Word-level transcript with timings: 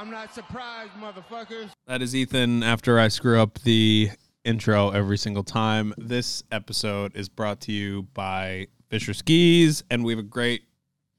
I'm 0.00 0.10
not 0.10 0.32
surprised, 0.34 0.92
motherfuckers. 0.92 1.68
That 1.86 2.00
is 2.00 2.16
Ethan 2.16 2.62
after 2.62 2.98
I 2.98 3.08
screw 3.08 3.38
up 3.38 3.58
the 3.58 4.08
intro 4.46 4.88
every 4.88 5.18
single 5.18 5.44
time. 5.44 5.92
This 5.98 6.42
episode 6.50 7.14
is 7.14 7.28
brought 7.28 7.60
to 7.62 7.72
you 7.72 8.04
by 8.14 8.68
Fischer 8.88 9.12
Skis, 9.12 9.84
and 9.90 10.02
we 10.02 10.12
have 10.14 10.18
a 10.18 10.22
great 10.22 10.62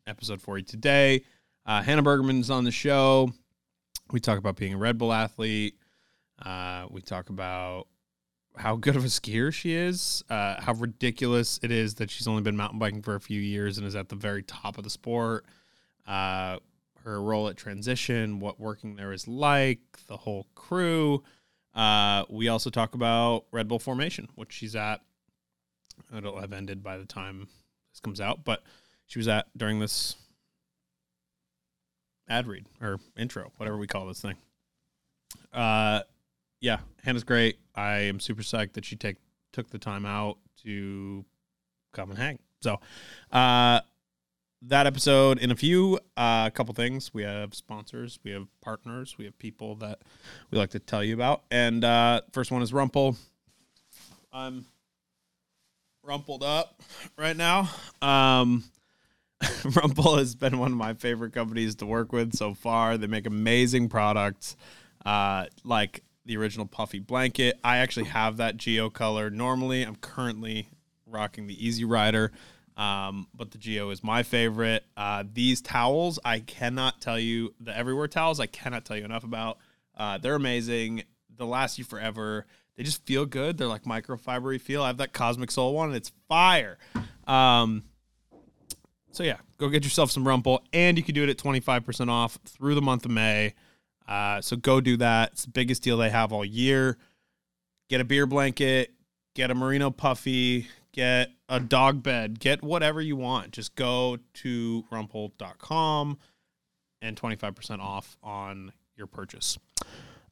episode 0.08 0.42
for 0.42 0.58
you 0.58 0.64
today. 0.64 1.24
Uh, 1.64 1.84
Hannah 1.84 2.02
Bergemann's 2.02 2.50
on 2.50 2.64
the 2.64 2.72
show. 2.72 3.32
We 4.10 4.20
talk 4.20 4.40
about 4.40 4.56
being 4.56 4.74
a 4.74 4.78
Red 4.78 4.98
Bull 4.98 5.14
athlete. 5.14 5.76
Uh, 6.44 6.88
we 6.90 7.02
talk 7.02 7.30
about 7.30 7.86
how 8.58 8.78
good 8.78 8.96
of 8.96 9.06
a 9.06 9.10
skier 9.10 9.54
she 9.54 9.76
is, 9.76 10.24
uh, 10.32 10.60
how 10.60 10.74
ridiculous 10.74 11.60
it 11.62 11.70
is 11.70 11.94
that 11.96 12.10
she's 12.10 12.28
only 12.28 12.42
been 12.42 12.58
mountain 12.58 12.80
biking 12.80 13.04
for 13.04 13.14
a 13.14 13.22
few 13.22 13.40
years 13.40 13.78
and 13.78 13.86
is 13.86 13.96
at 13.96 14.10
the 14.10 14.16
very 14.16 14.42
top 14.42 14.80
of 14.80 14.84
the 14.84 14.90
sport. 14.90 15.46
Her 17.04 17.22
role 17.22 17.48
at 17.48 17.58
transition, 17.58 18.40
what 18.40 18.60
working 18.60 18.96
there 18.96 19.12
is 19.12 19.28
like, 19.28 19.80
the 20.08 20.18
whole 20.18 20.48
crew. 20.56 21.24
Uh, 21.74 22.26
we 22.30 22.48
also 22.48 22.70
talk 22.70 22.96
about 22.96 23.46
Red 23.52 23.68
Bull 23.68 23.80
formation, 23.80 24.28
which 24.36 24.52
she's 24.52 24.76
at. 24.76 25.02
It'll 26.16 26.40
have 26.40 26.54
ended 26.54 26.84
by 26.84 26.98
the 26.98 27.06
time 27.06 27.48
this 27.92 28.00
comes 28.00 28.20
out, 28.20 28.44
but 28.44 28.64
she 29.08 29.20
was 29.20 29.28
at 29.28 29.48
during 29.58 29.80
this 29.80 30.16
ad 32.30 32.48
read 32.48 32.66
or 32.82 33.00
intro, 33.18 33.52
whatever 33.58 33.78
we 33.78 33.88
call 33.88 34.08
this 34.08 34.22
thing. 34.22 34.36
Uh, 35.54 36.02
yeah, 36.60 36.80
Hannah's 37.04 37.24
great. 37.24 37.60
I 37.76 38.00
am 38.00 38.20
super 38.20 38.42
psyched 38.42 38.74
that 38.74 38.86
she 38.86 38.96
take 38.96 39.18
took 39.52 39.70
the 39.70 39.80
time 39.80 40.06
out 40.06 40.38
to 40.64 41.26
come 41.94 42.10
and 42.10 42.20
hang. 42.20 42.40
So, 42.62 42.80
uh, 43.32 43.82
that 44.64 44.86
episode 44.86 45.40
in 45.40 45.50
a 45.52 45.56
few 45.56 46.00
a 46.18 46.22
uh, 46.22 46.50
couple 46.52 46.74
things. 46.74 47.14
We 47.14 47.24
have 47.24 47.56
sponsors 47.56 48.20
we 48.24 48.32
have 48.32 48.48
partners 48.62 49.18
we 49.18 49.26
have 49.26 49.38
people 49.40 49.76
that 49.76 50.00
we 50.52 50.58
like 50.58 50.72
to 50.72 50.80
tell 50.80 51.04
you 51.04 51.16
about. 51.16 51.44
And 51.50 51.84
uh 51.84 52.22
first 52.32 52.52
one 52.52 52.62
is 52.62 52.72
rumple 52.72 53.16
i'm 54.32 54.66
rumpled 56.04 56.44
up 56.44 56.82
right 57.18 57.36
now. 57.36 57.70
Um 58.02 58.64
rumple 59.76 60.18
has 60.18 60.36
been 60.36 60.60
one 60.60 60.72
of 60.72 60.78
my 60.78 60.94
favorite 60.94 61.34
companies 61.34 61.76
to 61.76 61.86
work 61.88 62.14
with 62.14 62.36
so 62.36 62.54
far. 62.54 62.98
They 62.98 63.08
make 63.08 63.26
amazing 63.26 63.90
products 63.90 64.56
uh 65.06 65.48
like 65.64 66.04
the 66.26 66.38
original 66.38 66.68
puffy 66.68 67.00
blanket. 67.00 67.60
I 67.64 67.78
actually 67.78 68.06
have 68.06 68.38
that 68.38 68.58
geo 68.58 68.92
color 68.92 69.32
normally. 69.32 69.82
I'm 69.82 69.96
currently 69.96 70.70
rocking 71.08 71.48
the 71.48 71.66
easy 71.66 71.84
rider 71.84 72.32
um, 72.82 73.28
but 73.36 73.52
the 73.52 73.60
Geo 73.60 73.92
is 73.92 74.04
my 74.04 74.24
favorite. 74.24 74.84
Uh, 74.98 75.24
these 75.32 75.62
towels, 75.62 76.18
I 76.26 76.40
cannot 76.40 77.00
tell 77.00 77.20
you 77.20 77.54
the 77.60 77.78
everywhere 77.78 78.08
towels. 78.08 78.40
I 78.40 78.48
cannot 78.48 78.86
tell 78.86 78.98
you 78.98 79.06
enough 79.06 79.24
about. 79.24 79.60
Uh, 79.96 80.18
they're 80.18 80.34
amazing. 80.34 81.04
They'll 81.38 81.46
last 81.46 81.78
you 81.78 81.84
forever. 81.84 82.48
They 82.76 82.82
just 82.82 83.06
feel 83.06 83.28
good. 83.28 83.60
They're 83.60 83.68
like 83.68 83.84
microfibery 83.84 84.60
feel. 84.60 84.82
I 84.82 84.88
have 84.88 84.98
that 84.98 85.14
Cosmic 85.14 85.52
Soul 85.52 85.76
one, 85.76 85.90
and 85.90 85.96
it's 85.96 86.12
fire. 86.28 86.80
Um, 87.28 87.84
so 89.12 89.22
yeah, 89.22 89.38
go 89.60 89.70
get 89.70 89.84
yourself 89.84 90.10
some 90.10 90.28
Rumple, 90.28 90.64
and 90.74 90.98
you 90.98 91.04
can 91.04 91.14
do 91.14 91.22
it 91.22 91.30
at 91.30 91.38
twenty 91.38 91.60
five 91.60 91.86
percent 91.86 92.10
off 92.10 92.40
through 92.48 92.74
the 92.74 92.82
month 92.82 93.06
of 93.06 93.12
May. 93.12 93.54
Uh, 94.08 94.42
so 94.42 94.56
go 94.56 94.82
do 94.82 94.98
that. 94.98 95.34
It's 95.34 95.46
the 95.46 95.52
biggest 95.52 95.84
deal 95.84 95.98
they 95.98 96.10
have 96.10 96.34
all 96.34 96.44
year. 96.44 96.98
Get 97.90 98.02
a 98.02 98.06
beer 98.06 98.26
blanket. 98.26 98.92
Get 99.36 99.52
a 99.52 99.56
merino 99.56 99.92
puffy 99.92 100.68
get 100.94 101.32
a 101.50 101.60
dog 101.60 102.04
bed, 102.04 102.40
get 102.40 102.64
whatever 102.64 103.02
you 103.02 103.16
want. 103.16 103.52
Just 103.52 103.76
go 103.76 104.18
to 104.36 104.86
rumple.com 104.92 106.18
and 107.02 107.20
25% 107.20 107.80
off 107.80 108.18
on 108.24 108.72
your 108.96 109.08
purchase. 109.08 109.58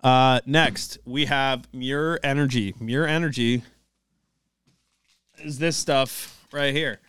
Uh, 0.03 0.39
next, 0.45 0.97
we 1.05 1.25
have 1.25 1.67
Muir 1.73 2.19
Energy. 2.23 2.73
Muir 2.80 3.05
Energy 3.05 3.63
is 5.39 5.59
this 5.59 5.75
stuff 5.75 6.45
right 6.52 6.73
here. 6.73 6.99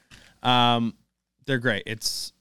Um, 0.43 0.95
they're 1.47 1.59
great. 1.59 1.83
It's 1.87 2.33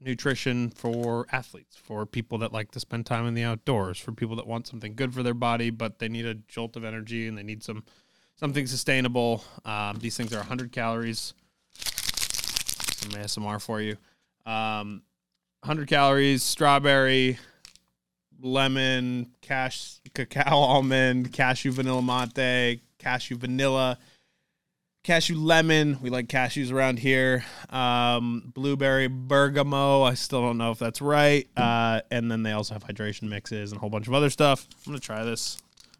nutrition 0.00 0.70
for 0.70 1.26
athletes, 1.30 1.76
for 1.76 2.06
people 2.06 2.38
that 2.38 2.52
like 2.52 2.70
to 2.72 2.80
spend 2.80 3.06
time 3.06 3.26
in 3.26 3.34
the 3.34 3.42
outdoors, 3.42 3.98
for 3.98 4.12
people 4.12 4.36
that 4.36 4.46
want 4.46 4.66
something 4.66 4.94
good 4.94 5.12
for 5.12 5.22
their 5.22 5.34
body, 5.34 5.70
but 5.70 5.98
they 5.98 6.08
need 6.08 6.24
a 6.24 6.34
jolt 6.34 6.76
of 6.76 6.84
energy 6.84 7.26
and 7.26 7.36
they 7.36 7.42
need 7.42 7.62
some– 7.62 7.84
something 8.40 8.66
sustainable. 8.66 9.44
Um, 9.66 9.98
these 9.98 10.16
things 10.16 10.32
are 10.32 10.38
100 10.38 10.72
calories. 10.72 11.34
Some 11.74 13.10
ASMR 13.10 13.60
for 13.60 13.82
you. 13.82 13.96
Um, 14.46 15.02
100 15.60 15.86
calories, 15.86 16.42
strawberry, 16.42 17.38
lemon, 18.40 19.30
cash, 19.42 20.00
cacao 20.14 20.42
almond, 20.56 21.32
cashew 21.34 21.70
vanilla 21.70 22.00
mate, 22.02 22.80
cashew 22.98 23.36
vanilla, 23.36 23.98
cashew 25.02 25.36
lemon. 25.36 25.98
We 26.00 26.08
like 26.08 26.26
cashews 26.28 26.72
around 26.72 26.98
here. 26.98 27.44
Um, 27.68 28.52
blueberry 28.54 29.08
bergamot. 29.08 30.10
I 30.10 30.14
still 30.14 30.40
don't 30.40 30.56
know 30.56 30.70
if 30.70 30.78
that's 30.78 31.02
right. 31.02 31.46
Uh, 31.58 32.00
and 32.10 32.30
then 32.30 32.42
they 32.42 32.52
also 32.52 32.72
have 32.72 32.84
hydration 32.84 33.28
mixes 33.28 33.70
and 33.70 33.76
a 33.76 33.80
whole 33.80 33.90
bunch 33.90 34.08
of 34.08 34.14
other 34.14 34.30
stuff. 34.30 34.66
I'm 34.86 34.92
gonna 34.92 35.00
try 35.00 35.24
this. 35.24 35.58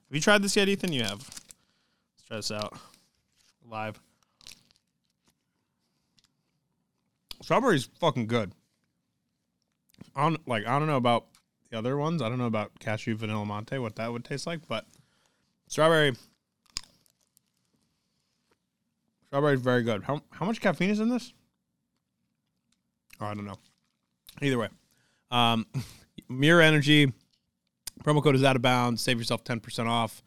Have 0.08 0.16
you 0.16 0.22
tried 0.22 0.42
this 0.42 0.56
yet, 0.56 0.70
Ethan? 0.70 0.92
You 0.94 1.02
have. 1.02 1.39
Try 2.30 2.36
this 2.36 2.52
out 2.52 2.78
live. 3.68 3.98
Strawberry's 7.42 7.88
fucking 7.98 8.28
good. 8.28 8.52
I 10.14 10.22
don't 10.22 10.46
like. 10.46 10.64
I 10.64 10.78
don't 10.78 10.86
know 10.86 10.96
about 10.96 11.26
the 11.72 11.78
other 11.78 11.96
ones. 11.96 12.22
I 12.22 12.28
don't 12.28 12.38
know 12.38 12.46
about 12.46 12.78
cashew 12.78 13.16
vanilla 13.16 13.44
monte 13.44 13.78
what 13.78 13.96
that 13.96 14.12
would 14.12 14.24
taste 14.24 14.46
like, 14.46 14.60
but 14.68 14.86
strawberry. 15.66 16.14
Strawberry 19.26 19.54
is 19.54 19.60
very 19.60 19.82
good. 19.82 20.04
How 20.04 20.22
how 20.30 20.46
much 20.46 20.60
caffeine 20.60 20.90
is 20.90 21.00
in 21.00 21.08
this? 21.08 21.32
Oh, 23.20 23.26
I 23.26 23.34
don't 23.34 23.44
know. 23.44 23.58
Either 24.40 24.58
way, 24.58 24.68
um, 25.32 25.66
Muir 26.28 26.60
Energy 26.60 27.12
promo 28.04 28.22
code 28.22 28.36
is 28.36 28.44
out 28.44 28.54
of 28.54 28.62
bounds. 28.62 29.02
Save 29.02 29.18
yourself 29.18 29.42
ten 29.42 29.58
percent 29.58 29.88
off 29.88 30.22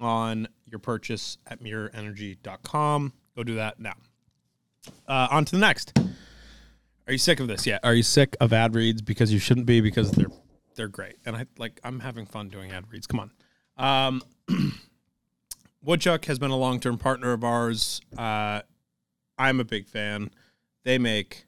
on 0.00 0.48
your 0.74 0.80
purchase 0.80 1.38
at 1.46 1.62
muirenergy.com. 1.62 3.12
Go 3.36 3.44
do 3.44 3.54
that 3.54 3.78
now. 3.78 3.94
Uh, 5.06 5.28
on 5.30 5.44
to 5.44 5.52
the 5.52 5.60
next. 5.60 5.96
Are 7.06 7.12
you 7.12 7.18
sick 7.18 7.38
of 7.38 7.46
this 7.46 7.64
yet? 7.64 7.80
Are 7.84 7.94
you 7.94 8.02
sick 8.02 8.36
of 8.40 8.52
ad 8.52 8.74
reads 8.74 9.00
because 9.00 9.32
you 9.32 9.38
shouldn't 9.38 9.66
be 9.66 9.80
because 9.80 10.10
they're 10.10 10.26
they're 10.74 10.88
great 10.88 11.14
and 11.24 11.36
I 11.36 11.46
like 11.58 11.80
I'm 11.84 12.00
having 12.00 12.26
fun 12.26 12.48
doing 12.48 12.72
ad 12.72 12.90
reads. 12.90 13.06
Come 13.06 13.20
on. 13.20 13.30
Um, 13.76 14.22
Woodchuck 15.82 16.24
has 16.24 16.40
been 16.40 16.50
a 16.50 16.56
long 16.56 16.80
term 16.80 16.98
partner 16.98 17.32
of 17.32 17.44
ours. 17.44 18.00
Uh, 18.18 18.62
I'm 19.38 19.60
a 19.60 19.64
big 19.64 19.86
fan. 19.86 20.30
They 20.82 20.98
make 20.98 21.44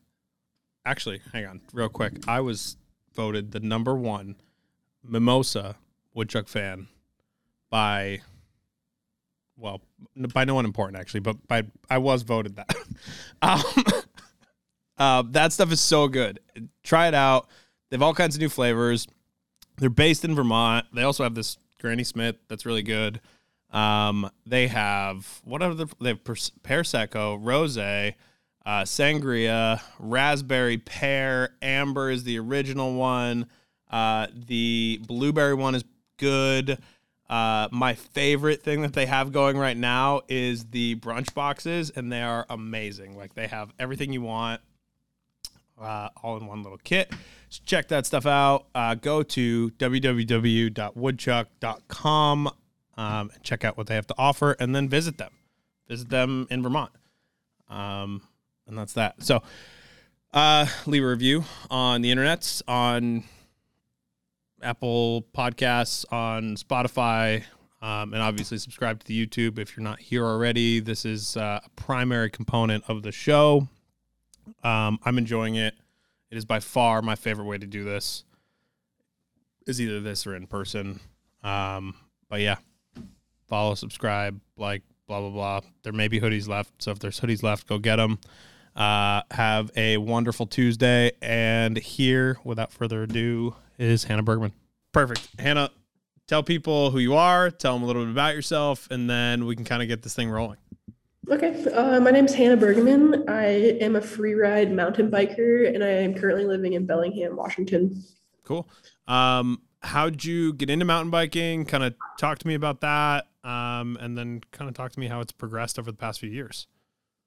actually 0.85 1.21
hang 1.33 1.47
on 1.47 1.63
real 1.73 1.89
quick. 1.89 2.29
I 2.29 2.41
was 2.41 2.77
voted 3.15 3.51
the 3.51 3.61
number 3.61 3.97
one 3.97 4.37
mimosa 5.03 5.77
woodchuck 6.15 6.49
fan 6.49 6.87
by 7.71 8.21
well, 9.57 9.81
by 10.35 10.45
no 10.45 10.55
one 10.55 10.65
important 10.65 11.01
actually, 11.01 11.21
but 11.21 11.47
by 11.49 11.65
I 11.89 11.99
was 11.99 12.23
voted 12.23 12.57
that. 12.57 12.77
um, 13.43 13.63
uh, 14.99 15.23
that 15.31 15.53
stuff 15.53 15.73
is 15.73 15.81
so 15.81 16.09
good. 16.09 16.41
Try 16.83 17.09
it 17.09 17.15
out. 17.15 17.49
They 17.91 17.97
have 17.97 18.03
all 18.03 18.15
kinds 18.15 18.35
of 18.37 18.41
new 18.41 18.49
flavors. 18.49 19.07
They're 19.79 19.91
based 19.91 20.25
in 20.25 20.35
Vermont. 20.35 20.87
They 20.93 21.03
also 21.03 21.23
have 21.23 21.35
this 21.35 21.59
Granny 21.81 22.05
Smith 22.05 22.37
that's 22.49 22.67
really 22.67 22.83
good. 22.83 23.21
Um, 23.71 24.31
they 24.47 24.69
have 24.69 25.41
what 25.45 25.59
the 25.61 25.89
they 26.01 26.11
have 26.11 26.25
pear 26.63 26.83
secco, 26.83 27.39
rose, 27.41 27.77
uh, 27.79 28.13
sangria, 28.67 29.81
raspberry 29.99 30.79
pear, 30.79 31.51
amber 31.63 32.11
is 32.11 32.25
the 32.25 32.39
original 32.39 32.95
one. 32.95 33.47
Uh, 33.91 34.27
the 34.35 35.01
blueberry 35.07 35.55
one 35.55 35.75
is 35.75 35.85
good. 36.17 36.79
Uh, 37.29 37.67
my 37.73 37.95
favorite 37.95 38.63
thing 38.63 38.83
that 38.83 38.93
they 38.93 39.07
have 39.07 39.33
going 39.33 39.59
right 39.59 39.77
now 39.77 40.21
is 40.29 40.67
the 40.67 40.95
brunch 40.97 41.35
boxes, 41.35 41.91
and 41.91 42.13
they 42.13 42.23
are 42.23 42.47
amazing. 42.49 43.17
Like 43.17 43.35
they 43.35 43.49
have 43.49 43.73
everything 43.79 44.13
you 44.13 44.23
want, 44.23 44.61
uh, 45.81 46.11
all 46.23 46.37
in 46.37 46.47
one 46.47 46.63
little 46.63 46.79
kit. 46.79 47.13
So 47.49 47.63
check 47.67 47.89
that 47.89 48.07
stuff 48.07 48.27
out. 48.27 48.67
Uh, 48.75 48.95
go 48.95 49.25
to 49.25 49.71
www.woodchuck.com 49.71 52.51
um, 52.97 53.31
and 53.35 53.43
check 53.43 53.65
out 53.65 53.77
what 53.77 53.89
they 53.89 53.97
have 53.97 54.07
to 54.07 54.15
offer, 54.17 54.53
and 54.61 54.73
then 54.75 54.89
visit 54.89 55.19
them. 55.19 55.33
Visit 55.89 56.09
them 56.09 56.47
in 56.51 56.63
Vermont, 56.63 56.93
um, 57.69 58.23
and 58.67 58.79
that's 58.79 58.95
that. 58.95 59.23
So, 59.23 59.43
uh, 60.33 60.67
leave 60.87 61.05
a 61.05 61.07
review 61.07 61.45
on 61.71 62.03
the 62.03 62.13
internets 62.13 62.61
on 62.67 63.23
Apple 64.63 65.27
Podcasts, 65.37 66.05
on 66.13 66.57
Spotify, 66.57 67.45
um, 67.83 68.15
and 68.15 68.23
obviously 68.23 68.59
subscribe 68.59 69.01
to 69.01 69.07
the 69.07 69.27
YouTube 69.27 69.59
if 69.59 69.77
you're 69.77 69.85
not 69.85 70.01
here 70.01 70.25
already. 70.25 70.81
This 70.81 71.05
is 71.05 71.37
uh, 71.37 71.61
a 71.65 71.69
primary 71.77 72.31
component 72.31 72.85
of 72.89 73.03
the 73.03 73.13
show. 73.13 73.69
Um, 74.65 74.99
I'm 75.05 75.19
enjoying 75.19 75.57
it. 75.57 75.75
It 76.31 76.39
is 76.39 76.45
by 76.45 76.61
far 76.61 77.03
my 77.03 77.15
favorite 77.15 77.45
way 77.45 77.59
to 77.59 77.67
do 77.67 77.85
this. 77.85 78.25
is 79.67 79.81
either 79.81 80.01
this 80.01 80.27
or 80.27 80.35
in 80.35 80.47
person. 80.47 81.01
Um, 81.43 81.95
but 82.29 82.41
yeah, 82.41 82.57
follow, 83.47 83.75
subscribe, 83.75 84.41
like, 84.57 84.83
blah 85.07 85.21
blah 85.21 85.31
blah. 85.31 85.61
There 85.83 85.93
may 85.93 86.09
be 86.09 86.21
hoodies 86.21 86.49
left, 86.49 86.83
so 86.83 86.91
if 86.91 86.99
there's 86.99 87.21
hoodies 87.21 87.43
left, 87.43 87.69
go 87.69 87.79
get 87.79 87.97
them. 87.97 88.19
Uh, 88.75 89.23
have 89.31 89.71
a 89.77 89.97
wonderful 89.97 90.47
Tuesday, 90.47 91.13
and 91.23 91.79
here, 91.79 92.39
without 92.45 92.73
further 92.73 93.05
ado, 93.05 93.55
is 93.79 94.05
Hannah 94.05 94.23
Bergemann. 94.23 94.53
Perfect, 94.93 95.29
Hannah. 95.39 95.71
Tell 96.27 96.43
people 96.43 96.91
who 96.91 96.99
you 96.99 97.15
are. 97.15 97.51
Tell 97.51 97.75
them 97.75 97.83
a 97.83 97.87
little 97.87 98.05
bit 98.05 98.11
about 98.11 98.35
yourself, 98.35 98.89
and 98.91 99.09
then 99.09 99.47
we 99.47 99.55
can 99.55 99.65
kind 99.65 99.83
of 99.83 99.89
get 99.89 100.03
this 100.03 100.15
thing 100.15 100.29
rolling. 100.29 100.59
Okay, 101.29 101.65
uh, 101.73 101.99
my 102.01 102.11
name 102.11 102.27
is 102.27 102.35
Hannah 102.35 102.57
Bergemann. 102.57 103.29
I 103.29 103.47
am 103.81 103.97
a 103.97 104.01
free 104.01 104.35
ride 104.35 104.73
mountain 104.73 105.11
biker, 105.11 105.73
and 105.75 105.83
I 105.83 105.89
am 105.89 106.15
currently 106.15 106.45
living 106.45 106.75
in 106.75 106.87
Bellingham, 106.87 107.37
Washington. 107.37 108.03
Cool. 108.45 108.69
Um, 109.09 109.61
how'd 109.83 110.25
you 110.25 110.53
get 110.53 110.71
into 110.71 110.85
mountain 110.85 111.11
biking? 111.11 111.65
Kind 111.65 111.83
of 111.83 111.95
talk 112.19 112.39
to 112.39 112.47
me 112.47 112.55
about 112.55 112.81
that, 112.81 113.27
um, 113.43 113.99
and 114.01 114.17
then 114.17 114.41
kind 114.53 114.69
of 114.69 114.75
talk 114.75 114.93
to 114.93 115.01
me 115.01 115.09
how 115.09 115.21
it's 115.21 115.33
progressed 115.33 115.79
over 115.79 115.91
the 115.91 115.97
past 115.97 116.21
few 116.21 116.31
years. 116.31 116.69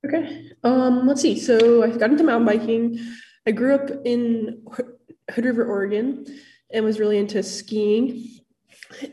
Okay, 0.05 0.51
um, 0.63 1.05
let's 1.05 1.21
see. 1.21 1.37
So 1.37 1.83
I 1.83 1.89
got 1.89 2.09
into 2.09 2.23
mountain 2.23 2.45
biking. 2.45 2.99
I 3.45 3.51
grew 3.51 3.75
up 3.75 3.89
in 4.05 4.61
Hood 5.31 5.45
River, 5.45 5.65
Oregon, 5.65 6.25
and 6.71 6.85
was 6.85 6.99
really 6.99 7.17
into 7.17 7.41
skiing. 7.43 8.39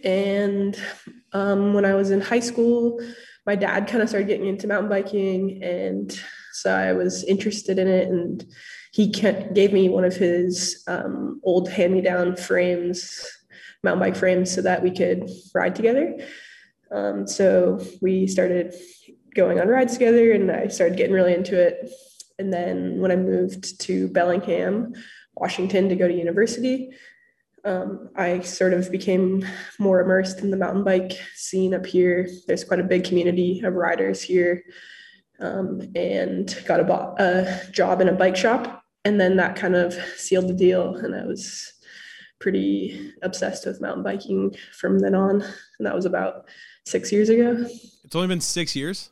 And 0.04 0.78
um, 1.32 1.74
when 1.74 1.84
I 1.84 1.94
was 1.94 2.10
in 2.10 2.20
high 2.20 2.40
school, 2.40 3.00
my 3.46 3.54
dad 3.54 3.86
kind 3.86 4.02
of 4.02 4.08
started 4.08 4.26
getting 4.26 4.48
into 4.48 4.66
mountain 4.66 4.90
biking 4.90 5.62
and 5.62 6.20
so 6.52 6.74
i 6.74 6.92
was 6.92 7.24
interested 7.24 7.78
in 7.78 7.88
it 7.88 8.08
and 8.08 8.44
he 8.92 9.06
gave 9.06 9.72
me 9.72 9.88
one 9.88 10.04
of 10.04 10.16
his 10.16 10.82
um, 10.88 11.40
old 11.44 11.68
hand-me-down 11.70 12.36
frames 12.36 13.24
mountain 13.84 14.00
bike 14.00 14.16
frames 14.16 14.52
so 14.52 14.60
that 14.60 14.82
we 14.82 14.90
could 14.90 15.30
ride 15.54 15.74
together 15.74 16.18
um, 16.92 17.26
so 17.26 17.80
we 18.02 18.26
started 18.26 18.74
going 19.34 19.60
on 19.60 19.68
rides 19.68 19.94
together 19.94 20.32
and 20.32 20.50
i 20.50 20.66
started 20.66 20.98
getting 20.98 21.14
really 21.14 21.34
into 21.34 21.58
it 21.58 21.88
and 22.38 22.52
then 22.52 23.00
when 23.00 23.12
i 23.12 23.16
moved 23.16 23.80
to 23.80 24.08
bellingham 24.08 24.92
washington 25.36 25.88
to 25.88 25.96
go 25.96 26.08
to 26.08 26.14
university 26.14 26.90
um, 27.66 28.10
I 28.14 28.40
sort 28.40 28.72
of 28.72 28.92
became 28.92 29.44
more 29.80 30.00
immersed 30.00 30.38
in 30.38 30.52
the 30.52 30.56
mountain 30.56 30.84
bike 30.84 31.18
scene 31.34 31.74
up 31.74 31.84
here. 31.84 32.28
There's 32.46 32.62
quite 32.62 32.78
a 32.78 32.84
big 32.84 33.02
community 33.02 33.60
of 33.64 33.74
riders 33.74 34.22
here, 34.22 34.62
um, 35.40 35.80
and 35.96 36.56
got 36.64 36.78
a, 36.78 36.84
bo- 36.84 37.16
a 37.18 37.60
job 37.72 38.00
in 38.00 38.08
a 38.08 38.12
bike 38.12 38.36
shop. 38.36 38.84
And 39.04 39.20
then 39.20 39.36
that 39.38 39.56
kind 39.56 39.74
of 39.74 39.94
sealed 40.16 40.48
the 40.48 40.54
deal, 40.54 40.94
and 40.94 41.14
I 41.14 41.26
was 41.26 41.72
pretty 42.40 43.12
obsessed 43.22 43.66
with 43.66 43.80
mountain 43.80 44.04
biking 44.04 44.54
from 44.78 45.00
then 45.00 45.16
on. 45.16 45.42
And 45.42 45.86
that 45.86 45.94
was 45.94 46.06
about 46.06 46.48
six 46.86 47.10
years 47.10 47.28
ago. 47.28 47.66
It's 48.04 48.14
only 48.14 48.28
been 48.28 48.40
six 48.40 48.76
years. 48.76 49.10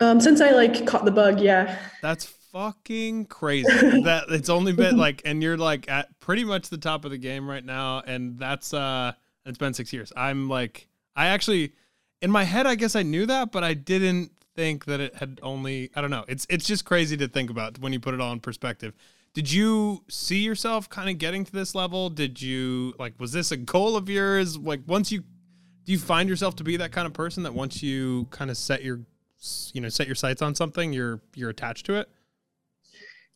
Um, 0.00 0.20
since 0.20 0.40
I 0.40 0.50
like 0.50 0.86
caught 0.86 1.04
the 1.04 1.10
bug, 1.12 1.40
yeah. 1.40 1.78
That's 2.02 2.34
fucking 2.52 3.26
crazy 3.26 3.68
that 4.02 4.24
it's 4.28 4.48
only 4.48 4.72
been 4.72 4.96
like 4.96 5.22
and 5.24 5.42
you're 5.42 5.56
like 5.56 5.88
at 5.88 6.18
pretty 6.20 6.44
much 6.44 6.68
the 6.68 6.78
top 6.78 7.04
of 7.04 7.10
the 7.10 7.18
game 7.18 7.48
right 7.48 7.64
now 7.64 8.02
and 8.06 8.38
that's 8.38 8.74
uh 8.74 9.12
it's 9.46 9.58
been 9.58 9.74
6 9.74 9.92
years. 9.92 10.12
I'm 10.16 10.48
like 10.48 10.88
I 11.16 11.28
actually 11.28 11.72
in 12.20 12.30
my 12.30 12.44
head 12.44 12.66
I 12.66 12.74
guess 12.74 12.96
I 12.96 13.02
knew 13.02 13.26
that 13.26 13.52
but 13.52 13.64
I 13.64 13.74
didn't 13.74 14.32
think 14.56 14.84
that 14.86 15.00
it 15.00 15.14
had 15.16 15.38
only 15.42 15.90
I 15.94 16.00
don't 16.00 16.10
know. 16.10 16.24
It's 16.28 16.46
it's 16.50 16.66
just 16.66 16.84
crazy 16.84 17.16
to 17.18 17.28
think 17.28 17.50
about 17.50 17.78
when 17.78 17.92
you 17.92 18.00
put 18.00 18.14
it 18.14 18.20
all 18.20 18.32
in 18.32 18.40
perspective. 18.40 18.94
Did 19.32 19.50
you 19.50 20.02
see 20.08 20.40
yourself 20.40 20.88
kind 20.88 21.08
of 21.08 21.18
getting 21.18 21.44
to 21.44 21.52
this 21.52 21.74
level? 21.74 22.10
Did 22.10 22.42
you 22.42 22.94
like 22.98 23.14
was 23.18 23.32
this 23.32 23.52
a 23.52 23.56
goal 23.56 23.96
of 23.96 24.08
yours? 24.08 24.58
Like 24.58 24.80
once 24.86 25.12
you 25.12 25.20
do 25.84 25.92
you 25.92 25.98
find 25.98 26.28
yourself 26.28 26.56
to 26.56 26.64
be 26.64 26.76
that 26.78 26.92
kind 26.92 27.06
of 27.06 27.12
person 27.12 27.44
that 27.44 27.54
once 27.54 27.82
you 27.82 28.26
kind 28.30 28.50
of 28.50 28.56
set 28.56 28.82
your 28.82 29.00
you 29.72 29.80
know 29.80 29.88
set 29.88 30.06
your 30.06 30.16
sights 30.16 30.42
on 30.42 30.54
something 30.54 30.92
you're 30.92 31.20
you're 31.34 31.48
attached 31.48 31.86
to 31.86 31.94
it 31.94 32.10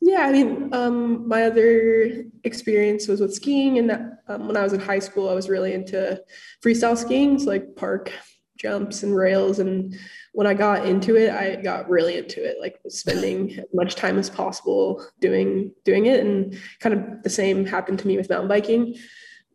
yeah, 0.06 0.26
I 0.26 0.32
mean, 0.32 0.68
um, 0.74 1.26
my 1.26 1.44
other 1.44 2.24
experience 2.44 3.08
was 3.08 3.20
with 3.20 3.32
skiing, 3.32 3.78
and 3.78 3.88
that 3.88 4.02
um, 4.28 4.46
when 4.46 4.56
I 4.56 4.62
was 4.62 4.74
in 4.74 4.80
high 4.80 4.98
school, 4.98 5.30
I 5.30 5.34
was 5.34 5.48
really 5.48 5.72
into 5.72 6.22
freestyle 6.62 6.96
skiing, 6.96 7.38
so 7.38 7.48
like 7.48 7.74
park 7.74 8.12
jumps 8.58 9.02
and 9.02 9.16
rails. 9.16 9.60
And 9.60 9.96
when 10.32 10.46
I 10.46 10.52
got 10.52 10.86
into 10.86 11.16
it, 11.16 11.30
I 11.30 11.56
got 11.56 11.88
really 11.88 12.18
into 12.18 12.44
it, 12.44 12.58
like 12.60 12.78
spending 12.86 13.52
as 13.58 13.64
much 13.72 13.94
time 13.94 14.18
as 14.18 14.28
possible 14.28 15.02
doing 15.20 15.72
doing 15.84 16.04
it. 16.04 16.20
And 16.20 16.58
kind 16.80 16.94
of 16.94 17.22
the 17.22 17.30
same 17.30 17.64
happened 17.64 17.98
to 18.00 18.06
me 18.06 18.18
with 18.18 18.28
mountain 18.28 18.48
biking. 18.48 18.96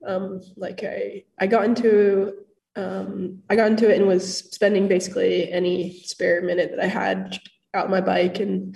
Um, 0.04 0.42
like 0.58 0.84
I 0.84 1.26
I 1.38 1.46
got 1.46 1.66
into 1.66 2.34
um, 2.76 3.44
I 3.52 3.56
got 3.56 3.70
into 3.70 3.88
it 3.88 4.00
and 4.00 4.08
was 4.08 4.50
spending 4.50 4.88
basically 4.88 5.52
any 5.52 6.02
spare 6.06 6.42
minute 6.42 6.72
that 6.72 6.84
I 6.84 6.88
had 6.88 7.38
out 7.76 7.92
my 7.92 8.02
bike 8.02 8.40
and 8.40 8.76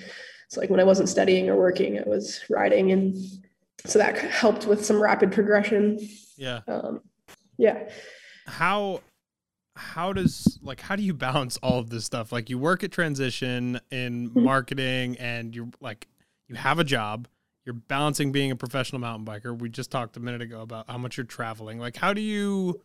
so 0.53 0.61
like 0.61 0.69
when 0.69 0.79
I 0.79 0.83
wasn't 0.83 1.09
studying 1.09 1.49
or 1.49 1.55
working, 1.55 1.97
I 1.97 2.03
was 2.07 2.41
riding, 2.47 2.91
and 2.91 3.17
so 3.85 3.97
that 3.97 4.15
helped 4.19 4.67
with 4.67 4.85
some 4.85 5.01
rapid 5.01 5.31
progression. 5.31 5.97
Yeah. 6.37 6.59
Um, 6.67 7.01
yeah. 7.57 7.89
How 8.45 9.01
how 9.75 10.13
does 10.13 10.59
like 10.61 10.79
how 10.79 10.95
do 10.95 11.01
you 11.01 11.15
balance 11.15 11.57
all 11.63 11.79
of 11.79 11.89
this 11.89 12.05
stuff? 12.05 12.31
Like 12.31 12.51
you 12.51 12.59
work 12.59 12.83
at 12.83 12.91
transition 12.91 13.79
in 13.89 14.29
mm-hmm. 14.29 14.43
marketing, 14.43 15.17
and 15.17 15.55
you're 15.55 15.69
like 15.81 16.07
you 16.47 16.53
have 16.53 16.77
a 16.77 16.83
job. 16.83 17.27
You're 17.65 17.73
balancing 17.73 18.31
being 18.31 18.51
a 18.51 18.55
professional 18.55 19.01
mountain 19.01 19.25
biker. 19.25 19.57
We 19.57 19.69
just 19.69 19.89
talked 19.89 20.17
a 20.17 20.19
minute 20.19 20.43
ago 20.43 20.61
about 20.61 20.87
how 20.87 20.99
much 20.99 21.17
you're 21.17 21.25
traveling. 21.25 21.79
Like 21.79 21.95
how 21.95 22.13
do 22.13 22.21
you 22.21 22.79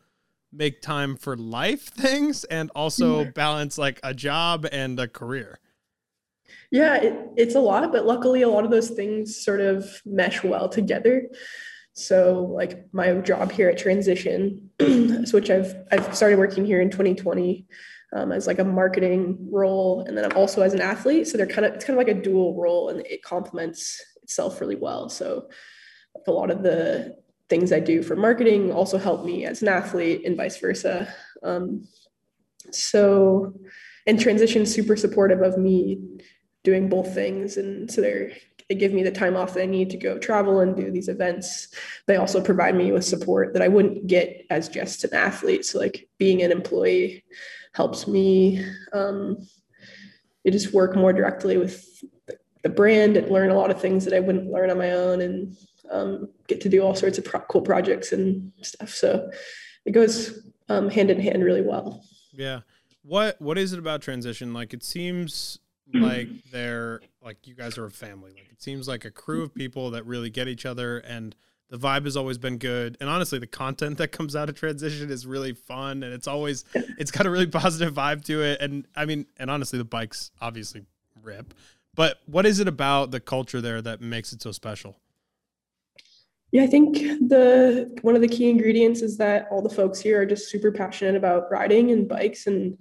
make 0.51 0.81
time 0.81 1.17
for 1.17 1.37
life 1.37 1.83
things 1.89 2.45
and 2.45 2.71
also 2.75 3.27
balance 3.27 3.77
like 3.77 4.01
a 4.03 4.15
job 4.15 4.67
and 4.73 4.99
a 4.99 5.07
career? 5.07 5.59
Yeah, 6.71 6.97
it, 6.97 7.29
it's 7.37 7.55
a 7.55 7.61
lot, 7.61 7.91
but 7.93 8.07
luckily 8.07 8.43
a 8.43 8.49
lot 8.49 8.65
of 8.65 8.71
those 8.71 8.91
things 8.91 9.37
sort 9.37 9.61
of 9.61 10.01
mesh 10.05 10.43
well 10.43 10.69
together. 10.69 11.29
So 11.95 12.49
like 12.55 12.87
my 12.93 13.13
job 13.15 13.51
here 13.51 13.69
at 13.69 13.79
Transition, 13.79 14.71
which 15.33 15.51
I've 15.51 15.75
I've 15.91 16.15
started 16.15 16.39
working 16.39 16.65
here 16.65 16.81
in 16.81 16.91
2020 16.91 17.67
um, 18.13 18.33
as 18.33 18.47
like 18.47 18.59
a 18.59 18.65
marketing 18.65 19.37
role, 19.51 20.03
and 20.03 20.17
then 20.17 20.25
I'm 20.25 20.37
also 20.37 20.63
as 20.63 20.75
an 20.75 20.81
athlete. 20.81 21.27
So 21.27 21.37
they're 21.37 21.47
kind 21.47 21.67
of 21.67 21.75
it's 21.75 21.85
kind 21.85 21.99
of 21.99 22.07
like 22.07 22.17
a 22.17 22.21
dual 22.21 22.55
role, 22.55 22.89
and 22.89 23.05
it 23.07 23.23
complements 23.23 24.03
itself 24.23 24.61
really 24.61 24.77
well. 24.77 25.09
So 25.09 25.49
a 26.27 26.31
lot 26.31 26.51
of 26.51 26.63
the 26.63 27.17
things 27.49 27.73
I 27.73 27.81
do 27.81 28.03
for 28.03 28.15
marketing 28.15 28.73
also 28.73 28.99
help 28.99 29.25
me 29.25 29.45
as 29.45 29.63
an 29.63 29.69
athlete, 29.69 30.25
and 30.25 30.37
vice 30.37 30.59
versa. 30.59 31.13
Um, 31.43 31.87
so, 32.71 33.55
and 34.07 34.21
Transition 34.21 34.67
super 34.67 34.97
supportive 34.97 35.43
of 35.43 35.59
me 35.59 36.01
doing 36.69 36.89
both 36.89 37.11
things. 37.15 37.57
And 37.57 37.91
so 37.91 38.01
they're, 38.01 38.31
they 38.69 38.75
give 38.75 38.93
me 38.93 39.03
the 39.03 39.21
time 39.23 39.37
off 39.37 39.55
that 39.55 39.63
I 39.63 39.67
need 39.77 39.89
to 39.91 39.97
go 39.97 40.19
travel 40.19 40.61
and 40.61 40.77
do 40.77 40.91
these 40.91 41.09
events. 41.09 41.69
They 42.07 42.17
also 42.17 42.41
provide 42.43 42.75
me 42.75 42.93
with 42.93 43.05
support 43.15 43.53
that 43.55 43.63
I 43.63 43.69
wouldn't 43.69 44.07
get 44.07 44.27
as 44.51 44.69
just 44.69 45.05
an 45.05 45.15
athlete. 45.15 45.65
So 45.65 45.79
like 45.79 46.07
being 46.19 46.43
an 46.43 46.53
employee 46.53 47.25
helps 47.73 48.07
me 48.07 48.63
um, 48.93 49.39
just 50.47 50.75
work 50.75 50.95
more 50.95 51.13
directly 51.13 51.57
with 51.57 51.75
the 52.63 52.69
brand 52.69 53.17
and 53.17 53.31
learn 53.31 53.51
a 53.51 53.59
lot 53.61 53.71
of 53.71 53.81
things 53.81 54.05
that 54.05 54.15
I 54.15 54.21
wouldn't 54.21 54.51
learn 54.51 54.71
on 54.71 54.79
my 54.79 54.93
own 54.93 55.21
and 55.23 55.57
um, 55.91 56.29
get 56.49 56.61
to 56.63 56.69
do 56.69 56.83
all 56.83 56.95
sorts 56.95 57.19
of 57.19 57.25
pro- 57.25 57.49
cool 57.51 57.63
projects 57.63 58.13
and 58.13 58.53
stuff. 58.63 58.91
So 58.91 59.31
it 59.87 59.93
goes 59.93 60.51
um, 60.69 60.91
hand 60.91 61.11
in 61.11 61.21
hand 61.21 61.43
really 61.43 61.63
well. 61.63 62.05
Yeah. 62.33 62.61
What 63.03 63.41
What 63.41 63.57
is 63.57 63.73
it 63.73 63.79
about 63.79 64.03
transition? 64.03 64.53
Like 64.53 64.75
it 64.75 64.83
seems 64.83 65.59
like 65.95 66.29
they're 66.53 67.01
like 67.23 67.47
you 67.47 67.55
guys 67.55 67.79
are 67.79 67.87
a 67.87 67.91
family. 67.91 68.33
Like 68.33 68.51
it 68.51 68.63
seems 68.63 68.89
like 68.89 69.05
a 69.05 69.11
crew 69.11 69.43
of 69.43 69.55
people 69.55 69.91
that 69.91 70.07
really 70.07 70.31
get 70.31 70.49
each 70.49 70.67
other 70.67 70.99
and 70.99 71.35
the 71.71 71.79
vibe 71.79 72.05
has 72.05 72.17
always 72.17 72.39
been 72.39 72.57
good. 72.57 72.97
And 72.99 73.11
honestly, 73.11 73.39
the 73.39 73.47
content 73.47 73.99
that 73.99 74.09
comes 74.09 74.35
out 74.35 74.49
of 74.49 74.55
transition 74.55 75.11
is 75.11 75.27
really 75.27 75.53
fun 75.53 76.03
and 76.03 76.15
it's 76.15 76.27
always 76.27 76.65
it's 76.75 77.11
got 77.11 77.27
a 77.27 77.31
really 77.31 77.47
positive 77.47 77.95
vibe 77.95 78.25
to 78.25 78.43
it. 78.43 78.61
And 78.61 78.87
I 78.97 79.05
mean, 79.05 79.27
and 79.37 79.51
honestly, 79.51 79.79
the 79.79 79.85
bikes 79.85 80.31
obviously 80.41 80.85
rip. 81.23 81.55
But 81.95 82.19
what 82.27 82.47
is 82.47 82.61
it 82.61 82.69
about 82.69 83.11
the 83.11 83.21
culture 83.21 83.61
there 83.61 83.83
that 83.83 84.01
makes 84.01 84.33
it 84.33 84.41
so 84.41 84.53
special? 84.53 84.97
Yeah, 86.51 86.63
I 86.63 86.67
think 86.67 86.95
the 86.95 87.99
one 88.01 88.15
of 88.15 88.23
the 88.23 88.29
key 88.29 88.49
ingredients 88.49 89.03
is 89.03 89.19
that 89.19 89.49
all 89.51 89.61
the 89.61 89.69
folks 89.69 90.01
here 90.01 90.23
are 90.23 90.27
just 90.27 90.49
super 90.49 90.73
passionate 90.73 91.15
about 91.15 91.51
riding 91.51 91.91
and 91.91 92.09
bikes, 92.09 92.47
and 92.47 92.79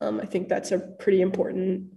um, 0.00 0.20
I 0.20 0.24
think 0.24 0.48
that's 0.48 0.72
a 0.72 0.78
pretty 0.78 1.20
important 1.20 1.93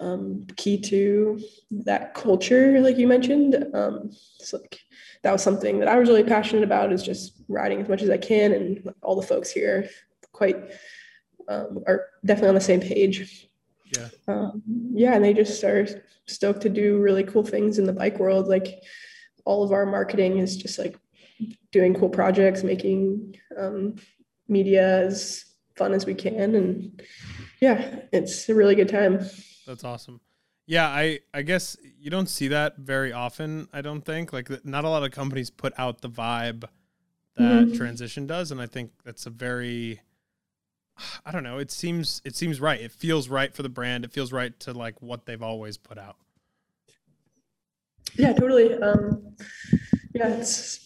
um, 0.00 0.46
key 0.56 0.80
to 0.80 1.40
that 1.70 2.14
culture, 2.14 2.80
like 2.80 2.98
you 2.98 3.06
mentioned. 3.06 3.54
Um, 3.74 4.10
so 4.38 4.58
like 4.58 4.78
that 5.22 5.32
was 5.32 5.42
something 5.42 5.78
that 5.80 5.88
I 5.88 5.98
was 5.98 6.08
really 6.08 6.24
passionate 6.24 6.64
about 6.64 6.92
is 6.92 7.02
just 7.02 7.42
riding 7.48 7.80
as 7.80 7.88
much 7.88 8.02
as 8.02 8.10
I 8.10 8.18
can, 8.18 8.52
and 8.52 8.92
all 9.02 9.16
the 9.16 9.26
folks 9.26 9.50
here 9.50 9.88
quite 10.32 10.56
um, 11.48 11.82
are 11.86 12.06
definitely 12.24 12.50
on 12.50 12.54
the 12.54 12.60
same 12.60 12.80
page. 12.80 13.48
Yeah. 13.96 14.08
Um, 14.28 14.62
yeah, 14.92 15.14
and 15.14 15.24
they 15.24 15.32
just 15.32 15.62
are 15.64 15.86
stoked 16.26 16.62
to 16.62 16.68
do 16.68 16.98
really 16.98 17.24
cool 17.24 17.44
things 17.44 17.78
in 17.78 17.86
the 17.86 17.92
bike 17.92 18.18
world. 18.18 18.48
Like 18.48 18.82
all 19.44 19.62
of 19.62 19.72
our 19.72 19.86
marketing 19.86 20.38
is 20.38 20.56
just 20.56 20.78
like 20.78 20.98
doing 21.70 21.94
cool 21.94 22.08
projects, 22.08 22.62
making 22.62 23.36
um, 23.56 23.96
media 24.48 25.06
as 25.06 25.44
fun 25.76 25.92
as 25.92 26.06
we 26.06 26.14
can, 26.14 26.54
and 26.54 27.02
yeah, 27.60 28.00
it's 28.12 28.48
a 28.48 28.54
really 28.54 28.74
good 28.74 28.88
time. 28.88 29.24
That's 29.66 29.84
awesome. 29.84 30.20
Yeah, 30.66 30.88
I 30.88 31.20
I 31.32 31.42
guess 31.42 31.76
you 31.98 32.10
don't 32.10 32.28
see 32.28 32.48
that 32.48 32.76
very 32.76 33.12
often. 33.12 33.68
I 33.72 33.82
don't 33.82 34.02
think 34.02 34.32
like 34.32 34.64
not 34.64 34.84
a 34.84 34.88
lot 34.88 35.04
of 35.04 35.12
companies 35.12 35.50
put 35.50 35.72
out 35.78 36.00
the 36.00 36.10
vibe 36.10 36.64
that 37.36 37.66
mm-hmm. 37.66 37.76
transition 37.76 38.26
does, 38.26 38.50
and 38.50 38.60
I 38.60 38.66
think 38.66 38.90
that's 39.04 39.26
a 39.26 39.30
very 39.30 40.00
I 41.24 41.30
don't 41.30 41.42
know. 41.42 41.58
It 41.58 41.70
seems 41.70 42.22
it 42.24 42.34
seems 42.34 42.60
right. 42.60 42.80
It 42.80 42.92
feels 42.92 43.28
right 43.28 43.54
for 43.54 43.62
the 43.62 43.68
brand. 43.68 44.04
It 44.04 44.12
feels 44.12 44.32
right 44.32 44.58
to 44.60 44.72
like 44.72 45.00
what 45.02 45.26
they've 45.26 45.42
always 45.42 45.76
put 45.76 45.98
out. 45.98 46.16
Yeah, 48.14 48.32
totally. 48.32 48.74
Um, 48.74 49.36
yeah, 50.14 50.28
it's 50.28 50.84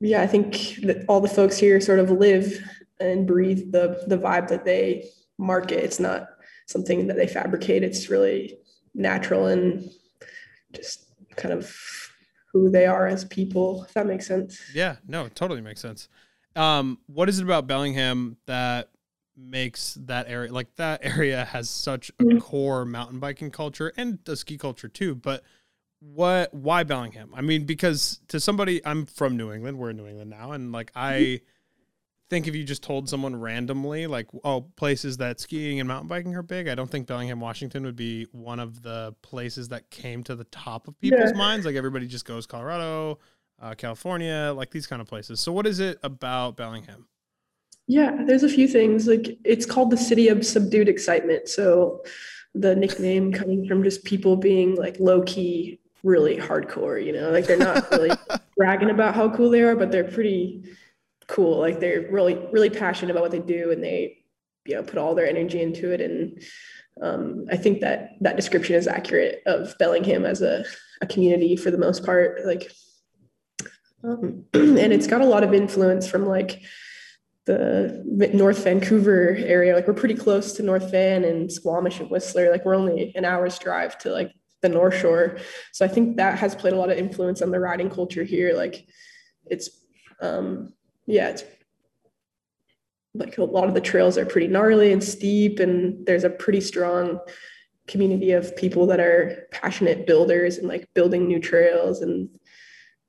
yeah. 0.00 0.22
I 0.22 0.26
think 0.26 0.76
that 0.82 1.04
all 1.08 1.20
the 1.20 1.28
folks 1.28 1.58
here 1.58 1.80
sort 1.80 1.98
of 1.98 2.10
live 2.10 2.58
and 3.00 3.26
breathe 3.26 3.70
the 3.70 4.02
the 4.06 4.16
vibe 4.16 4.48
that 4.48 4.64
they 4.64 5.04
market. 5.38 5.84
It's 5.84 6.00
not 6.00 6.28
something 6.66 7.06
that 7.06 7.16
they 7.16 7.26
fabricate. 7.26 7.82
It's 7.82 8.08
really 8.08 8.58
natural 8.94 9.46
and 9.46 9.90
just 10.72 11.06
kind 11.36 11.52
of 11.52 11.74
who 12.52 12.70
they 12.70 12.86
are 12.86 13.06
as 13.06 13.24
people. 13.24 13.84
If 13.84 13.94
that 13.94 14.06
makes 14.06 14.26
sense. 14.26 14.60
Yeah, 14.74 14.96
no, 15.06 15.24
it 15.24 15.34
totally 15.34 15.60
makes 15.60 15.80
sense. 15.80 16.08
Um, 16.56 16.98
what 17.06 17.28
is 17.28 17.40
it 17.40 17.44
about 17.44 17.66
Bellingham 17.66 18.36
that 18.46 18.90
makes 19.36 19.94
that 19.94 20.26
area 20.28 20.52
like 20.52 20.72
that 20.76 21.00
area 21.04 21.44
has 21.46 21.68
such 21.68 22.10
a 22.20 22.22
mm-hmm. 22.22 22.38
core 22.38 22.84
mountain 22.84 23.18
biking 23.18 23.50
culture 23.50 23.92
and 23.96 24.18
the 24.24 24.36
ski 24.36 24.56
culture 24.56 24.88
too? 24.88 25.14
But 25.14 25.42
what 26.00 26.52
why 26.54 26.84
Bellingham? 26.84 27.32
I 27.34 27.40
mean, 27.40 27.64
because 27.64 28.20
to 28.28 28.38
somebody 28.38 28.84
I'm 28.86 29.06
from 29.06 29.36
New 29.36 29.52
England, 29.52 29.78
we're 29.78 29.90
in 29.90 29.96
New 29.96 30.06
England 30.06 30.30
now, 30.30 30.52
and 30.52 30.70
like 30.70 30.92
I 30.94 31.12
mm-hmm. 31.12 31.44
Think 32.34 32.48
if 32.48 32.56
you 32.56 32.64
just 32.64 32.82
told 32.82 33.08
someone 33.08 33.38
randomly, 33.38 34.08
like, 34.08 34.26
oh, 34.42 34.62
places 34.74 35.18
that 35.18 35.38
skiing 35.38 35.78
and 35.78 35.86
mountain 35.86 36.08
biking 36.08 36.34
are 36.34 36.42
big, 36.42 36.66
I 36.66 36.74
don't 36.74 36.90
think 36.90 37.06
Bellingham, 37.06 37.38
Washington 37.38 37.84
would 37.84 37.94
be 37.94 38.26
one 38.32 38.58
of 38.58 38.82
the 38.82 39.14
places 39.22 39.68
that 39.68 39.88
came 39.90 40.24
to 40.24 40.34
the 40.34 40.42
top 40.44 40.88
of 40.88 41.00
people's 41.00 41.30
yeah. 41.30 41.38
minds. 41.38 41.64
Like 41.64 41.76
everybody 41.76 42.08
just 42.08 42.24
goes 42.24 42.44
Colorado, 42.44 43.20
uh, 43.62 43.74
California, 43.76 44.52
like 44.56 44.70
these 44.72 44.88
kind 44.88 45.00
of 45.00 45.06
places. 45.06 45.38
So, 45.38 45.52
what 45.52 45.64
is 45.64 45.78
it 45.78 46.00
about 46.02 46.56
Bellingham? 46.56 47.06
Yeah, 47.86 48.24
there's 48.26 48.42
a 48.42 48.48
few 48.48 48.66
things. 48.66 49.06
Like 49.06 49.38
it's 49.44 49.64
called 49.64 49.90
the 49.90 49.96
city 49.96 50.26
of 50.26 50.44
subdued 50.44 50.88
excitement. 50.88 51.48
So, 51.48 52.02
the 52.52 52.74
nickname 52.74 53.32
coming 53.32 53.68
from 53.68 53.84
just 53.84 54.02
people 54.02 54.36
being 54.36 54.74
like 54.74 54.98
low 54.98 55.22
key, 55.22 55.78
really 56.02 56.36
hardcore. 56.36 57.04
You 57.04 57.12
know, 57.12 57.30
like 57.30 57.46
they're 57.46 57.56
not 57.56 57.88
really 57.92 58.10
bragging 58.56 58.90
about 58.90 59.14
how 59.14 59.30
cool 59.30 59.50
they 59.50 59.62
are, 59.62 59.76
but 59.76 59.92
they're 59.92 60.02
pretty 60.02 60.64
cool. 61.26 61.58
Like 61.58 61.80
they're 61.80 62.08
really, 62.10 62.34
really 62.52 62.70
passionate 62.70 63.10
about 63.10 63.22
what 63.22 63.32
they 63.32 63.40
do, 63.40 63.70
and 63.70 63.82
they, 63.82 64.18
you 64.66 64.74
know, 64.74 64.82
put 64.82 64.98
all 64.98 65.14
their 65.14 65.28
energy 65.28 65.62
into 65.62 65.92
it. 65.92 66.00
And 66.00 66.42
um, 67.02 67.46
I 67.50 67.56
think 67.56 67.80
that 67.80 68.10
that 68.20 68.36
description 68.36 68.76
is 68.76 68.86
accurate 68.86 69.42
of 69.46 69.74
Bellingham 69.78 70.24
as 70.24 70.42
a, 70.42 70.64
a 71.00 71.06
community 71.06 71.56
for 71.56 71.70
the 71.70 71.78
most 71.78 72.04
part. 72.04 72.44
Like 72.44 72.70
um, 74.04 74.44
and 74.54 74.92
it's 74.92 75.06
got 75.06 75.20
a 75.20 75.26
lot 75.26 75.44
of 75.44 75.54
influence 75.54 76.08
from 76.08 76.26
like 76.26 76.62
the 77.46 78.02
North 78.32 78.64
Vancouver 78.64 79.36
area. 79.38 79.74
Like 79.74 79.86
we're 79.86 79.94
pretty 79.94 80.14
close 80.14 80.52
to 80.54 80.62
North 80.62 80.90
Van 80.90 81.24
and 81.24 81.50
Squamish 81.50 82.00
and 82.00 82.10
Whistler. 82.10 82.50
Like 82.50 82.64
we're 82.64 82.74
only 82.74 83.14
an 83.16 83.24
hour's 83.24 83.58
drive 83.58 83.98
to 83.98 84.10
like 84.10 84.32
the 84.62 84.68
North 84.68 84.98
Shore. 84.98 85.38
So 85.72 85.84
I 85.84 85.88
think 85.88 86.16
that 86.16 86.38
has 86.38 86.54
played 86.54 86.72
a 86.72 86.76
lot 86.78 86.90
of 86.90 86.96
influence 86.96 87.42
on 87.42 87.50
the 87.50 87.60
riding 87.60 87.90
culture 87.90 88.24
here. 88.24 88.54
Like 88.54 88.86
it's, 89.46 89.68
um, 90.20 90.72
yeah, 91.06 91.28
it's 91.28 91.44
like 93.14 93.38
a 93.38 93.44
lot 93.44 93.68
of 93.68 93.74
the 93.74 93.80
trails 93.80 94.18
are 94.18 94.26
pretty 94.26 94.48
gnarly 94.48 94.92
and 94.92 95.02
steep, 95.02 95.60
and 95.60 96.04
there's 96.06 96.24
a 96.24 96.30
pretty 96.30 96.60
strong 96.60 97.20
community 97.86 98.32
of 98.32 98.56
people 98.56 98.86
that 98.86 99.00
are 99.00 99.46
passionate 99.52 100.06
builders 100.06 100.56
and 100.56 100.66
like 100.68 100.88
building 100.94 101.26
new 101.26 101.38
trails 101.38 102.00
and 102.00 102.30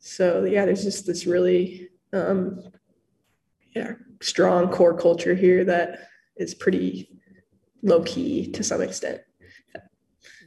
so 0.06 0.44
yeah, 0.44 0.66
there's 0.66 0.84
just 0.84 1.08
this 1.08 1.26
really 1.26 1.90
um, 2.14 2.62
yeah 3.76 3.94
strong 4.22 4.70
core 4.70 4.96
culture 4.96 5.34
here 5.34 5.66
that 5.66 6.10
is 6.38 6.54
pretty 6.54 7.10
low 7.82 8.04
key 8.04 8.52
to 8.52 8.64
some 8.64 8.82
extent. 8.82 9.22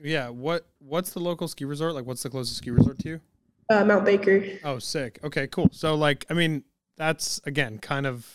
Yeah. 0.01 0.29
What 0.29 0.69
What's 0.79 1.11
the 1.11 1.19
local 1.19 1.49
ski 1.49 1.65
resort? 1.65 1.95
Like, 1.95 2.07
what's 2.07 2.23
the 2.23 2.31
closest 2.31 2.59
ski 2.59 2.71
resort 2.71 3.01
to 3.01 3.09
you? 3.09 3.21
Uh, 3.69 3.85
Mount 3.85 4.05
Baker. 4.05 4.45
Oh, 4.63 4.79
sick. 4.79 5.19
Okay, 5.25 5.49
cool. 5.49 5.69
So, 5.73 5.97
like, 5.97 6.25
I 6.31 6.35
mean, 6.35 6.63
that's 6.99 7.41
again 7.45 7.79
kind 7.79 8.07
of 8.07 8.27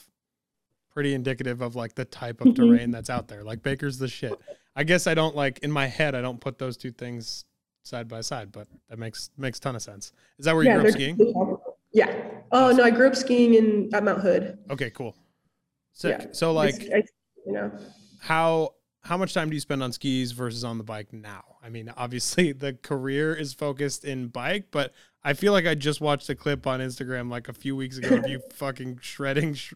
pretty 0.94 1.14
indicative 1.14 1.62
of 1.62 1.76
like 1.76 1.96
the 1.96 2.06
type 2.06 2.42
of 2.42 2.48
mm-hmm. 2.48 2.64
terrain 2.64 2.92
that's 2.92 3.10
out 3.10 3.28
there. 3.28 3.44
Like, 3.44 3.64
Baker's 3.64 3.98
the 3.98 4.08
shit. 4.08 4.34
I 4.76 4.84
guess 4.84 5.08
I 5.08 5.14
don't 5.14 5.36
like 5.36 5.60
in 5.60 5.72
my 5.72 5.88
head. 5.88 6.16
I 6.16 6.22
don't 6.22 6.40
put 6.40 6.58
those 6.58 6.78
two 6.78 6.92
things 6.92 7.46
side 7.84 8.08
by 8.08 8.22
side, 8.22 8.52
but 8.52 8.68
that 8.90 8.98
makes 8.98 9.30
makes 9.38 9.60
ton 9.60 9.76
of 9.76 9.82
sense. 9.82 10.14
Is 10.40 10.46
that 10.46 10.56
where 10.56 10.64
yeah, 10.64 10.76
you 10.76 10.80
grew 10.80 10.90
up 10.90 10.94
skiing? 10.94 11.58
Yeah. 11.92 12.24
Oh 12.52 12.66
awesome. 12.66 12.78
no, 12.78 12.84
I 12.84 12.92
grew 12.92 13.08
up 13.08 13.16
skiing 13.16 13.54
in 13.54 13.94
at 13.94 14.04
Mount 14.04 14.22
Hood. 14.22 14.58
Okay, 14.70 14.90
cool. 14.90 15.16
Sick. 15.92 16.18
Yeah. 16.20 16.28
So 16.32 16.54
like, 16.54 16.76
I, 16.94 17.04
you 17.46 17.54
know, 17.54 17.72
how 18.20 18.74
how 19.02 19.18
much 19.18 19.34
time 19.34 19.50
do 19.50 19.56
you 19.56 19.60
spend 19.60 19.84
on 19.84 19.92
skis 19.92 20.32
versus 20.32 20.64
on 20.64 20.78
the 20.78 20.84
bike 20.84 21.14
now? 21.14 21.44
I 21.64 21.70
mean, 21.70 21.94
obviously 21.96 22.52
the 22.54 22.74
career 22.74 23.36
is 23.36 23.54
focused 23.54 24.06
in 24.06 24.28
bike, 24.28 24.68
but 24.72 24.94
I 25.26 25.34
feel 25.34 25.54
like 25.54 25.66
I 25.66 25.76
just 25.76 26.02
watched 26.02 26.30
a 26.30 26.36
clip 26.36 26.68
on 26.68 26.80
Instagram 26.80 27.30
like 27.30 27.48
a 27.48 27.54
few 27.54 27.76
weeks 27.76 27.98
ago 27.98 28.18
of 28.18 28.28
you 28.28 28.42
fucking 28.54 29.00
shredding 29.02 29.54
sh- 29.54 29.74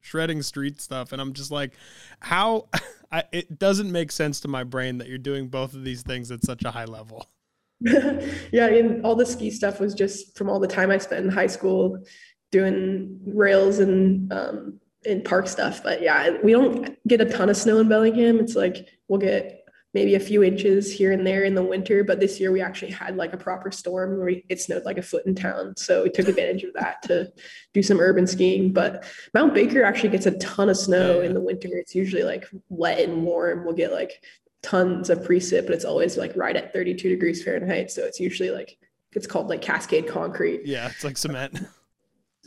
shredding 0.00 0.42
street 0.42 0.80
stuff 0.80 1.12
and 1.12 1.20
I'm 1.20 1.32
just 1.32 1.50
like 1.50 1.72
how 2.20 2.68
I, 3.12 3.24
it 3.32 3.58
doesn't 3.58 3.90
make 3.90 4.12
sense 4.12 4.40
to 4.40 4.48
my 4.48 4.64
brain 4.64 4.98
that 4.98 5.08
you're 5.08 5.18
doing 5.18 5.48
both 5.48 5.74
of 5.74 5.84
these 5.84 6.02
things 6.02 6.30
at 6.30 6.44
such 6.44 6.64
a 6.64 6.70
high 6.70 6.84
level. 6.84 7.28
yeah, 7.80 8.66
and 8.66 9.04
all 9.04 9.14
the 9.14 9.26
ski 9.26 9.50
stuff 9.50 9.80
was 9.80 9.94
just 9.94 10.36
from 10.36 10.48
all 10.48 10.58
the 10.58 10.66
time 10.66 10.90
I 10.90 10.98
spent 10.98 11.24
in 11.24 11.30
high 11.30 11.46
school 11.46 12.02
doing 12.50 13.20
rails 13.26 13.78
and 13.80 14.32
um, 14.32 14.80
and 15.04 15.24
park 15.24 15.46
stuff. 15.46 15.82
But 15.82 16.00
yeah, 16.00 16.38
we 16.42 16.52
don't 16.52 16.96
get 17.06 17.20
a 17.20 17.26
ton 17.26 17.50
of 17.50 17.56
snow 17.56 17.78
in 17.78 17.88
Bellingham. 17.88 18.40
It's 18.40 18.56
like 18.56 18.88
we'll 19.08 19.20
get 19.20 19.55
maybe 19.96 20.14
a 20.14 20.20
few 20.20 20.42
inches 20.44 20.92
here 20.92 21.10
and 21.10 21.26
there 21.26 21.44
in 21.44 21.54
the 21.54 21.62
winter. 21.62 22.04
But 22.04 22.20
this 22.20 22.38
year 22.38 22.52
we 22.52 22.60
actually 22.60 22.90
had 22.90 23.16
like 23.16 23.32
a 23.32 23.38
proper 23.38 23.70
storm 23.70 24.18
where 24.18 24.28
it 24.28 24.60
snowed 24.60 24.84
like 24.84 24.98
a 24.98 25.02
foot 25.02 25.24
in 25.24 25.34
town. 25.34 25.74
So 25.78 26.02
we 26.02 26.10
took 26.10 26.28
advantage 26.28 26.64
of 26.64 26.74
that 26.74 27.00
to 27.04 27.32
do 27.72 27.82
some 27.82 27.98
urban 27.98 28.26
skiing. 28.26 28.74
But 28.74 29.04
Mount 29.32 29.54
Baker 29.54 29.82
actually 29.82 30.10
gets 30.10 30.26
a 30.26 30.32
ton 30.32 30.68
of 30.68 30.76
snow 30.76 31.22
in 31.22 31.32
the 31.32 31.40
winter. 31.40 31.70
It's 31.72 31.94
usually 31.94 32.24
like 32.24 32.46
wet 32.68 33.00
and 33.00 33.24
warm. 33.24 33.64
We'll 33.64 33.72
get 33.72 33.90
like 33.90 34.22
tons 34.62 35.08
of 35.08 35.20
precip, 35.20 35.64
but 35.64 35.74
it's 35.74 35.86
always 35.86 36.18
like 36.18 36.36
right 36.36 36.56
at 36.56 36.74
32 36.74 37.08
degrees 37.08 37.42
Fahrenheit. 37.42 37.90
So 37.90 38.04
it's 38.04 38.20
usually 38.20 38.50
like 38.50 38.76
it's 39.12 39.26
called 39.26 39.48
like 39.48 39.62
cascade 39.62 40.06
concrete. 40.06 40.66
Yeah, 40.66 40.88
it's 40.88 41.04
like 41.04 41.16
cement. 41.16 41.58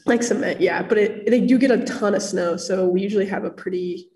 like 0.05 0.21
cement, 0.21 0.61
yeah. 0.61 0.83
But 0.83 0.99
it 0.99 1.25
they 1.31 1.41
do 1.41 1.57
get 1.57 1.71
a 1.71 1.83
ton 1.83 2.13
of 2.13 2.21
snow. 2.21 2.57
So 2.57 2.87
we 2.87 3.01
usually 3.01 3.25
have 3.25 3.43
a 3.43 3.49
pretty 3.49 4.11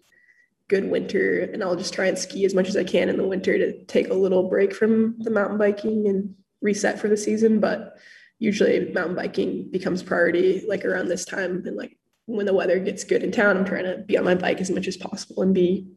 good 0.73 0.89
winter 0.89 1.41
and 1.53 1.63
I'll 1.63 1.75
just 1.75 1.93
try 1.93 2.07
and 2.07 2.17
ski 2.17 2.45
as 2.45 2.55
much 2.55 2.67
as 2.67 2.75
I 2.75 2.83
can 2.83 3.09
in 3.09 3.17
the 3.17 3.27
winter 3.27 3.57
to 3.59 3.85
take 3.85 4.09
a 4.09 4.15
little 4.15 4.49
break 4.49 4.73
from 4.73 5.15
the 5.19 5.29
mountain 5.29 5.59
biking 5.59 6.07
and 6.07 6.33
reset 6.61 6.99
for 6.99 7.07
the 7.07 7.17
season. 7.17 7.59
But 7.59 7.95
usually 8.39 8.91
mountain 8.91 9.15
biking 9.15 9.69
becomes 9.69 10.01
priority 10.01 10.65
like 10.67 10.83
around 10.83 11.09
this 11.09 11.25
time 11.25 11.63
and 11.67 11.77
like 11.77 11.95
when 12.25 12.47
the 12.47 12.53
weather 12.53 12.79
gets 12.79 13.03
good 13.03 13.21
in 13.21 13.31
town, 13.31 13.55
I'm 13.55 13.65
trying 13.65 13.83
to 13.83 13.97
be 13.97 14.17
on 14.17 14.25
my 14.25 14.33
bike 14.33 14.61
as 14.61 14.71
much 14.71 14.87
as 14.87 14.97
possible 14.97 15.43
and 15.43 15.53
be 15.53 15.87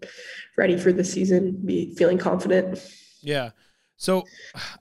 ready 0.59 0.77
for 0.77 0.93
the 0.93 1.05
season, 1.05 1.63
be 1.65 1.95
feeling 1.95 2.19
confident. 2.19 2.79
Yeah. 3.23 3.51
So 3.97 4.25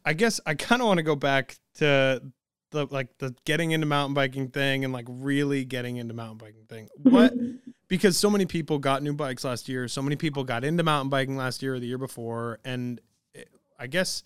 I 0.04 0.14
guess 0.14 0.42
I 0.46 0.56
kind 0.56 0.82
of 0.82 0.88
want 0.88 0.98
to 0.98 1.04
go 1.04 1.16
back 1.16 1.56
to 1.75 2.22
the 2.72 2.88
like 2.90 3.18
the 3.20 3.34
getting 3.46 3.72
into 3.72 3.88
mountain 3.88 4.14
biking 4.14 4.50
thing 4.50 4.84
and 4.84 4.92
like 4.92 5.06
really 5.08 5.64
getting 5.64 5.98
into 5.98 6.14
mountain 6.14 6.38
biking 6.38 6.66
thing. 6.68 6.90
Mm-hmm. 7.00 7.16
What 7.16 7.34
because 7.96 8.18
so 8.18 8.30
many 8.30 8.46
people 8.46 8.78
got 8.78 9.02
new 9.02 9.14
bikes 9.14 9.46
last 9.46 9.70
year, 9.70 9.88
so 9.88 10.02
many 10.02 10.18
people 10.18 10.44
got 10.44 10.66
into 10.66 10.84
mountain 10.84 11.10
biking 11.10 11.38
last 11.38 11.64
year 11.64 11.75
or 11.75 11.80
the 11.80 11.88
year 11.88 11.98
before 11.98 12.60
and 12.66 13.00
it, 13.34 13.48
I 13.80 13.88
guess 13.88 14.22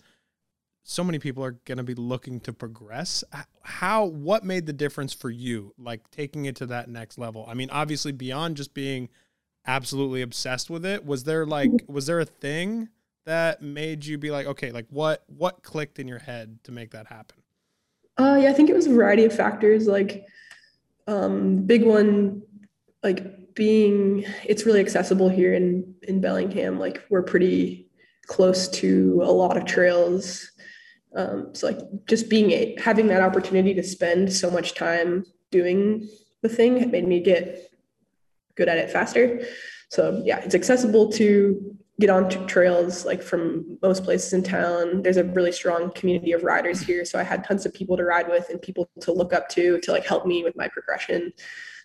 so 0.82 1.04
many 1.04 1.20
people 1.20 1.44
are 1.44 1.52
going 1.52 1.78
to 1.78 1.84
be 1.84 1.94
looking 1.94 2.40
to 2.40 2.52
progress. 2.52 3.22
How 3.62 4.06
what 4.06 4.42
made 4.44 4.66
the 4.66 4.72
difference 4.72 5.12
for 5.12 5.30
you 5.30 5.72
like 5.78 6.10
taking 6.10 6.46
it 6.46 6.56
to 6.56 6.66
that 6.66 6.88
next 6.88 7.16
level? 7.16 7.46
I 7.48 7.54
mean 7.54 7.70
obviously 7.70 8.10
beyond 8.10 8.56
just 8.56 8.74
being 8.74 9.08
absolutely 9.66 10.22
obsessed 10.22 10.68
with 10.68 10.84
it 10.84 11.06
was 11.06 11.22
there 11.22 11.46
like 11.46 11.70
mm-hmm. 11.70 11.92
was 11.92 12.06
there 12.06 12.18
a 12.18 12.24
thing 12.24 12.88
that 13.24 13.62
made 13.62 14.04
you 14.04 14.18
be 14.18 14.32
like 14.32 14.46
okay 14.46 14.72
like 14.72 14.86
what 14.90 15.22
what 15.28 15.62
clicked 15.62 16.00
in 16.00 16.08
your 16.08 16.18
head 16.18 16.58
to 16.64 16.72
make 16.72 16.90
that 16.90 17.06
happen? 17.06 17.36
Uh 18.18 18.36
yeah 18.40 18.50
i 18.50 18.52
think 18.52 18.68
it 18.68 18.74
was 18.74 18.86
a 18.86 18.92
variety 18.92 19.24
of 19.24 19.32
factors 19.32 19.86
like 19.86 20.26
um 21.06 21.58
big 21.58 21.84
one 21.84 22.42
like 23.02 23.39
being 23.54 24.24
it's 24.44 24.66
really 24.66 24.80
accessible 24.80 25.28
here 25.28 25.54
in 25.54 25.94
in 26.02 26.20
bellingham 26.20 26.78
like 26.78 27.02
we're 27.10 27.22
pretty 27.22 27.88
close 28.26 28.68
to 28.68 29.20
a 29.24 29.32
lot 29.32 29.56
of 29.56 29.64
trails 29.64 30.50
Um, 31.16 31.54
so 31.54 31.66
like 31.66 31.80
just 32.06 32.28
being 32.30 32.52
a, 32.52 32.76
having 32.78 33.08
that 33.08 33.22
opportunity 33.22 33.74
to 33.74 33.82
spend 33.82 34.32
so 34.32 34.50
much 34.50 34.74
time 34.74 35.24
doing 35.50 36.08
the 36.42 36.48
thing 36.48 36.90
made 36.90 37.06
me 37.06 37.20
get 37.20 37.70
good 38.54 38.68
at 38.68 38.78
it 38.78 38.90
faster. 38.90 39.42
So 39.88 40.22
yeah, 40.24 40.38
it's 40.38 40.54
accessible 40.54 41.10
to 41.12 41.76
get 41.98 42.10
on 42.10 42.30
trails 42.46 43.04
like 43.04 43.22
from 43.22 43.78
most 43.82 44.04
places 44.04 44.32
in 44.32 44.42
town. 44.42 45.02
There's 45.02 45.16
a 45.16 45.24
really 45.24 45.52
strong 45.52 45.90
community 45.92 46.32
of 46.32 46.44
riders 46.44 46.80
here. 46.80 47.04
So 47.04 47.18
I 47.18 47.24
had 47.24 47.44
tons 47.44 47.66
of 47.66 47.74
people 47.74 47.96
to 47.96 48.04
ride 48.04 48.28
with 48.28 48.48
and 48.48 48.62
people 48.62 48.88
to 49.00 49.12
look 49.12 49.32
up 49.32 49.48
to 49.50 49.80
to 49.80 49.92
like 49.92 50.06
help 50.06 50.24
me 50.26 50.44
with 50.44 50.56
my 50.56 50.68
progression. 50.68 51.32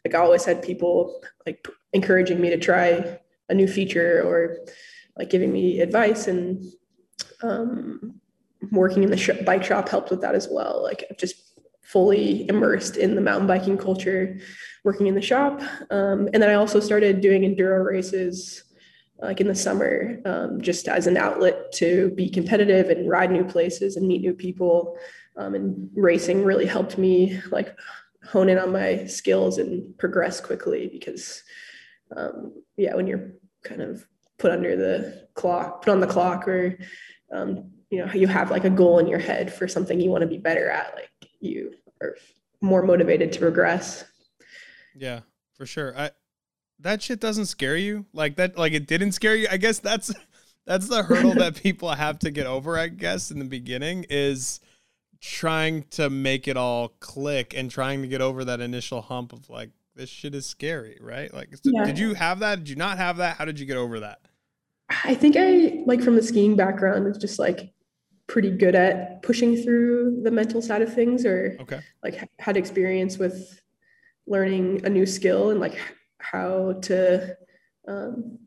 Like 0.06 0.14
I 0.14 0.20
always 0.20 0.46
had 0.46 0.62
people 0.62 1.22
like 1.46 1.68
encouraging 1.92 2.40
me 2.40 2.52
to 2.52 2.58
try 2.58 3.20
a 3.50 3.54
new 3.54 3.68
feature 3.68 4.22
or 4.24 4.58
like 5.18 5.32
giving 5.32 5.52
me 5.52 5.80
advice 5.80 6.28
and 6.28 6.64
um, 7.42 8.22
working 8.72 9.04
in 9.04 9.10
the 9.10 9.18
sh- 9.18 9.44
bike 9.46 9.64
shop 9.64 9.90
helped 9.90 10.12
with 10.12 10.22
that 10.22 10.36
as 10.36 10.48
well. 10.50 10.84
Like 10.84 11.06
just 11.18 11.60
fully 11.82 12.48
immersed 12.50 12.98
in 12.98 13.16
the 13.16 13.22
mountain 13.22 13.48
biking 13.48 13.78
culture, 13.78 14.40
working 14.84 15.08
in 15.08 15.16
the 15.16 15.22
shop. 15.22 15.62
Um, 15.90 16.30
and 16.34 16.42
then 16.42 16.50
I 16.50 16.56
also 16.56 16.80
started 16.80 17.22
doing 17.22 17.42
enduro 17.42 17.84
races 17.86 18.64
like 19.20 19.40
in 19.40 19.48
the 19.48 19.56
summer, 19.56 20.20
um, 20.26 20.62
just 20.62 20.88
as 20.88 21.08
an 21.08 21.18
outlet 21.18 21.72
to 21.74 22.12
be 22.16 22.30
competitive 22.30 22.90
and 22.90 23.10
ride 23.10 23.32
new 23.32 23.46
places 23.46 23.96
and 23.96 24.08
meet 24.08 24.22
new 24.22 24.34
people. 24.34 24.98
Um, 25.38 25.56
and 25.56 25.90
racing 25.96 26.44
really 26.44 26.66
helped 26.66 26.98
me 26.98 27.40
like 27.52 27.78
hone 28.28 28.50
in 28.50 28.58
on 28.58 28.72
my 28.72 29.06
skills 29.06 29.58
and 29.58 29.98
progress 29.98 30.42
quickly 30.42 30.90
because, 30.92 31.44
um, 32.16 32.54
yeah, 32.78 32.96
when 32.96 33.08
you're 33.08 33.32
kind 33.64 33.82
of 33.82 34.06
put 34.38 34.52
under 34.52 34.76
the 34.76 35.28
clock, 35.34 35.84
put 35.84 35.92
on 35.92 36.00
the 36.00 36.08
clock, 36.08 36.48
or 36.48 36.78
um, 37.32 37.72
you 37.90 38.04
know, 38.04 38.12
you 38.14 38.28
have 38.28 38.52
like 38.52 38.66
a 38.66 38.70
goal 38.70 39.00
in 39.00 39.08
your 39.08 39.20
head 39.20 39.54
for 39.54 39.68
something 39.68 40.00
you 40.00 40.10
want 40.10 40.22
to 40.22 40.28
be 40.28 40.38
better 40.38 40.70
at, 40.70 40.96
like 40.96 41.10
you 41.40 41.74
are 42.02 42.16
more 42.62 42.84
motivated 42.84 43.32
to 43.34 43.40
progress. 43.40 44.06
Yeah, 44.96 45.22
for 45.56 45.66
sure. 45.66 45.98
I 45.98 46.12
that 46.80 47.02
shit 47.02 47.20
doesn't 47.20 47.46
scare 47.46 47.78
you 47.78 48.06
like 48.14 48.36
that 48.36 48.58
like 48.58 48.74
it 48.74 48.88
didn't 48.88 49.14
scare 49.14 49.36
you 49.36 49.48
i 49.52 49.58
guess 49.58 49.80
that's 49.80 50.14
that's 50.66 50.88
the 50.88 51.04
hurdle 51.04 51.34
that 51.34 51.56
people 51.64 51.90
have 51.90 52.20
to 52.20 52.32
get 52.32 52.46
over 52.46 52.78
i 52.78 52.88
guess 52.88 53.32
in 53.32 53.40
the 53.40 53.46
beginning 53.46 54.06
is 54.10 54.60
trying 55.26 55.84
to 55.90 56.10
make 56.10 56.48
it 56.48 56.56
all 56.56 56.90
click 57.00 57.54
and 57.56 57.72
trying 57.72 58.02
to 58.02 58.08
get 58.08 58.22
over 58.22 58.46
that 58.46 58.62
initial 58.62 59.02
hump 59.02 59.34
of 59.34 59.50
like 59.50 59.72
this 59.96 60.10
shit 60.10 60.36
is 60.36 60.46
scary 60.46 60.98
right? 61.02 61.34
Like 61.34 61.56
so 61.56 61.72
yeah. 61.74 61.86
did 61.86 61.98
you 61.98 62.14
have 62.14 62.40
that? 62.40 62.60
Did 62.60 62.70
you 62.70 62.76
not 62.76 62.98
have 62.98 63.18
that? 63.18 63.38
How 63.38 63.46
did 63.46 63.60
you 63.60 63.66
get 63.66 63.78
over 63.78 64.00
that? 64.02 64.20
I 65.04 65.16
think 65.16 65.36
i 65.36 65.84
like 65.86 66.02
from 66.02 66.16
the 66.16 66.22
skiing 66.22 66.56
background 66.56 67.08
is 67.08 67.18
just 67.18 67.40
like 67.40 67.74
pretty 68.28 68.52
good 68.52 68.76
at 68.76 69.22
pushing 69.24 69.56
through 69.56 70.22
the 70.24 70.32
mental 70.32 70.62
side 70.62 70.82
of 70.82 70.94
things 70.94 71.26
or 71.26 71.58
okay. 71.60 71.82
like 72.04 72.30
had 72.40 72.58
experience 72.58 73.18
with 73.18 73.62
learning 74.28 74.82
a 74.86 74.90
new 74.90 75.06
skill 75.06 75.50
and 75.52 75.60
like 75.60 75.78
how 76.20 76.74
to 76.82 77.36
um, 77.88 78.38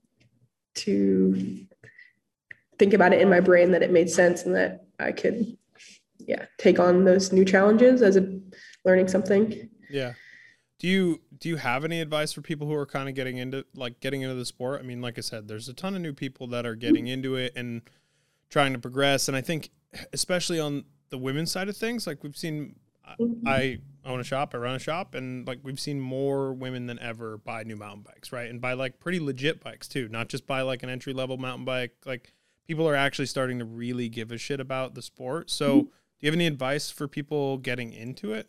to 0.75 1.67
think 2.79 2.93
about 2.93 3.13
it 3.13 3.21
in 3.21 3.29
my 3.29 3.41
brain 3.41 3.73
that 3.73 3.83
it 3.83 3.91
made 3.91 4.11
sense 4.11 4.45
and 4.45 4.55
that 4.55 4.87
I 5.01 5.13
could 5.13 5.57
yeah 6.29 6.45
take 6.59 6.79
on 6.79 7.05
those 7.05 7.33
new 7.33 7.45
challenges 7.45 8.03
as 8.03 8.17
a 8.17 8.41
learning 8.85 9.09
something 9.09 9.69
yeah 9.91 10.13
do 10.79 10.87
you 10.87 11.21
do 11.39 11.49
you 11.49 11.57
have 11.57 11.85
any 11.85 12.01
advice 12.01 12.33
for 12.33 12.41
people 12.41 12.69
who 12.69 12.75
are 12.75 12.87
kind 12.87 13.09
of 13.09 13.17
getting 13.17 13.39
into 13.39 13.65
like 13.75 13.99
getting 13.99 14.23
into 14.23 14.37
the 14.37 14.45
sport 14.45 14.81
i 14.81 14.85
mean 14.85 15.01
like 15.01 15.19
i 15.19 15.21
said 15.21 15.49
there's 15.49 15.69
a 15.69 15.75
ton 15.75 15.97
of 15.97 16.01
new 16.01 16.13
people 16.13 16.47
that 16.47 16.65
are 16.65 16.77
getting 16.77 17.09
into 17.09 17.35
it 17.35 17.53
and 17.57 17.83
trying 18.49 18.73
to 18.73 18.79
progress 18.79 19.27
and 19.27 19.37
i 19.37 19.41
think 19.41 19.71
especially 20.13 20.61
on 20.61 20.85
the 21.11 21.19
women's 21.19 21.51
side 21.51 21.69
of 21.69 21.77
things 21.77 22.07
like 22.07 22.23
we've 22.23 22.37
seen 22.37 22.77
mm-hmm. 23.19 23.49
i 23.49 23.79
own 24.09 24.21
a 24.21 24.25
shop, 24.25 24.55
I 24.55 24.59
run 24.59 24.75
a 24.75 24.79
shop, 24.79 25.15
and 25.15 25.47
like 25.47 25.61
we've 25.63 25.79
seen 25.79 26.01
more 26.01 26.53
women 26.53 26.87
than 26.87 26.99
ever 26.99 27.39
buy 27.39 27.63
new 27.63 27.77
mountain 27.77 28.03
bikes, 28.03 28.33
right? 28.33 28.49
And 28.49 28.61
buy 28.61 28.73
like 28.73 28.99
pretty 28.99 29.21
legit 29.21 29.63
bikes 29.63 29.87
too, 29.87 30.09
not 30.09 30.29
just 30.29 30.47
buy 30.47 30.63
like 30.63 30.83
an 30.83 30.89
entry 30.89 31.13
level 31.13 31.37
mountain 31.37 31.65
bike. 31.65 31.95
Like 32.07 32.33
people 32.67 32.89
are 32.89 32.97
actually 32.97 33.27
starting 33.27 33.59
to 33.59 33.65
really 33.65 34.09
give 34.09 34.33
a 34.33 34.39
shit 34.39 34.61
about 34.61 34.95
the 34.95 35.03
sport. 35.03 35.51
So, 35.51 35.81
mm-hmm. 35.81 35.89
Do 36.21 36.27
you 36.27 36.33
have 36.33 36.37
any 36.37 36.47
advice 36.47 36.91
for 36.91 37.07
people 37.07 37.59
getting 37.59 37.93
into 37.93 38.33
it? 38.33 38.49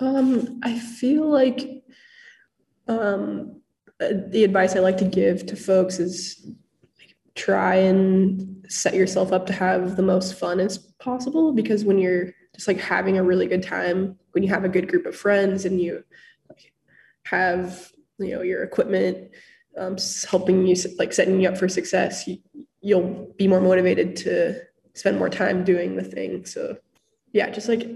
Um, 0.00 0.60
I 0.62 0.78
feel 0.78 1.28
like 1.28 1.84
um, 2.88 3.60
uh, 4.00 4.08
the 4.28 4.44
advice 4.44 4.74
I 4.74 4.80
like 4.80 4.96
to 4.98 5.04
give 5.04 5.46
to 5.46 5.56
folks 5.56 5.98
is 5.98 6.50
try 7.34 7.76
and 7.76 8.64
set 8.68 8.94
yourself 8.94 9.32
up 9.32 9.46
to 9.46 9.52
have 9.52 9.96
the 9.96 10.02
most 10.02 10.38
fun 10.38 10.60
as 10.60 10.78
possible 10.78 11.52
because 11.52 11.84
when 11.84 11.98
you're 11.98 12.32
just 12.54 12.68
like 12.68 12.78
having 12.78 13.18
a 13.18 13.22
really 13.22 13.46
good 13.46 13.62
time 13.62 14.16
when 14.32 14.42
you 14.42 14.48
have 14.48 14.64
a 14.64 14.68
good 14.68 14.88
group 14.88 15.04
of 15.06 15.16
friends 15.16 15.64
and 15.64 15.80
you 15.80 16.02
have 17.24 17.90
you 18.18 18.34
know 18.34 18.42
your 18.42 18.62
equipment 18.62 19.30
um, 19.76 19.96
helping 20.28 20.66
you 20.66 20.76
like 20.98 21.12
setting 21.12 21.40
you 21.40 21.48
up 21.48 21.56
for 21.56 21.68
success 21.68 22.26
you, 22.28 22.38
you'll 22.80 23.34
be 23.36 23.48
more 23.48 23.60
motivated 23.60 24.14
to 24.14 24.60
spend 24.94 25.18
more 25.18 25.28
time 25.28 25.64
doing 25.64 25.96
the 25.96 26.04
thing 26.04 26.44
so 26.44 26.76
yeah 27.32 27.50
just 27.50 27.68
like 27.68 27.88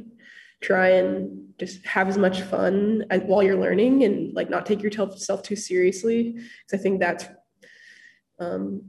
try 0.60 0.88
and 0.88 1.54
just 1.58 1.84
have 1.86 2.08
as 2.08 2.18
much 2.18 2.40
fun 2.42 3.04
as, 3.10 3.20
while 3.22 3.42
you're 3.42 3.60
learning 3.60 4.04
and 4.04 4.34
like 4.34 4.50
not 4.50 4.66
take 4.66 4.82
yourself 4.82 5.42
too 5.42 5.56
seriously 5.56 6.32
because 6.32 6.74
i 6.74 6.76
think 6.76 7.00
that's 7.00 7.26
um, 8.40 8.82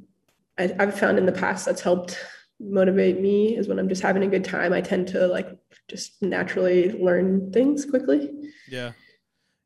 I, 0.57 0.75
i've 0.79 0.99
found 0.99 1.17
in 1.17 1.25
the 1.25 1.31
past 1.31 1.65
that's 1.65 1.81
helped 1.81 2.17
motivate 2.59 3.21
me 3.21 3.55
is 3.55 3.67
when 3.67 3.79
I'm 3.79 3.89
just 3.89 4.01
having 4.01 4.23
a 4.23 4.27
good 4.27 4.43
time. 4.43 4.73
I 4.73 4.81
tend 4.81 5.07
to 5.09 5.27
like 5.27 5.47
just 5.87 6.21
naturally 6.21 6.91
learn 6.91 7.51
things 7.51 7.85
quickly. 7.85 8.31
Yeah. 8.67 8.91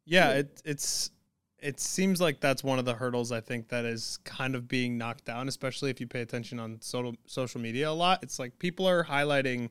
Yeah, 0.06 0.32
it 0.32 0.62
it's 0.65 1.12
it 1.63 1.80
seems 1.80 2.19
like 2.19 2.39
that's 2.39 2.63
one 2.63 2.78
of 2.78 2.86
the 2.86 2.93
hurdles 2.93 3.32
I 3.32 3.39
think 3.39 3.69
that 3.69 3.86
is 3.86 4.19
kind 4.26 4.54
of 4.56 4.67
being 4.67 4.97
knocked 4.97 5.26
down, 5.26 5.47
especially 5.47 5.89
if 5.89 6.02
you 6.02 6.08
pay 6.08 6.21
attention 6.21 6.60
on 6.60 6.80
social 6.82 7.15
social 7.26 7.62
media 7.62 7.89
a 7.89 7.91
lot. 7.91 8.21
It's 8.21 8.38
like 8.38 8.60
people 8.60 8.88
are 8.88 9.04
highlighting 9.04 9.69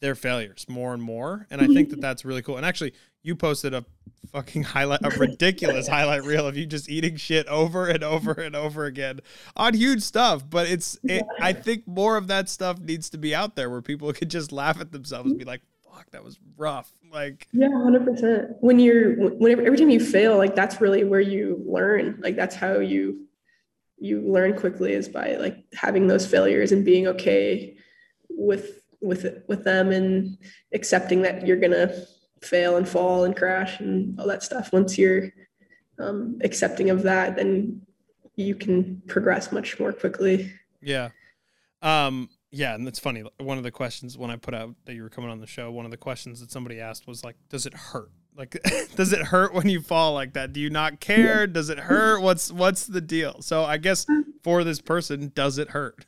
their 0.00 0.14
failures 0.14 0.66
more 0.68 0.92
and 0.92 1.02
more, 1.02 1.46
and 1.50 1.60
I 1.60 1.66
think 1.66 1.90
that 1.90 2.00
that's 2.02 2.24
really 2.24 2.42
cool. 2.42 2.56
And 2.56 2.66
actually, 2.66 2.92
you 3.22 3.34
posted 3.34 3.72
a 3.72 3.84
fucking 4.30 4.62
highlight, 4.62 5.00
a 5.04 5.10
ridiculous 5.10 5.88
highlight 5.88 6.24
reel 6.24 6.46
of 6.46 6.56
you 6.56 6.66
just 6.66 6.88
eating 6.88 7.16
shit 7.16 7.46
over 7.48 7.86
and 7.86 8.02
over 8.02 8.32
and 8.32 8.54
over 8.54 8.84
again 8.84 9.20
on 9.56 9.74
huge 9.74 10.02
stuff. 10.02 10.48
But 10.48 10.68
it's, 10.68 10.98
it, 11.04 11.24
I 11.40 11.52
think 11.52 11.86
more 11.86 12.16
of 12.16 12.28
that 12.28 12.48
stuff 12.48 12.78
needs 12.80 13.10
to 13.10 13.18
be 13.18 13.34
out 13.34 13.56
there 13.56 13.70
where 13.70 13.82
people 13.82 14.12
could 14.12 14.30
just 14.30 14.52
laugh 14.52 14.80
at 14.80 14.92
themselves 14.92 15.30
and 15.30 15.38
be 15.38 15.44
like, 15.44 15.62
fuck, 15.92 16.10
that 16.10 16.24
was 16.24 16.38
rough. 16.56 16.92
Like, 17.10 17.46
yeah, 17.52 17.68
100%. 17.68 18.56
When 18.60 18.78
you're, 18.78 19.14
whenever, 19.14 19.62
every 19.62 19.78
time 19.78 19.90
you 19.90 20.00
fail, 20.00 20.36
like 20.36 20.54
that's 20.54 20.80
really 20.80 21.04
where 21.04 21.20
you 21.20 21.62
learn. 21.66 22.18
Like, 22.22 22.36
that's 22.36 22.54
how 22.54 22.78
you, 22.78 23.26
you 23.98 24.20
learn 24.20 24.56
quickly 24.56 24.92
is 24.92 25.08
by 25.08 25.36
like 25.36 25.64
having 25.74 26.08
those 26.08 26.26
failures 26.26 26.72
and 26.72 26.84
being 26.84 27.06
okay 27.08 27.76
with, 28.30 28.82
with, 29.00 29.42
with 29.48 29.64
them 29.64 29.92
and 29.92 30.38
accepting 30.72 31.22
that 31.22 31.46
you're 31.46 31.58
going 31.58 31.72
to 31.72 32.06
fail 32.42 32.76
and 32.76 32.88
fall 32.88 33.24
and 33.24 33.36
crash 33.36 33.80
and 33.80 34.18
all 34.18 34.26
that 34.26 34.42
stuff. 34.42 34.72
Once 34.72 34.98
you're 34.98 35.30
um, 35.98 36.38
accepting 36.42 36.90
of 36.90 37.02
that, 37.02 37.36
then 37.36 37.80
you 38.36 38.54
can 38.54 39.02
progress 39.06 39.52
much 39.52 39.78
more 39.78 39.92
quickly. 39.92 40.52
Yeah. 40.80 41.10
Um, 41.82 42.28
yeah, 42.52 42.74
and 42.74 42.86
that's 42.86 42.98
funny. 42.98 43.24
One 43.38 43.56
of 43.56 43.64
the 43.64 43.70
questions 43.70 44.18
when 44.18 44.30
I 44.30 44.36
put 44.36 44.54
out 44.54 44.74
that 44.84 44.94
you 44.94 45.02
were 45.02 45.08
coming 45.08 45.30
on 45.30 45.40
the 45.40 45.46
show, 45.46 45.70
one 45.72 45.86
of 45.86 45.90
the 45.90 45.96
questions 45.96 46.38
that 46.40 46.52
somebody 46.52 46.80
asked 46.80 47.06
was 47.06 47.24
like, 47.24 47.36
"Does 47.48 47.64
it 47.64 47.72
hurt? 47.72 48.10
Like, 48.36 48.62
does 48.94 49.12
it 49.12 49.22
hurt 49.22 49.54
when 49.54 49.70
you 49.70 49.80
fall 49.80 50.12
like 50.12 50.34
that? 50.34 50.52
Do 50.52 50.60
you 50.60 50.68
not 50.68 51.00
care? 51.00 51.46
Does 51.46 51.70
it 51.70 51.78
hurt? 51.78 52.20
What's 52.20 52.52
what's 52.52 52.86
the 52.86 53.00
deal?" 53.00 53.40
So 53.40 53.64
I 53.64 53.78
guess 53.78 54.06
for 54.44 54.64
this 54.64 54.82
person, 54.82 55.32
does 55.34 55.56
it 55.56 55.70
hurt? 55.70 56.04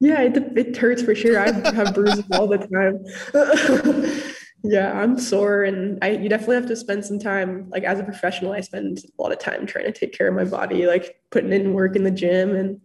Yeah, 0.00 0.20
it, 0.20 0.36
it 0.56 0.76
hurts 0.76 1.02
for 1.02 1.14
sure. 1.14 1.40
I 1.40 1.50
have 1.70 1.94
bruises 1.94 2.24
all 2.32 2.46
the 2.46 2.58
time. 2.58 4.22
Yeah, 4.62 4.92
I'm 4.92 5.18
sore, 5.18 5.64
and 5.64 5.98
I 6.02 6.10
you 6.10 6.28
definitely 6.28 6.56
have 6.56 6.66
to 6.66 6.76
spend 6.76 7.02
some 7.02 7.18
time. 7.18 7.70
Like 7.70 7.84
as 7.84 7.98
a 7.98 8.04
professional, 8.04 8.52
I 8.52 8.60
spend 8.60 8.98
a 8.98 9.22
lot 9.22 9.32
of 9.32 9.38
time 9.38 9.64
trying 9.64 9.86
to 9.86 9.92
take 9.92 10.12
care 10.12 10.28
of 10.28 10.34
my 10.34 10.44
body, 10.44 10.86
like 10.86 11.16
putting 11.30 11.50
in 11.50 11.72
work 11.72 11.96
in 11.96 12.04
the 12.04 12.10
gym 12.10 12.54
and 12.54 12.80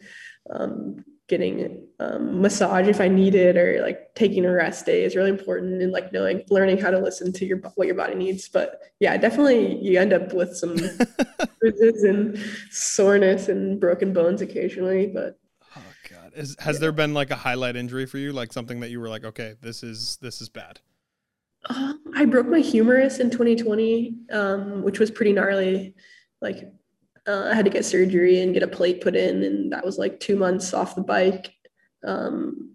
um, 0.50 1.04
getting 1.28 1.88
um, 2.00 2.42
massage 2.42 2.88
if 2.88 3.02
I 3.02 3.08
need 3.08 3.36
it, 3.36 3.58
or 3.58 3.82
like 3.82 4.14
taking 4.16 4.46
a 4.46 4.52
rest 4.52 4.86
day 4.86 5.04
is 5.04 5.16
really 5.16 5.30
important, 5.30 5.82
and 5.82 5.92
like 5.92 6.12
knowing, 6.12 6.44
learning 6.50 6.78
how 6.78 6.92
to 6.92 7.00
listen 7.00 7.34
to 7.34 7.46
your 7.46 7.58
what 7.76 7.88
your 7.88 7.96
body 7.96 8.16
needs. 8.16 8.48
But 8.48 8.80
yeah, 9.00 9.18
definitely 9.18 9.82
you 9.82 10.00
end 10.00 10.14
up 10.14 10.34
with 10.34 10.56
some 10.56 10.76
bruises 11.60 12.04
and 12.04 12.38
soreness 12.72 13.50
and 13.50 13.80
broken 13.80 14.14
bones 14.14 14.42
occasionally, 14.42 15.08
but. 15.08 15.40
Oh 15.76 15.82
God! 16.10 16.32
Is, 16.36 16.56
has 16.60 16.76
yeah. 16.76 16.80
there 16.82 16.92
been 16.92 17.14
like 17.14 17.32
a 17.32 17.36
highlight 17.36 17.76
injury 17.76 18.06
for 18.06 18.18
you, 18.18 18.32
like 18.32 18.54
something 18.54 18.80
that 18.80 18.90
you 18.90 19.00
were 19.00 19.10
like, 19.10 19.26
okay, 19.26 19.56
this 19.62 19.84
is 19.84 20.18
this 20.22 20.42
is 20.42 20.50
bad? 20.50 20.80
Um, 21.70 22.02
I 22.16 22.26
broke 22.26 22.48
my 22.48 22.60
humerus 22.60 23.20
in 23.20 23.30
2020, 23.30 24.16
um, 24.32 24.84
which 24.84 25.00
was 25.00 25.10
pretty 25.10 25.34
gnarly. 25.34 25.96
Like, 26.42 26.72
uh, 27.28 27.50
I 27.52 27.56
had 27.56 27.66
to 27.66 27.72
get 27.72 27.86
surgery 27.86 28.42
and 28.42 28.54
get 28.54 28.64
a 28.64 28.68
plate 28.68 29.02
put 29.02 29.16
in, 29.16 29.44
and 29.44 29.72
that 29.72 29.86
was 29.86 29.98
like 29.98 30.20
two 30.20 30.36
months 30.36 30.74
off 30.74 30.96
the 30.96 31.02
bike. 31.02 31.54
Um, 32.06 32.72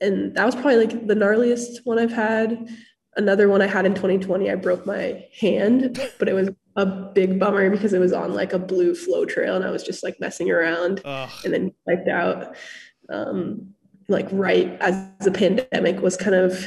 and 0.00 0.34
that 0.34 0.46
was 0.46 0.54
probably 0.54 0.76
like 0.76 1.06
the 1.06 1.14
gnarliest 1.14 1.84
one 1.84 1.98
I've 1.98 2.12
had. 2.12 2.68
Another 3.16 3.48
one 3.48 3.62
I 3.62 3.66
had 3.66 3.86
in 3.86 3.94
2020, 3.94 4.50
I 4.50 4.54
broke 4.56 4.86
my 4.86 5.24
hand, 5.40 6.00
but 6.18 6.28
it 6.28 6.32
was 6.32 6.50
a 6.76 6.84
big 6.84 7.38
bummer 7.38 7.70
because 7.70 7.92
it 7.92 8.00
was 8.00 8.12
on 8.12 8.34
like 8.34 8.52
a 8.52 8.58
blue 8.58 8.94
flow 8.94 9.24
trail 9.24 9.54
and 9.54 9.64
I 9.64 9.70
was 9.70 9.84
just 9.84 10.02
like 10.02 10.18
messing 10.18 10.50
around 10.50 11.00
Ugh. 11.04 11.30
and 11.44 11.54
then 11.54 11.72
wiped 11.86 12.08
out. 12.08 12.56
Um, 13.08 13.74
like 14.08 14.26
right 14.32 14.76
as 14.80 14.94
the 15.20 15.30
pandemic 15.30 16.00
was 16.02 16.16
kind 16.16 16.34
of 16.34 16.64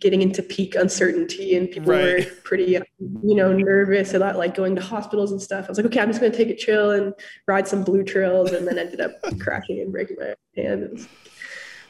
getting 0.00 0.20
into 0.22 0.42
peak 0.42 0.74
uncertainty 0.74 1.56
and 1.56 1.70
people 1.70 1.92
Right. 1.92 2.28
were 2.28 2.34
pretty 2.44 2.78
you 3.22 3.34
know 3.34 3.52
nervous 3.52 4.12
about 4.14 4.36
like 4.36 4.54
going 4.54 4.74
to 4.76 4.82
hospitals 4.82 5.32
and 5.32 5.40
stuff 5.40 5.64
i 5.64 5.68
was 5.68 5.78
like 5.78 5.86
okay 5.86 6.00
i'm 6.00 6.08
just 6.08 6.20
going 6.20 6.30
to 6.30 6.36
take 6.36 6.48
it 6.48 6.58
chill 6.58 6.90
and 6.90 7.14
ride 7.46 7.66
some 7.66 7.82
blue 7.82 8.04
trails 8.04 8.52
and 8.52 8.66
then 8.68 8.78
ended 8.78 9.00
up 9.00 9.12
cracking 9.40 9.80
and 9.80 9.90
breaking 9.90 10.16
my 10.20 10.34
hand 10.62 10.88
was 10.92 11.08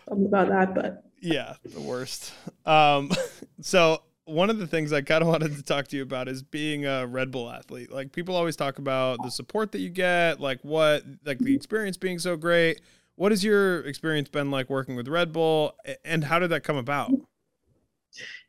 bummed 0.09 0.27
about 0.27 0.49
that 0.49 0.75
but 0.75 1.03
Yeah, 1.21 1.55
the 1.65 1.81
worst. 1.81 2.33
Um, 2.65 3.11
so 3.61 4.03
one 4.25 4.49
of 4.51 4.59
the 4.59 4.67
things 4.69 4.93
I 4.93 5.03
kind 5.03 5.23
of 5.23 5.29
wanted 5.29 5.57
to 5.57 5.63
talk 5.63 5.89
to 5.89 5.97
you 5.97 6.03
about 6.03 6.29
is 6.29 6.43
being 6.43 6.87
a 6.87 7.05
Red 7.07 7.31
Bull 7.33 7.51
athlete. 7.51 7.91
Like 7.93 8.13
people 8.13 8.37
always 8.37 8.55
talk 8.55 8.79
about 8.79 9.19
the 9.25 9.31
support 9.31 9.73
that 9.73 9.81
you 9.81 9.91
get, 9.91 10.39
like 10.41 10.61
what, 10.63 11.03
like 11.25 11.39
the 11.39 11.55
experience 11.55 11.97
being 11.97 12.19
so 12.21 12.37
great. 12.37 12.81
What 13.17 13.33
has 13.33 13.43
your 13.45 13.81
experience 13.83 14.29
been 14.29 14.51
like 14.53 14.71
working 14.71 14.95
with 14.97 15.09
Red 15.09 15.33
Bull, 15.33 15.75
and 16.05 16.23
how 16.25 16.39
did 16.39 16.49
that 16.51 16.63
come 16.63 16.77
about? 16.77 17.11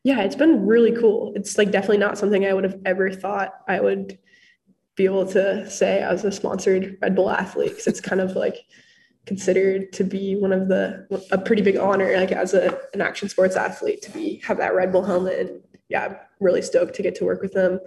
Yeah 0.04 0.22
it's 0.22 0.36
been 0.36 0.66
really 0.66 0.92
cool. 0.92 1.34
It's 1.36 1.58
like 1.58 1.72
definitely 1.72 1.98
not 1.98 2.18
something 2.18 2.46
i 2.46 2.54
would 2.54 2.64
have 2.64 2.80
ever 2.86 3.12
thought 3.12 3.54
i 3.68 3.80
would 3.80 4.18
be 4.96 5.06
able 5.06 5.26
to 5.28 5.70
say 5.70 6.04
i 6.04 6.12
was 6.12 6.24
a 6.24 6.32
sponsored 6.32 6.98
red 7.02 7.16
bull 7.16 7.30
athlete 7.30 7.70
because 7.70 7.88
it's 7.88 8.02
kind 8.02 8.22
of 8.22 8.36
like 8.36 8.58
considered 9.26 9.94
to 9.94 10.04
be 10.04 10.36
one 10.36 10.52
of 10.52 10.68
the 10.68 11.06
a 11.32 11.38
pretty 11.38 11.62
big 11.62 11.78
honor 11.78 12.18
like 12.18 12.32
as 12.32 12.54
a 12.54 12.80
an 12.94 13.02
action 13.02 13.30
sports 13.30 13.56
athlete 13.56 14.02
to 14.02 14.12
be 14.12 14.42
have 14.44 14.58
that 14.58 14.74
red 14.74 14.92
bull 14.92 15.04
helmet. 15.04 15.40
And 15.40 15.62
yeah 15.90 16.06
i'm 16.06 16.16
really 16.40 16.62
stoked 16.62 16.96
to 16.96 17.04
get 17.04 17.16
to 17.16 17.26
work 17.26 17.42
with 17.42 17.54
them. 17.54 17.80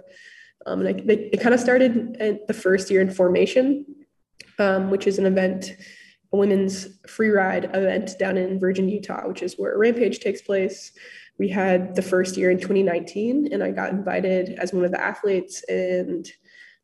Um, 0.65 0.79
and 0.79 0.89
I, 0.89 0.93
they, 0.93 1.29
it 1.33 1.41
kind 1.41 1.53
of 1.53 1.59
started 1.59 2.17
at 2.19 2.47
the 2.47 2.53
first 2.53 2.89
year 2.89 3.01
in 3.01 3.09
formation 3.09 3.85
um, 4.57 4.89
which 4.89 5.07
is 5.07 5.19
an 5.19 5.25
event 5.25 5.71
a 6.31 6.37
women's 6.37 6.87
free 7.07 7.29
ride 7.29 7.65
event 7.65 8.17
down 8.17 8.37
in 8.37 8.59
virgin 8.59 8.87
utah 8.87 9.27
which 9.27 9.43
is 9.43 9.55
where 9.55 9.77
rampage 9.77 10.19
takes 10.19 10.41
place 10.41 10.93
we 11.37 11.49
had 11.49 11.95
the 11.95 12.01
first 12.01 12.37
year 12.37 12.51
in 12.51 12.57
2019 12.57 13.49
and 13.51 13.63
i 13.63 13.71
got 13.71 13.91
invited 13.91 14.49
as 14.59 14.73
one 14.73 14.85
of 14.85 14.91
the 14.91 15.01
athletes 15.01 15.63
and 15.67 16.29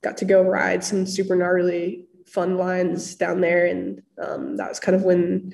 got 0.03 0.17
to 0.17 0.25
go 0.25 0.41
ride 0.41 0.83
some 0.83 1.05
super 1.05 1.35
gnarly 1.35 2.05
fun 2.27 2.57
lines 2.57 3.15
down 3.15 3.41
there 3.41 3.65
and 3.65 4.01
um, 4.21 4.57
that 4.57 4.69
was 4.69 4.79
kind 4.79 4.95
of 4.95 5.03
when 5.03 5.53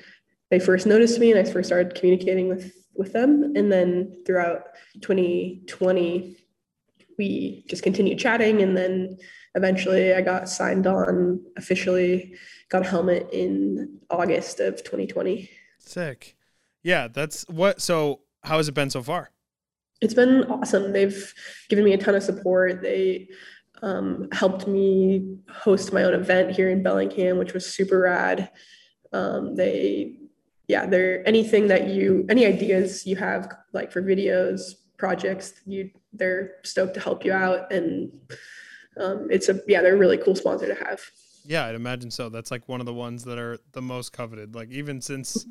they 0.50 0.60
first 0.60 0.86
noticed 0.86 1.18
me 1.18 1.30
and 1.30 1.38
i 1.38 1.50
first 1.50 1.68
started 1.68 1.94
communicating 1.94 2.48
with 2.48 2.72
with 2.94 3.12
them 3.12 3.52
and 3.56 3.70
then 3.70 4.12
throughout 4.26 4.68
2020 5.02 6.36
we 7.18 7.64
just 7.68 7.82
continued 7.82 8.18
chatting 8.18 8.62
and 8.62 8.76
then 8.76 9.16
eventually 9.54 10.14
i 10.14 10.20
got 10.20 10.48
signed 10.48 10.86
on 10.86 11.40
officially 11.56 12.34
got 12.68 12.82
a 12.84 12.88
helmet 12.88 13.28
in 13.32 13.98
august 14.10 14.60
of 14.60 14.76
2020 14.78 15.48
Sick. 15.88 16.36
Yeah, 16.82 17.08
that's 17.08 17.48
what. 17.48 17.80
So 17.80 18.20
how 18.44 18.56
has 18.56 18.68
it 18.68 18.74
been 18.74 18.90
so 18.90 19.02
far? 19.02 19.30
it's 20.00 20.14
been 20.14 20.44
awesome. 20.44 20.92
They've 20.92 21.34
given 21.68 21.84
me 21.84 21.92
a 21.92 21.98
ton 21.98 22.14
of 22.14 22.22
support. 22.22 22.82
They 22.82 23.28
um, 23.82 24.28
helped 24.32 24.66
me 24.66 25.38
host 25.50 25.92
my 25.92 26.04
own 26.04 26.14
event 26.14 26.52
here 26.52 26.70
in 26.70 26.82
Bellingham, 26.82 27.38
which 27.38 27.52
was 27.52 27.66
super 27.66 28.00
rad. 28.00 28.50
Um, 29.12 29.56
they, 29.56 30.16
yeah, 30.68 30.86
they're 30.86 31.26
anything 31.26 31.68
that 31.68 31.88
you, 31.88 32.26
any 32.28 32.46
ideas 32.46 33.06
you 33.06 33.16
have, 33.16 33.52
like 33.72 33.90
for 33.90 34.02
videos, 34.02 34.74
projects, 34.98 35.54
you, 35.66 35.90
they're 36.12 36.56
stoked 36.64 36.94
to 36.94 37.00
help 37.00 37.24
you 37.24 37.32
out. 37.32 37.72
And 37.72 38.12
um, 39.00 39.28
it's 39.30 39.48
a, 39.48 39.60
yeah, 39.66 39.80
they're 39.80 39.94
a 39.94 39.98
really 39.98 40.18
cool 40.18 40.36
sponsor 40.36 40.66
to 40.66 40.84
have. 40.84 41.00
Yeah, 41.44 41.64
I'd 41.64 41.74
imagine 41.74 42.10
so. 42.10 42.28
That's 42.28 42.50
like 42.50 42.68
one 42.68 42.80
of 42.80 42.86
the 42.86 42.94
ones 42.94 43.24
that 43.24 43.38
are 43.38 43.58
the 43.72 43.80
most 43.80 44.12
coveted. 44.12 44.54
Like 44.54 44.70
even 44.70 45.00
since 45.00 45.46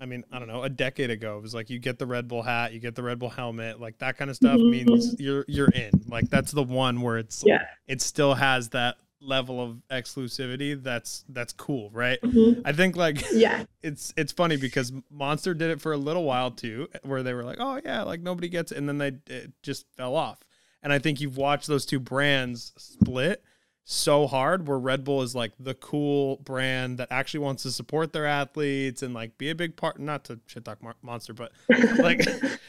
I 0.00 0.06
mean, 0.06 0.24
I 0.30 0.38
don't 0.38 0.48
know, 0.48 0.62
a 0.62 0.68
decade 0.68 1.10
ago, 1.10 1.38
it 1.38 1.42
was 1.42 1.54
like 1.54 1.70
you 1.70 1.78
get 1.78 1.98
the 1.98 2.06
Red 2.06 2.28
Bull 2.28 2.42
hat, 2.42 2.72
you 2.72 2.80
get 2.80 2.94
the 2.94 3.02
Red 3.02 3.18
Bull 3.18 3.30
helmet, 3.30 3.80
like 3.80 3.98
that 3.98 4.16
kind 4.16 4.30
of 4.30 4.36
stuff 4.36 4.58
Mhm. 4.58 4.70
means 4.86 5.16
you're 5.18 5.44
you're 5.48 5.70
in. 5.70 5.90
Like 6.08 6.28
that's 6.30 6.52
the 6.52 6.62
one 6.62 7.00
where 7.00 7.18
it's 7.18 7.42
Yeah. 7.46 7.64
it 7.86 8.00
still 8.02 8.34
has 8.34 8.68
that 8.70 8.96
level 9.22 9.60
of 9.62 9.82
exclusivity 9.90 10.82
that's 10.82 11.24
that's 11.28 11.52
cool, 11.52 11.90
right? 11.90 12.18
Mhm. 12.22 12.62
I 12.64 12.72
think 12.72 12.96
like 12.96 13.22
Yeah. 13.32 13.64
it's 13.82 14.12
it's 14.16 14.32
funny 14.32 14.56
because 14.56 14.92
Monster 15.10 15.54
did 15.54 15.70
it 15.70 15.80
for 15.80 15.92
a 15.92 15.96
little 15.98 16.24
while 16.24 16.50
too, 16.50 16.88
where 17.02 17.22
they 17.22 17.34
were 17.34 17.44
like, 17.44 17.58
"Oh 17.60 17.80
yeah, 17.84 18.02
like 18.02 18.20
nobody 18.22 18.48
gets 18.48 18.72
it," 18.72 18.78
and 18.78 18.88
then 18.88 18.98
they 18.98 19.12
it 19.28 19.52
just 19.62 19.86
fell 19.96 20.14
off. 20.16 20.40
And 20.82 20.92
I 20.92 20.98
think 20.98 21.20
you've 21.20 21.36
watched 21.36 21.66
those 21.66 21.84
two 21.84 22.00
brands 22.00 22.72
split 22.78 23.42
so 23.84 24.26
hard, 24.26 24.68
where 24.68 24.78
Red 24.78 25.04
Bull 25.04 25.22
is 25.22 25.34
like 25.34 25.52
the 25.58 25.74
cool 25.74 26.36
brand 26.36 26.98
that 26.98 27.08
actually 27.10 27.40
wants 27.40 27.62
to 27.64 27.72
support 27.72 28.12
their 28.12 28.26
athletes 28.26 29.02
and 29.02 29.14
like 29.14 29.36
be 29.38 29.50
a 29.50 29.54
big 29.54 29.76
part. 29.76 29.98
Not 29.98 30.24
to 30.24 30.38
shit 30.46 30.64
talk 30.64 30.78
Monster, 31.02 31.32
but 31.32 31.52
like, 31.98 32.20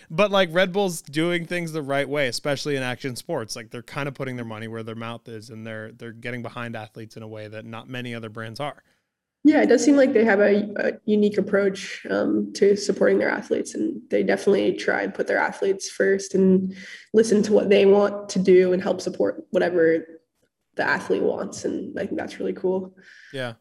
but 0.10 0.32
like 0.32 0.50
Red 0.52 0.72
Bull's 0.72 1.02
doing 1.02 1.46
things 1.46 1.72
the 1.72 1.82
right 1.82 2.08
way, 2.08 2.28
especially 2.28 2.76
in 2.76 2.84
action 2.84 3.16
sports. 3.16 3.56
Like 3.56 3.72
they're 3.72 3.84
kind 3.84 4.08
of 4.08 4.14
putting 4.14 4.36
their 4.36 4.46
money 4.46 4.68
where 4.68 4.84
their 4.84 4.96
mouth 4.96 5.28
is, 5.28 5.50
and 5.50 5.66
they're 5.66 5.92
they're 5.92 6.12
getting 6.12 6.42
behind 6.42 6.76
athletes 6.76 7.18
in 7.18 7.24
a 7.24 7.28
way 7.28 7.48
that 7.48 7.66
not 7.66 7.88
many 7.88 8.16
other 8.16 8.30
brands 8.30 8.60
are. 8.60 8.84
Yeah, 9.44 9.64
it 9.64 9.68
does 9.68 9.84
seem 9.84 9.96
like 9.96 10.14
they 10.14 10.24
have 10.24 10.40
a, 10.40 10.72
a 10.76 10.92
unique 11.06 11.40
approach 11.40 12.06
um, 12.12 12.54
to 12.54 12.76
supporting 12.76 13.18
their 13.18 13.30
athletes, 13.30 13.74
and 13.74 14.00
they 14.12 14.22
definitely 14.22 14.74
try 14.74 15.02
and 15.02 15.14
put 15.14 15.26
their 15.26 15.40
athletes 15.40 15.90
first 15.90 16.36
and 16.36 16.76
listen 17.14 17.42
to 17.44 17.54
what 17.54 17.70
they 17.70 17.88
want 17.88 18.30
to 18.30 18.40
do 18.40 18.72
and 18.72 18.84
help 18.84 19.02
support 19.02 19.44
whatever 19.50 20.06
the 20.76 20.84
athlete 20.84 21.22
wants. 21.22 21.66
And 21.66 21.98
I 22.00 22.06
think 22.06 22.18
that's 22.18 22.40
really 22.40 22.54
cool. 22.54 22.96
Yeah. 23.34 23.54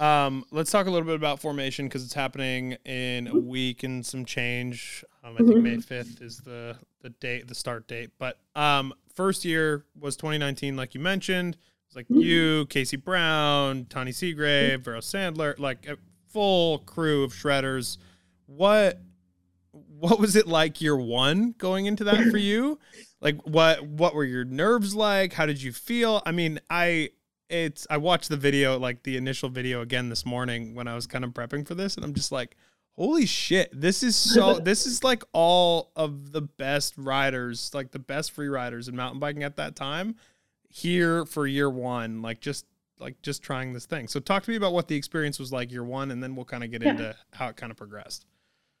Um, 0.00 0.44
let's 0.50 0.70
talk 0.70 0.86
a 0.86 0.90
little 0.90 1.06
bit 1.06 1.14
about 1.16 1.40
formation 1.40 1.86
because 1.86 2.04
it's 2.04 2.14
happening 2.14 2.76
in 2.84 3.28
a 3.28 3.38
week 3.38 3.82
and 3.82 4.04
some 4.04 4.24
change. 4.24 5.04
Um, 5.22 5.34
I 5.34 5.44
think 5.44 5.56
May 5.58 5.78
fifth 5.78 6.20
is 6.20 6.38
the 6.38 6.76
the 7.02 7.10
date, 7.10 7.46
the 7.46 7.54
start 7.54 7.86
date. 7.86 8.10
But 8.18 8.38
um, 8.56 8.94
first 9.14 9.44
year 9.44 9.84
was 9.98 10.16
2019, 10.16 10.76
like 10.76 10.94
you 10.94 11.00
mentioned. 11.00 11.56
It's 11.86 11.96
like 11.96 12.06
you, 12.08 12.66
Casey 12.66 12.96
Brown, 12.96 13.84
Tahnée 13.84 14.08
Seagrave, 14.08 14.80
Vero 14.80 15.00
Sandler, 15.00 15.58
like 15.58 15.86
a 15.86 15.98
full 16.30 16.78
crew 16.78 17.22
of 17.22 17.32
shredders. 17.32 17.98
What 18.46 18.98
what 19.98 20.18
was 20.18 20.36
it 20.36 20.46
like 20.46 20.80
year 20.80 20.96
one 20.96 21.54
going 21.58 21.86
into 21.86 22.04
that 22.04 22.30
for 22.30 22.38
you? 22.38 22.78
Like 23.22 23.40
what 23.46 23.86
what 23.86 24.14
were 24.14 24.24
your 24.24 24.44
nerves 24.44 24.94
like? 24.94 25.32
How 25.32 25.46
did 25.46 25.62
you 25.62 25.72
feel? 25.72 26.22
I 26.26 26.32
mean, 26.32 26.60
I 26.68 27.10
it's 27.48 27.86
I 27.88 27.96
watched 27.98 28.28
the 28.28 28.36
video, 28.36 28.78
like 28.78 29.04
the 29.04 29.16
initial 29.16 29.48
video 29.48 29.80
again 29.80 30.08
this 30.08 30.26
morning 30.26 30.74
when 30.74 30.88
I 30.88 30.94
was 30.94 31.06
kind 31.06 31.24
of 31.24 31.30
prepping 31.30 31.66
for 31.66 31.74
this, 31.74 31.94
and 31.96 32.04
I'm 32.04 32.14
just 32.14 32.32
like, 32.32 32.56
holy 32.96 33.24
shit, 33.26 33.70
this 33.72 34.02
is 34.02 34.16
so 34.16 34.58
this 34.64 34.86
is 34.86 35.04
like 35.04 35.22
all 35.32 35.92
of 35.94 36.32
the 36.32 36.42
best 36.42 36.94
riders, 36.98 37.70
like 37.72 37.92
the 37.92 37.98
best 38.00 38.32
free 38.32 38.48
riders 38.48 38.88
in 38.88 38.96
mountain 38.96 39.20
biking 39.20 39.44
at 39.44 39.56
that 39.56 39.76
time 39.76 40.16
here 40.68 41.24
for 41.24 41.46
year 41.46 41.70
one, 41.70 42.22
like 42.22 42.40
just 42.40 42.66
like 42.98 43.20
just 43.22 43.42
trying 43.42 43.72
this 43.72 43.86
thing. 43.86 44.08
So 44.08 44.18
talk 44.18 44.42
to 44.44 44.50
me 44.50 44.56
about 44.56 44.72
what 44.72 44.88
the 44.88 44.96
experience 44.96 45.38
was 45.38 45.52
like 45.52 45.70
year 45.70 45.84
one, 45.84 46.10
and 46.10 46.20
then 46.22 46.34
we'll 46.34 46.44
kind 46.44 46.64
of 46.64 46.72
get 46.72 46.82
Yeah. 46.82 46.90
into 46.90 47.16
how 47.34 47.48
it 47.48 47.56
kind 47.56 47.70
of 47.70 47.76
progressed. 47.76 48.26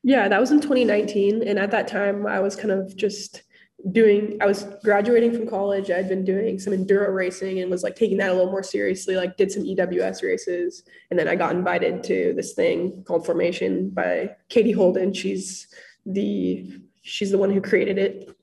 Yeah, 0.02 0.26
that 0.26 0.40
was 0.40 0.50
in 0.50 0.60
2019. 0.60 1.46
And 1.46 1.60
at 1.60 1.70
that 1.70 1.86
time, 1.86 2.26
I 2.26 2.40
was 2.40 2.56
kind 2.56 2.72
of 2.72 2.96
just 2.96 3.42
doing, 3.90 4.38
I 4.40 4.46
was 4.46 4.64
graduating 4.84 5.34
from 5.34 5.48
college. 5.48 5.90
I'd 5.90 6.08
been 6.08 6.24
doing 6.24 6.58
some 6.58 6.72
enduro 6.72 7.12
racing 7.12 7.58
and 7.58 7.70
was 7.70 7.82
like 7.82 7.96
taking 7.96 8.18
that 8.18 8.30
a 8.30 8.34
little 8.34 8.50
more 8.50 8.62
seriously, 8.62 9.16
like 9.16 9.36
did 9.36 9.50
some 9.50 9.64
EWS 9.64 10.22
races. 10.22 10.84
And 11.10 11.18
then 11.18 11.26
I 11.26 11.34
got 11.34 11.54
invited 11.54 12.04
to 12.04 12.32
this 12.36 12.52
thing 12.52 13.02
called 13.04 13.26
Formation 13.26 13.90
by 13.90 14.36
Katie 14.48 14.72
Holden. 14.72 15.12
She's 15.12 15.66
the, 16.06 16.70
she's 17.02 17.30
the 17.30 17.38
one 17.38 17.50
who 17.50 17.60
created 17.60 17.98
it. 17.98 18.36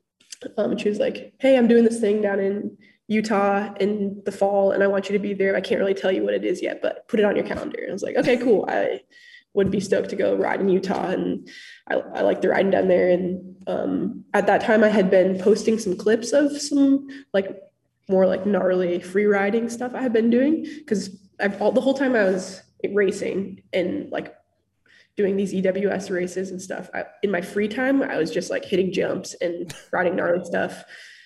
Um, 0.57 0.71
and 0.71 0.81
she 0.81 0.89
was 0.89 0.99
like, 0.99 1.33
Hey, 1.39 1.57
I'm 1.57 1.67
doing 1.67 1.83
this 1.83 1.99
thing 1.99 2.21
down 2.21 2.39
in 2.39 2.77
Utah 3.07 3.73
in 3.79 4.21
the 4.25 4.31
fall 4.31 4.71
and 4.71 4.83
I 4.83 4.87
want 4.87 5.09
you 5.09 5.13
to 5.13 5.19
be 5.19 5.33
there. 5.33 5.55
I 5.55 5.61
can't 5.61 5.79
really 5.79 5.93
tell 5.93 6.11
you 6.11 6.23
what 6.23 6.33
it 6.33 6.45
is 6.45 6.61
yet, 6.61 6.81
but 6.81 7.07
put 7.07 7.19
it 7.19 7.25
on 7.25 7.35
your 7.35 7.45
calendar. 7.45 7.79
And 7.79 7.89
I 7.89 7.93
was 7.93 8.03
like, 8.03 8.15
okay, 8.17 8.37
cool. 8.37 8.65
I 8.67 9.01
would 9.59 9.69
be 9.69 9.81
stoked 9.81 10.09
to 10.09 10.15
go 10.15 10.35
ride 10.35 10.61
in 10.61 10.69
Utah. 10.69 11.09
And 11.09 11.49
I, 11.89 11.95
I 11.95 12.21
like 12.21 12.39
the 12.39 12.47
riding 12.47 12.71
down 12.71 12.87
there. 12.87 13.09
And 13.09 13.57
um, 13.67 14.23
at 14.33 14.47
that 14.47 14.61
time, 14.61 14.85
I 14.85 14.87
had 14.87 15.11
been 15.11 15.37
posting 15.37 15.77
some 15.77 15.97
clips 15.97 16.31
of 16.31 16.59
some 16.61 17.07
like 17.33 17.61
more 18.07 18.25
like 18.25 18.45
gnarly 18.45 19.01
free 19.01 19.25
riding 19.25 19.67
stuff 19.69 19.91
I 19.93 20.01
had 20.01 20.13
been 20.13 20.29
doing 20.29 20.63
because 20.63 21.19
I've 21.41 21.61
all 21.61 21.73
the 21.73 21.81
whole 21.81 21.93
time 21.93 22.15
I 22.15 22.23
was 22.23 22.63
racing 22.91 23.61
and 23.73 24.09
like 24.09 24.33
doing 25.17 25.35
these 25.35 25.53
EWS 25.53 26.09
races 26.09 26.51
and 26.51 26.61
stuff. 26.61 26.89
I, 26.93 27.03
in 27.21 27.29
my 27.29 27.41
free 27.41 27.67
time, 27.67 28.01
I 28.01 28.15
was 28.15 28.31
just 28.31 28.49
like 28.49 28.63
hitting 28.63 28.93
jumps 28.93 29.35
and 29.41 29.75
riding 29.91 30.15
gnarly 30.15 30.45
stuff. 30.45 30.85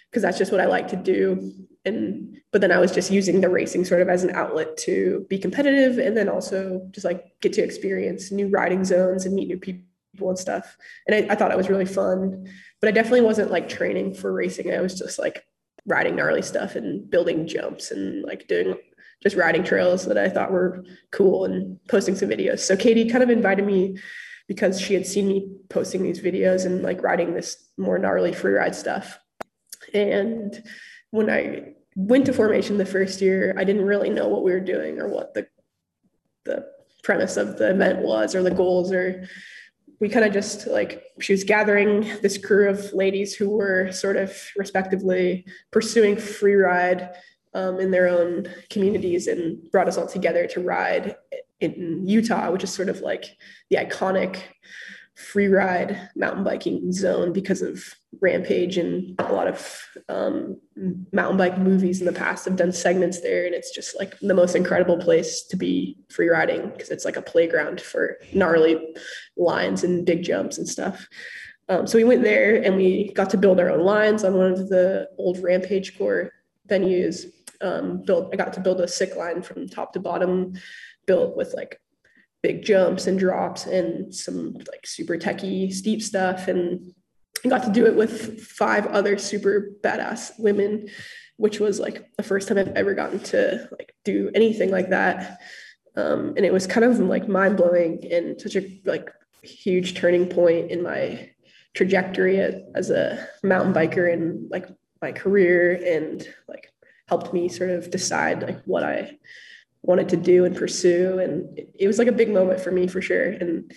because 0.09 0.23
that's 0.23 0.39
just 0.39 0.51
what 0.51 0.59
I 0.59 0.65
like 0.65 0.87
to 0.87 0.95
do. 0.95 1.53
And 1.85 2.37
but 2.51 2.61
then 2.61 2.71
I 2.71 2.79
was 2.79 2.91
just 2.91 3.11
using 3.11 3.41
the 3.41 3.49
racing 3.49 3.83
sort 3.85 4.01
of 4.01 4.09
as 4.09 4.23
an 4.23 4.31
outlet 4.31 4.77
to 4.77 5.25
be 5.29 5.37
competitive 5.37 5.97
and 5.97 6.15
then 6.15 6.29
also 6.29 6.87
just 6.91 7.03
like 7.03 7.25
get 7.41 7.53
to 7.53 7.63
experience 7.63 8.31
new 8.31 8.47
riding 8.47 8.85
zones 8.85 9.25
and 9.25 9.35
meet 9.35 9.47
new 9.49 9.57
people 9.57 10.29
and 10.29 10.39
stuff. 10.39 10.77
And 11.07 11.15
I, 11.15 11.33
I 11.33 11.35
thought 11.35 11.51
it 11.51 11.57
was 11.57 11.69
really 11.69 11.85
fun. 11.85 12.47
But 12.79 12.87
I 12.87 12.91
definitely 12.91 13.21
wasn't 13.21 13.51
like 13.51 13.67
training 13.67 14.13
for 14.13 14.31
racing. 14.31 14.73
I 14.73 14.81
was 14.81 14.97
just 14.97 15.19
like 15.19 15.45
riding 15.85 16.15
gnarly 16.15 16.41
stuff 16.41 16.75
and 16.75 17.09
building 17.09 17.47
jumps 17.47 17.91
and 17.91 18.23
like 18.23 18.47
doing 18.47 18.75
just 19.21 19.35
riding 19.35 19.63
trails 19.63 20.05
that 20.05 20.17
I 20.17 20.29
thought 20.29 20.51
were 20.51 20.83
cool 21.11 21.45
and 21.45 21.79
posting 21.87 22.15
some 22.15 22.29
videos. 22.29 22.59
So 22.59 22.75
Katie 22.75 23.09
kind 23.09 23.23
of 23.23 23.29
invited 23.29 23.65
me 23.65 23.97
because 24.47 24.79
she 24.79 24.93
had 24.93 25.07
seen 25.07 25.27
me 25.27 25.49
posting 25.69 26.03
these 26.03 26.21
videos 26.21 26.65
and 26.65 26.83
like 26.83 27.01
riding 27.01 27.33
this 27.33 27.69
more 27.77 27.97
gnarly 27.97 28.33
free 28.33 28.53
ride 28.53 28.75
stuff. 28.75 29.17
And 29.93 30.61
when 31.13 31.29
I 31.29 31.75
went 31.95 32.25
to 32.25 32.33
formation 32.33 32.79
the 32.79 32.87
first 32.87 33.21
year, 33.21 33.53
I 33.55 33.63
didn't 33.63 33.85
really 33.85 34.09
know 34.09 34.27
what 34.27 34.43
we 34.43 34.51
were 34.51 34.59
doing 34.59 34.99
or 34.99 35.07
what 35.07 35.35
the 35.35 35.45
the 36.43 36.65
premise 37.03 37.37
of 37.37 37.59
the 37.59 37.69
event 37.69 37.99
was 37.99 38.33
or 38.33 38.41
the 38.41 38.49
goals 38.49 38.91
or 38.91 39.27
we 39.99 40.09
kind 40.09 40.25
of 40.25 40.33
just 40.33 40.65
like 40.65 41.03
she 41.19 41.31
was 41.31 41.43
gathering 41.43 42.01
this 42.21 42.37
crew 42.37 42.67
of 42.67 42.91
ladies 42.93 43.35
who 43.35 43.49
were 43.49 43.91
sort 43.91 44.17
of 44.17 44.35
respectively 44.57 45.45
pursuing 45.71 46.17
free 46.17 46.55
ride 46.55 47.11
um, 47.53 47.79
in 47.79 47.91
their 47.91 48.07
own 48.07 48.47
communities 48.71 49.27
and 49.27 49.69
brought 49.71 49.87
us 49.87 49.97
all 49.97 50.07
together 50.07 50.47
to 50.47 50.61
ride 50.61 51.15
in 51.59 52.07
Utah, 52.07 52.51
which 52.51 52.63
is 52.63 52.73
sort 52.73 52.89
of 52.89 53.01
like 53.01 53.37
the 53.69 53.77
iconic 53.77 54.39
free 55.13 55.47
ride 55.47 56.09
mountain 56.15 56.43
biking 56.43 56.91
zone 56.91 57.31
because 57.31 57.61
of 57.61 57.93
Rampage 58.21 58.77
and 58.77 59.15
a 59.19 59.33
lot 59.33 59.47
of 59.47 59.87
um, 60.09 60.59
mountain 61.11 61.37
bike 61.37 61.57
movies 61.57 61.99
in 61.99 62.05
the 62.05 62.13
past 62.13 62.45
have 62.45 62.55
done 62.55 62.71
segments 62.71 63.21
there. 63.21 63.45
And 63.45 63.55
it's 63.55 63.73
just 63.73 63.97
like 63.97 64.17
the 64.19 64.33
most 64.33 64.55
incredible 64.55 64.97
place 64.97 65.43
to 65.47 65.57
be 65.57 65.97
free 66.09 66.29
riding 66.29 66.69
because 66.69 66.89
it's 66.89 67.05
like 67.05 67.17
a 67.17 67.21
playground 67.21 67.81
for 67.81 68.17
gnarly 68.33 68.95
lines 69.37 69.83
and 69.83 70.05
big 70.05 70.23
jumps 70.23 70.57
and 70.57 70.67
stuff. 70.67 71.07
Um, 71.69 71.87
so 71.87 71.97
we 71.97 72.03
went 72.03 72.23
there 72.23 72.61
and 72.61 72.75
we 72.75 73.13
got 73.13 73.29
to 73.31 73.37
build 73.37 73.59
our 73.59 73.69
own 73.69 73.81
lines 73.81 74.23
on 74.23 74.33
one 74.33 74.51
of 74.51 74.69
the 74.69 75.09
old 75.17 75.41
Rampage 75.41 75.97
core 75.97 76.31
venues. 76.67 77.25
Um, 77.61 78.03
built, 78.03 78.29
I 78.33 78.35
got 78.35 78.53
to 78.53 78.59
build 78.59 78.81
a 78.81 78.87
sick 78.87 79.15
line 79.15 79.41
from 79.41 79.69
top 79.69 79.93
to 79.93 79.99
bottom, 79.99 80.53
built 81.05 81.37
with 81.37 81.53
like 81.53 81.79
big 82.41 82.63
jumps 82.63 83.07
and 83.07 83.17
drops 83.17 83.65
and 83.65 84.13
some 84.13 84.53
like 84.53 84.85
super 84.85 85.17
techy 85.17 85.71
steep 85.71 86.01
stuff 86.01 86.49
and 86.49 86.93
I 87.45 87.49
got 87.49 87.63
to 87.63 87.71
do 87.71 87.85
it 87.85 87.95
with 87.95 88.41
five 88.41 88.87
other 88.87 89.17
super 89.17 89.71
badass 89.81 90.31
women 90.39 90.89
which 91.37 91.59
was 91.59 91.79
like 91.79 92.09
the 92.15 92.23
first 92.23 92.47
time 92.47 92.57
I've 92.57 92.75
ever 92.75 92.93
gotten 92.93 93.19
to 93.19 93.67
like 93.71 93.95
do 94.03 94.29
anything 94.35 94.69
like 94.69 94.89
that 94.89 95.39
um, 95.95 96.33
and 96.37 96.45
it 96.45 96.53
was 96.53 96.67
kind 96.67 96.83
of 96.83 96.99
like 96.99 97.27
mind 97.27 97.57
blowing 97.57 98.03
and 98.11 98.39
such 98.39 98.55
a 98.55 98.81
like 98.85 99.09
huge 99.43 99.95
turning 99.95 100.27
point 100.27 100.71
in 100.71 100.81
my 100.81 101.29
trajectory 101.73 102.39
as 102.39 102.89
a 102.89 103.27
mountain 103.43 103.73
biker 103.73 104.11
and 104.11 104.49
like 104.49 104.67
my 105.01 105.11
career 105.11 105.73
and 105.85 106.27
like 106.47 106.71
helped 107.07 107.33
me 107.33 107.49
sort 107.49 107.69
of 107.69 107.91
decide 107.91 108.41
like 108.41 108.61
what 108.65 108.83
I 108.83 109.17
wanted 109.81 110.09
to 110.09 110.17
do 110.17 110.45
and 110.45 110.55
pursue. 110.55 111.19
And 111.19 111.59
it, 111.77 111.87
was 111.87 111.99
like 111.99 112.07
a 112.07 112.13
big 112.13 112.29
moment 112.29 112.61
for 112.61 112.71
me 112.71 112.87
for 112.87 113.01
sure. 113.01 113.31
And 113.31 113.73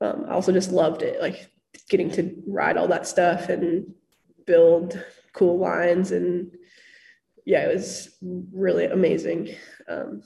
um, 0.00 0.24
I 0.28 0.32
also 0.32 0.52
just 0.52 0.72
loved 0.72 1.02
it, 1.02 1.20
like 1.20 1.50
getting 1.88 2.10
to 2.12 2.34
ride 2.46 2.76
all 2.76 2.88
that 2.88 3.06
stuff 3.06 3.48
and 3.48 3.92
build 4.46 5.02
cool 5.32 5.58
lines. 5.58 6.12
And 6.12 6.50
yeah, 7.44 7.68
it 7.68 7.74
was 7.74 8.16
really 8.22 8.86
amazing. 8.86 9.54
Um, 9.88 10.22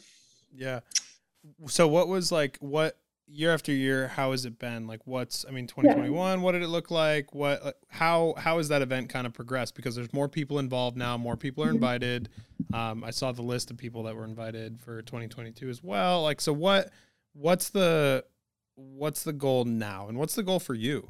yeah. 0.55 0.81
So 1.67 1.89
what 1.89 2.09
was 2.09 2.33
like, 2.33 2.59
what 2.61 2.97
year 3.33 3.55
after 3.55 3.73
year 3.73 4.09
how 4.09 4.33
has 4.33 4.45
it 4.45 4.59
been 4.59 4.87
like 4.87 5.01
what's 5.07 5.45
i 5.49 5.53
mean 5.53 5.67
2021 5.67 6.39
yeah. 6.39 6.45
what 6.45 6.53
did 6.53 6.63
it 6.63 6.69
look 6.69 6.91
like 6.91 7.33
what 7.33 7.79
how 7.89 8.35
how 8.37 8.57
has 8.57 8.69
that 8.69 8.83
event 8.83 9.09
kind 9.09 9.27
of 9.27 9.33
progressed 9.33 9.75
because 9.77 9.95
there's 9.95 10.13
more 10.13 10.29
people 10.29 10.59
involved 10.59 10.97
now 10.97 11.17
more 11.17 11.37
people 11.37 11.63
are 11.63 11.69
mm-hmm. 11.69 11.77
invited 11.77 12.29
um, 12.75 13.05
i 13.05 13.11
saw 13.11 13.31
the 13.31 13.43
list 13.43 13.71
of 13.71 13.77
people 13.77 14.03
that 14.03 14.17
were 14.17 14.25
invited 14.25 14.81
for 14.81 15.01
2022 15.03 15.69
as 15.69 15.83
well 15.83 16.23
like 16.23 16.41
so 16.41 16.53
what 16.53 16.91
what's 17.33 17.71
the 17.71 18.25
what's 18.75 19.23
the 19.23 19.33
goal 19.33 19.65
now 19.65 20.09
and 20.09 20.19
what's 20.19 20.35
the 20.35 20.43
goal 20.43 20.59
for 20.59 20.75
you 20.75 21.09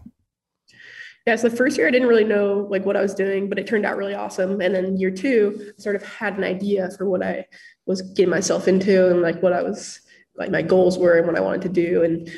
yeah 1.30 1.36
so 1.36 1.48
the 1.48 1.56
first 1.56 1.78
year 1.78 1.88
i 1.88 1.90
didn't 1.90 2.08
really 2.08 2.24
know 2.24 2.66
like 2.70 2.84
what 2.84 2.96
i 2.96 3.00
was 3.00 3.14
doing 3.14 3.48
but 3.48 3.58
it 3.58 3.66
turned 3.66 3.86
out 3.86 3.96
really 3.96 4.14
awesome 4.14 4.60
and 4.60 4.74
then 4.74 4.98
year 4.98 5.10
two 5.10 5.72
I 5.78 5.80
sort 5.80 5.96
of 5.96 6.02
had 6.02 6.36
an 6.36 6.44
idea 6.44 6.90
for 6.98 7.08
what 7.08 7.22
i 7.22 7.46
was 7.86 8.02
getting 8.02 8.30
myself 8.30 8.68
into 8.68 9.08
and 9.08 9.22
like 9.22 9.42
what 9.42 9.52
i 9.52 9.62
was 9.62 10.00
like 10.40 10.50
my 10.50 10.62
goals 10.62 10.98
were 10.98 11.18
and 11.18 11.26
what 11.26 11.36
I 11.36 11.40
wanted 11.40 11.62
to 11.62 11.68
do. 11.68 12.02
And 12.02 12.28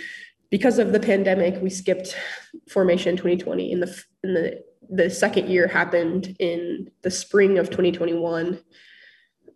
because 0.50 0.78
of 0.78 0.92
the 0.92 1.00
pandemic, 1.00 1.62
we 1.62 1.70
skipped 1.70 2.14
formation 2.68 3.16
2020. 3.16 3.72
In 3.72 3.80
the 3.80 4.04
in 4.24 4.34
the 4.34 4.62
the 4.90 5.08
second 5.08 5.48
year 5.48 5.66
happened 5.68 6.36
in 6.38 6.90
the 7.02 7.10
spring 7.10 7.58
of 7.58 7.70
2021, 7.70 8.60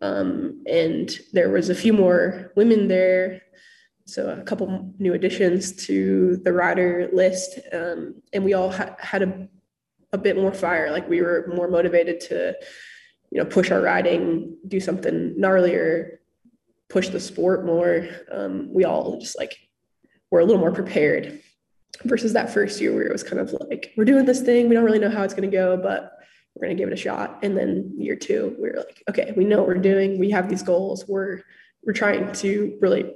um, 0.01 0.63
and 0.67 1.19
there 1.33 1.49
was 1.49 1.69
a 1.69 1.75
few 1.75 1.93
more 1.93 2.51
women 2.55 2.87
there. 2.87 3.41
So 4.07 4.29
a 4.29 4.41
couple 4.43 4.93
new 4.99 5.13
additions 5.13 5.73
to 5.85 6.37
the 6.37 6.53
rider 6.53 7.09
list, 7.13 7.59
um, 7.71 8.21
and 8.33 8.43
we 8.43 8.53
all 8.53 8.71
ha- 8.71 8.95
had 8.99 9.21
a 9.21 9.47
a 10.13 10.17
bit 10.17 10.37
more 10.37 10.53
fire. 10.53 10.89
Like 10.89 11.09
we 11.09 11.21
were 11.21 11.51
more 11.53 11.67
motivated 11.67 12.21
to, 12.21 12.55
you 13.29 13.39
know, 13.39 13.45
push 13.45 13.71
our 13.71 13.81
riding, 13.81 14.55
do 14.65 14.79
something 14.79 15.35
gnarlier, 15.37 16.19
push 16.89 17.09
the 17.09 17.19
sport 17.19 17.65
more. 17.65 18.07
Um, 18.31 18.73
we 18.73 18.85
all 18.85 19.19
just 19.19 19.37
like 19.37 19.57
were 20.31 20.39
a 20.39 20.45
little 20.45 20.61
more 20.61 20.71
prepared 20.71 21.41
versus 22.05 22.31
that 22.33 22.53
first 22.53 22.79
year 22.79 22.93
where 22.93 23.03
it 23.03 23.11
was 23.11 23.21
kind 23.21 23.41
of 23.41 23.53
like, 23.69 23.91
we're 23.97 24.05
doing 24.05 24.23
this 24.23 24.41
thing. 24.41 24.69
We 24.69 24.75
don't 24.75 24.85
really 24.85 24.99
know 24.99 25.09
how 25.09 25.23
it's 25.23 25.33
going 25.33 25.51
to 25.51 25.55
go, 25.55 25.75
but 25.75 26.13
we're 26.55 26.67
going 26.67 26.77
to 26.77 26.81
give 26.81 26.89
it 26.89 26.93
a 26.93 27.01
shot. 27.01 27.39
And 27.43 27.57
then 27.57 27.93
year 27.97 28.15
two, 28.15 28.55
we 28.61 28.69
are 28.69 28.77
like, 28.77 29.03
okay, 29.09 29.33
we 29.35 29.43
know 29.43 29.57
what 29.57 29.67
we're 29.67 29.75
doing. 29.75 30.19
We 30.19 30.31
have 30.31 30.47
these 30.47 30.63
goals. 30.63 31.05
We're, 31.05 31.41
we're 31.83 31.91
trying 31.91 32.31
to 32.31 32.77
really 32.79 33.13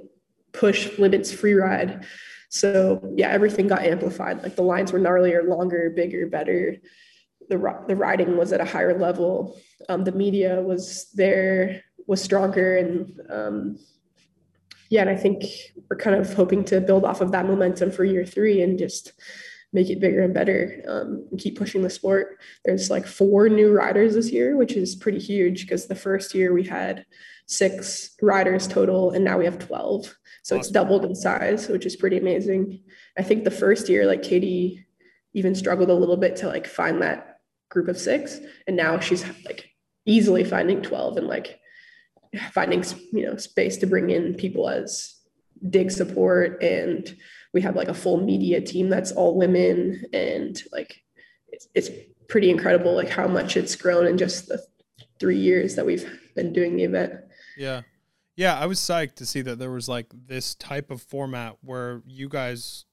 push 0.52 0.98
limits 0.98 1.32
free 1.32 1.54
ride. 1.54 2.04
So 2.48 3.12
yeah, 3.16 3.28
everything 3.28 3.68
got 3.68 3.82
amplified. 3.82 4.42
Like 4.42 4.56
the 4.56 4.62
lines 4.62 4.92
were 4.92 5.00
gnarlier, 5.00 5.46
longer, 5.48 5.90
bigger, 5.90 6.26
better. 6.26 6.76
The, 7.48 7.84
the 7.88 7.96
riding 7.96 8.36
was 8.36 8.52
at 8.52 8.60
a 8.60 8.64
higher 8.64 8.98
level. 8.98 9.58
Um, 9.88 10.04
the 10.04 10.12
media 10.12 10.60
was 10.60 11.10
there 11.14 11.82
was 12.06 12.22
stronger 12.22 12.76
and 12.76 13.20
um, 13.30 13.78
yeah 14.90 15.00
and 15.02 15.10
i 15.10 15.16
think 15.16 15.44
we're 15.88 15.96
kind 15.96 16.16
of 16.16 16.32
hoping 16.34 16.64
to 16.64 16.80
build 16.80 17.04
off 17.04 17.20
of 17.20 17.32
that 17.32 17.46
momentum 17.46 17.90
for 17.90 18.04
year 18.04 18.24
three 18.24 18.62
and 18.62 18.78
just 18.78 19.12
make 19.72 19.88
it 19.88 20.00
bigger 20.00 20.22
and 20.22 20.34
better 20.34 20.82
um, 20.86 21.26
and 21.30 21.40
keep 21.40 21.56
pushing 21.56 21.82
the 21.82 21.90
sport 21.90 22.38
there's 22.64 22.90
like 22.90 23.06
four 23.06 23.48
new 23.48 23.72
riders 23.72 24.14
this 24.14 24.30
year 24.30 24.56
which 24.56 24.72
is 24.72 24.94
pretty 24.94 25.18
huge 25.18 25.62
because 25.62 25.86
the 25.86 25.94
first 25.94 26.34
year 26.34 26.52
we 26.52 26.64
had 26.64 27.06
six 27.52 28.14
riders 28.22 28.66
total 28.66 29.10
and 29.10 29.24
now 29.24 29.38
we 29.38 29.44
have 29.44 29.58
12 29.58 30.14
so 30.42 30.56
it's 30.56 30.70
doubled 30.70 31.04
in 31.04 31.14
size 31.14 31.68
which 31.68 31.86
is 31.86 31.96
pretty 31.96 32.18
amazing. 32.18 32.82
I 33.18 33.22
think 33.22 33.44
the 33.44 33.50
first 33.50 33.88
year 33.88 34.06
like 34.06 34.22
katie 34.22 34.86
even 35.34 35.54
struggled 35.54 35.90
a 35.90 35.94
little 35.94 36.16
bit 36.16 36.36
to 36.36 36.48
like 36.48 36.66
find 36.66 37.02
that 37.02 37.40
group 37.70 37.88
of 37.88 37.98
six 37.98 38.38
and 38.66 38.76
now 38.76 38.98
she's 38.98 39.24
like 39.44 39.70
easily 40.06 40.44
finding 40.44 40.82
12 40.82 41.16
and 41.18 41.26
like 41.26 41.58
finding 42.52 42.82
you 43.12 43.26
know 43.26 43.36
space 43.36 43.76
to 43.78 43.86
bring 43.86 44.10
in 44.10 44.34
people 44.34 44.68
as 44.68 45.22
dig 45.68 45.90
support. 45.90 46.62
And 46.62 47.14
we 47.52 47.60
have 47.62 47.76
like 47.76 47.88
a 47.88 47.94
full 47.94 48.18
media 48.18 48.60
team 48.60 48.88
that's 48.88 49.12
all 49.12 49.36
women 49.36 50.04
and 50.12 50.60
like 50.72 51.02
it's, 51.48 51.68
it's 51.74 51.90
pretty 52.28 52.50
incredible 52.50 52.94
like 52.94 53.10
how 53.10 53.28
much 53.28 53.56
it's 53.56 53.76
grown 53.76 54.06
in 54.06 54.16
just 54.16 54.48
the 54.48 54.64
three 55.20 55.38
years 55.38 55.74
that 55.74 55.84
we've 55.84 56.10
been 56.34 56.52
doing 56.52 56.76
the 56.76 56.84
event 56.84 57.12
yeah. 57.56 57.82
Yeah 58.36 58.58
i 58.58 58.66
was 58.66 58.78
psyched 58.78 59.16
to 59.16 59.26
see 59.26 59.42
that 59.42 59.58
there 59.58 59.70
was 59.70 59.88
like 59.88 60.06
this 60.26 60.54
type 60.54 60.90
of 60.90 61.02
format 61.02 61.56
where 61.62 62.02
you 62.06 62.28
guys 62.28 62.86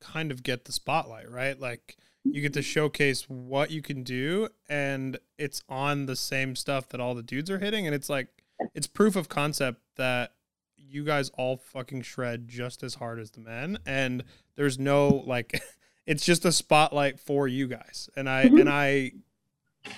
kind 0.00 0.30
of 0.30 0.42
get 0.42 0.64
the 0.64 0.72
spotlight 0.72 1.30
right? 1.30 1.58
Like 1.58 1.96
you 2.24 2.40
get 2.40 2.52
to 2.54 2.62
showcase 2.62 3.22
what 3.28 3.70
you 3.70 3.82
can 3.82 4.02
do 4.02 4.48
and 4.68 5.18
it's 5.38 5.62
on 5.68 6.06
the 6.06 6.16
same 6.16 6.56
stuff 6.56 6.88
that 6.88 7.00
all 7.00 7.14
the 7.14 7.22
dudes 7.22 7.50
are 7.50 7.58
hitting 7.58 7.86
and 7.86 7.94
it's 7.94 8.08
like 8.08 8.28
it's 8.74 8.86
proof 8.86 9.16
of 9.16 9.28
concept 9.28 9.80
that 9.96 10.32
you 10.76 11.04
guys 11.04 11.30
all 11.30 11.56
fucking 11.56 12.02
shred 12.02 12.48
just 12.48 12.82
as 12.82 12.94
hard 12.94 13.18
as 13.18 13.30
the 13.32 13.40
men 13.40 13.78
and 13.86 14.24
there's 14.56 14.78
no 14.78 15.22
like 15.26 15.60
it's 16.06 16.24
just 16.24 16.44
a 16.44 16.52
spotlight 16.52 17.20
for 17.20 17.46
you 17.46 17.66
guys 17.66 18.08
and 18.16 18.28
i 18.28 18.46
mm-hmm. 18.46 18.58
and 18.58 18.68
i 18.68 19.12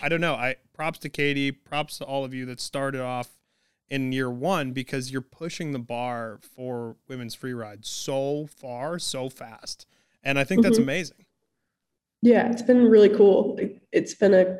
i 0.02 0.08
don't 0.08 0.20
know. 0.20 0.34
I 0.34 0.56
props 0.74 0.98
to 1.00 1.08
katie 1.08 1.50
props 1.50 1.98
to 1.98 2.04
all 2.04 2.24
of 2.24 2.34
you 2.34 2.44
that 2.46 2.60
started 2.60 3.00
off 3.00 3.28
in 3.90 4.12
year 4.12 4.30
one 4.30 4.72
because 4.72 5.10
you're 5.10 5.20
pushing 5.20 5.72
the 5.72 5.78
bar 5.78 6.38
for 6.42 6.96
women's 7.08 7.34
free 7.34 7.54
ride 7.54 7.84
so 7.84 8.46
far 8.46 8.98
so 8.98 9.28
fast 9.28 9.86
and 10.22 10.38
i 10.38 10.44
think 10.44 10.60
mm-hmm. 10.60 10.68
that's 10.68 10.78
amazing 10.78 11.24
yeah 12.22 12.50
it's 12.50 12.62
been 12.62 12.84
really 12.84 13.08
cool 13.08 13.58
it's 13.92 14.14
been 14.14 14.34
a 14.34 14.58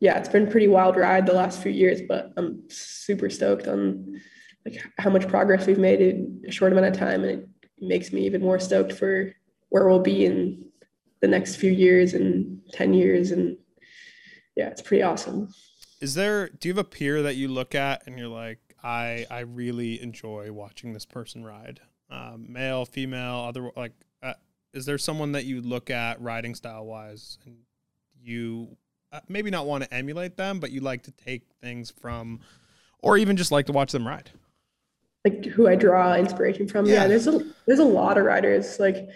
yeah, 0.00 0.16
it's 0.18 0.28
been 0.28 0.48
pretty 0.48 0.68
wild 0.68 0.96
ride 0.96 1.26
the 1.26 1.32
last 1.32 1.60
few 1.62 1.72
years, 1.72 2.00
but 2.06 2.32
I'm 2.36 2.62
super 2.68 3.28
stoked 3.28 3.66
on 3.66 4.20
like 4.64 4.80
how 4.98 5.10
much 5.10 5.26
progress 5.26 5.66
we've 5.66 5.78
made 5.78 6.00
in 6.00 6.42
a 6.46 6.52
short 6.52 6.72
amount 6.72 6.86
of 6.86 6.96
time, 6.96 7.24
and 7.24 7.40
it 7.40 7.48
makes 7.80 8.12
me 8.12 8.24
even 8.24 8.40
more 8.40 8.60
stoked 8.60 8.92
for 8.92 9.32
where 9.70 9.88
we'll 9.88 10.00
be 10.00 10.24
in 10.24 10.64
the 11.20 11.28
next 11.28 11.56
few 11.56 11.72
years 11.72 12.14
and 12.14 12.60
ten 12.72 12.94
years, 12.94 13.32
and 13.32 13.56
yeah, 14.56 14.68
it's 14.68 14.82
pretty 14.82 15.02
awesome. 15.02 15.48
Is 16.00 16.14
there? 16.14 16.48
Do 16.48 16.68
you 16.68 16.74
have 16.74 16.78
a 16.78 16.88
peer 16.88 17.22
that 17.22 17.36
you 17.36 17.48
look 17.48 17.74
at 17.74 18.06
and 18.06 18.18
you're 18.18 18.28
like, 18.28 18.58
I 18.82 19.26
I 19.30 19.40
really 19.40 20.00
enjoy 20.00 20.52
watching 20.52 20.92
this 20.92 21.04
person 21.04 21.44
ride, 21.44 21.80
um, 22.10 22.46
male, 22.48 22.84
female, 22.84 23.44
other 23.48 23.70
like. 23.76 23.92
Uh, 24.22 24.34
is 24.72 24.86
there 24.86 24.98
someone 24.98 25.32
that 25.32 25.44
you 25.44 25.60
look 25.60 25.90
at 25.90 26.20
riding 26.20 26.54
style 26.54 26.84
wise 26.84 27.38
and 27.46 27.56
you 28.22 28.76
uh, 29.12 29.20
maybe 29.28 29.50
not 29.50 29.66
want 29.66 29.84
to 29.84 29.92
emulate 29.94 30.36
them, 30.36 30.60
but 30.60 30.70
you 30.70 30.80
like 30.80 31.02
to 31.02 31.10
take 31.10 31.42
things 31.60 31.90
from, 31.90 32.40
or 33.00 33.16
even 33.16 33.36
just 33.36 33.50
like 33.50 33.66
to 33.66 33.72
watch 33.72 33.92
them 33.92 34.06
ride? 34.06 34.30
Like 35.24 35.46
who 35.46 35.66
I 35.66 35.74
draw 35.74 36.14
inspiration 36.14 36.68
from. 36.68 36.86
Yeah, 36.86 36.94
yeah 36.94 37.06
there's 37.08 37.26
a 37.26 37.40
there's 37.66 37.80
a 37.80 37.84
lot 37.84 38.18
of 38.18 38.24
riders. 38.24 38.78
Like 38.78 39.08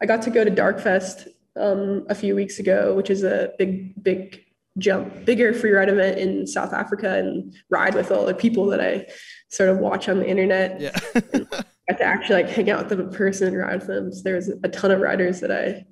I 0.00 0.06
got 0.06 0.22
to 0.22 0.30
go 0.30 0.44
to 0.44 0.50
Darkfest 0.50 1.28
um, 1.56 2.06
a 2.08 2.14
few 2.14 2.34
weeks 2.34 2.58
ago, 2.58 2.94
which 2.94 3.10
is 3.10 3.22
a 3.22 3.52
big 3.58 4.02
big 4.02 4.41
jump, 4.78 5.24
bigger 5.24 5.52
free 5.52 5.70
ride 5.70 5.88
event 5.88 6.18
in 6.18 6.46
South 6.46 6.72
Africa, 6.72 7.18
and 7.18 7.54
ride 7.70 7.94
with 7.94 8.10
all 8.10 8.24
the 8.24 8.34
people 8.34 8.66
that 8.66 8.80
I 8.80 9.06
sort 9.50 9.70
of 9.70 9.78
watch 9.78 10.08
on 10.08 10.18
the 10.18 10.28
internet. 10.28 10.80
Yeah. 10.80 10.98
got 11.88 11.98
to 11.98 12.04
actually 12.04 12.42
like 12.42 12.52
hang 12.52 12.70
out 12.70 12.78
with 12.78 12.88
them 12.88 13.00
in 13.00 13.10
person 13.10 13.48
and 13.48 13.58
ride 13.58 13.80
with 13.80 13.88
them. 13.88 14.12
So 14.12 14.22
there's 14.22 14.48
a 14.48 14.68
ton 14.68 14.90
of 14.90 15.00
riders 15.00 15.40
that 15.40 15.50
I 15.50 15.84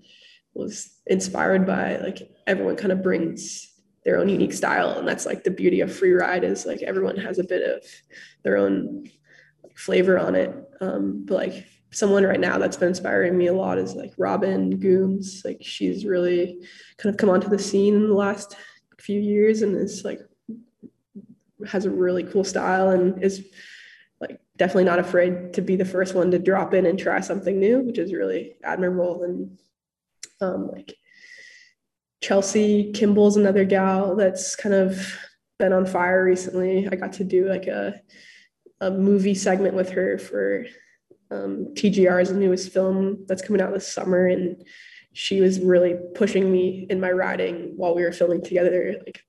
was 0.55 0.91
inspired 1.07 1.67
by. 1.67 1.97
Like 1.99 2.31
everyone 2.47 2.77
kind 2.77 2.93
of 2.93 3.03
brings 3.03 3.69
their 4.05 4.19
own 4.19 4.29
unique 4.29 4.53
style, 4.53 4.91
and 4.99 5.07
that's 5.07 5.27
like 5.27 5.45
the 5.45 5.51
beauty 5.51 5.81
of 5.81 5.95
free 5.95 6.13
ride 6.13 6.45
is 6.45 6.67
like 6.67 6.83
everyone 6.83 7.17
has 7.17 7.39
a 7.39 7.45
bit 7.45 7.69
of 7.69 7.85
their 8.45 8.57
own 8.57 9.11
flavor 9.77 10.19
on 10.19 10.35
it. 10.35 10.55
Um, 10.81 11.25
but 11.27 11.35
like 11.35 11.67
someone 11.93 12.25
right 12.25 12.41
now 12.41 12.59
that's 12.59 12.77
been 12.77 12.89
inspiring 12.89 13.37
me 13.37 13.49
a 13.49 13.53
lot 13.53 13.79
is 13.79 13.95
like 13.95 14.13
Robin 14.17 14.79
Goomes. 14.79 15.45
Like 15.45 15.59
she's 15.61 16.05
really 16.05 16.61
kind 16.99 17.13
of 17.13 17.19
come 17.19 17.31
onto 17.31 17.49
the 17.49 17.59
scene 17.59 17.95
in 17.95 18.09
the 18.09 18.15
last 18.15 18.57
few 18.99 19.21
years 19.21 19.63
and 19.63 19.77
is 19.77 20.05
like 20.05 20.21
has 21.67 21.85
a 21.85 21.91
really 21.91 22.23
cool 22.25 22.45
style 22.45 22.91
and 22.91 23.23
is 23.23 23.47
like 24.21 24.41
definitely 24.57 24.85
not 24.85 24.99
afraid 24.99 25.53
to 25.55 25.63
be 25.63 25.77
the 25.77 25.85
first 25.85 26.15
one 26.15 26.31
to 26.31 26.39
drop 26.39 26.75
in 26.75 26.87
and 26.87 26.99
try 26.99 27.21
something 27.21 27.59
new, 27.59 27.81
which 27.81 27.99
is 27.99 28.13
really 28.13 28.57
admirable. 28.63 29.25
And 29.25 29.59
um, 30.41 30.71
like 30.71 30.95
Chelsea 32.23 32.93
Kimball's 32.93 33.37
another 33.37 33.65
gal 33.65 34.15
that's 34.15 34.55
kind 34.55 34.75
of 34.75 35.19
been 35.59 35.73
on 35.73 35.87
fire 35.87 36.25
recently. 36.25 36.89
I 36.91 36.97
got 36.97 37.15
to 37.15 37.25
do 37.25 37.49
like 37.49 37.67
a 37.67 38.01
a 38.83 38.91
movie 38.91 39.35
segment 39.35 39.75
with 39.75 39.91
her 39.91 40.19
for 40.19 40.65
um, 41.31 41.69
TGR's 41.75 42.33
newest 42.33 42.73
film 42.73 43.25
that's 43.27 43.43
coming 43.43 43.63
out 43.63 43.73
this 43.73 43.93
summer, 43.93 44.27
and 44.27 44.65
she 45.13 45.41
was 45.41 45.61
really 45.61 45.97
pushing 46.15 46.51
me 46.51 46.87
in 46.91 47.01
my 47.01 47.11
riding 47.11 47.73
while 47.77 47.95
we 47.95 48.03
were 48.03 48.13
filming 48.13 48.43
together. 48.43 48.97
Like, 49.05 49.23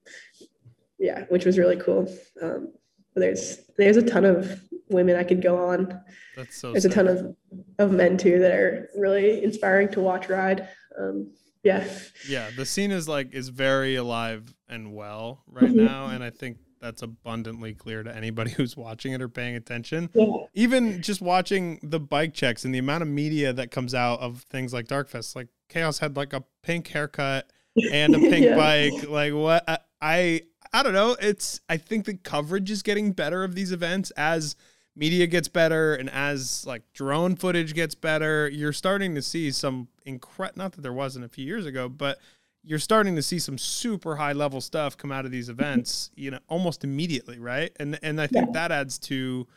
yeah, 0.99 1.25
which 1.29 1.45
was 1.45 1.57
really 1.57 1.77
cool. 1.77 2.13
Um, 2.41 2.73
there's 3.15 3.59
there's 3.77 3.97
a 3.97 4.03
ton 4.03 4.25
of 4.25 4.61
women 4.89 5.15
I 5.15 5.23
could 5.23 5.41
go 5.41 5.57
on. 5.69 6.01
That's 6.35 6.55
so. 6.55 6.71
There's 6.71 6.85
a 6.85 6.89
ton 6.89 7.07
of 7.07 7.35
of 7.79 7.91
men 7.91 8.17
too 8.17 8.39
that 8.39 8.51
are 8.51 8.89
really 8.95 9.43
inspiring 9.43 9.89
to 9.89 9.99
watch 9.99 10.29
ride. 10.29 10.67
Um, 10.97 11.31
yeah. 11.63 11.87
Yeah, 12.27 12.49
the 12.55 12.65
scene 12.65 12.91
is 12.91 13.07
like 13.07 13.33
is 13.33 13.49
very 13.49 13.95
alive 13.95 14.53
and 14.67 14.93
well 14.93 15.43
right 15.47 15.65
mm-hmm. 15.65 15.85
now, 15.85 16.07
and 16.07 16.23
I 16.23 16.29
think 16.29 16.57
that's 16.81 17.01
abundantly 17.01 17.73
clear 17.73 18.03
to 18.03 18.15
anybody 18.15 18.51
who's 18.57 18.75
watching 18.75 19.13
it 19.13 19.21
or 19.21 19.29
paying 19.29 19.55
attention. 19.55 20.09
Yeah. 20.13 20.25
Even 20.53 21.01
just 21.01 21.21
watching 21.21 21.79
the 21.83 21.99
bike 21.99 22.33
checks 22.33 22.65
and 22.65 22.73
the 22.73 22.79
amount 22.79 23.03
of 23.03 23.07
media 23.07 23.53
that 23.53 23.71
comes 23.71 23.93
out 23.93 24.19
of 24.19 24.41
things 24.49 24.73
like 24.73 24.87
Darkfest, 24.87 25.35
like 25.35 25.47
Kaos 25.69 25.99
had 25.99 26.17
like 26.17 26.33
a 26.33 26.43
pink 26.63 26.87
haircut 26.87 27.49
and 27.91 28.15
a 28.15 28.19
pink 28.19 28.45
yeah. 28.45 28.55
bike. 28.55 29.07
Like 29.07 29.33
what 29.33 29.63
I, 29.67 29.77
I 30.01 30.41
I 30.73 30.83
don't 30.83 30.93
know. 30.93 31.15
It's 31.21 31.61
I 31.69 31.77
think 31.77 32.05
the 32.05 32.15
coverage 32.15 32.71
is 32.71 32.81
getting 32.81 33.11
better 33.11 33.43
of 33.43 33.55
these 33.55 33.71
events 33.71 34.11
as 34.11 34.55
media 34.95 35.25
gets 35.25 35.47
better 35.47 35.95
and 35.95 36.09
as 36.09 36.65
like 36.65 36.83
drone 36.93 37.35
footage 37.35 37.73
gets 37.73 37.95
better, 37.95 38.49
you're 38.49 38.73
starting 38.73 39.15
to 39.15 39.21
see 39.21 39.51
some 39.51 39.87
incredible 40.05 40.57
not 40.57 40.73
that 40.73 40.81
there 40.81 40.93
wasn't 40.93 41.23
a 41.23 41.29
few 41.29 41.45
years 41.45 41.65
ago, 41.65 41.87
but 41.87 42.19
you're 42.63 42.79
starting 42.79 43.15
to 43.15 43.21
see 43.21 43.39
some 43.39 43.57
super 43.57 44.15
high 44.15 44.33
level 44.33 44.61
stuff 44.61 44.95
come 44.97 45.11
out 45.11 45.25
of 45.25 45.31
these 45.31 45.49
events, 45.49 46.11
you 46.15 46.29
know, 46.31 46.39
almost 46.47 46.83
immediately, 46.83 47.39
right? 47.39 47.71
And 47.79 47.97
and 48.03 48.21
I 48.21 48.27
think 48.27 48.47
yeah. 48.47 48.51
that 48.53 48.71
adds 48.71 48.99
to 48.99 49.47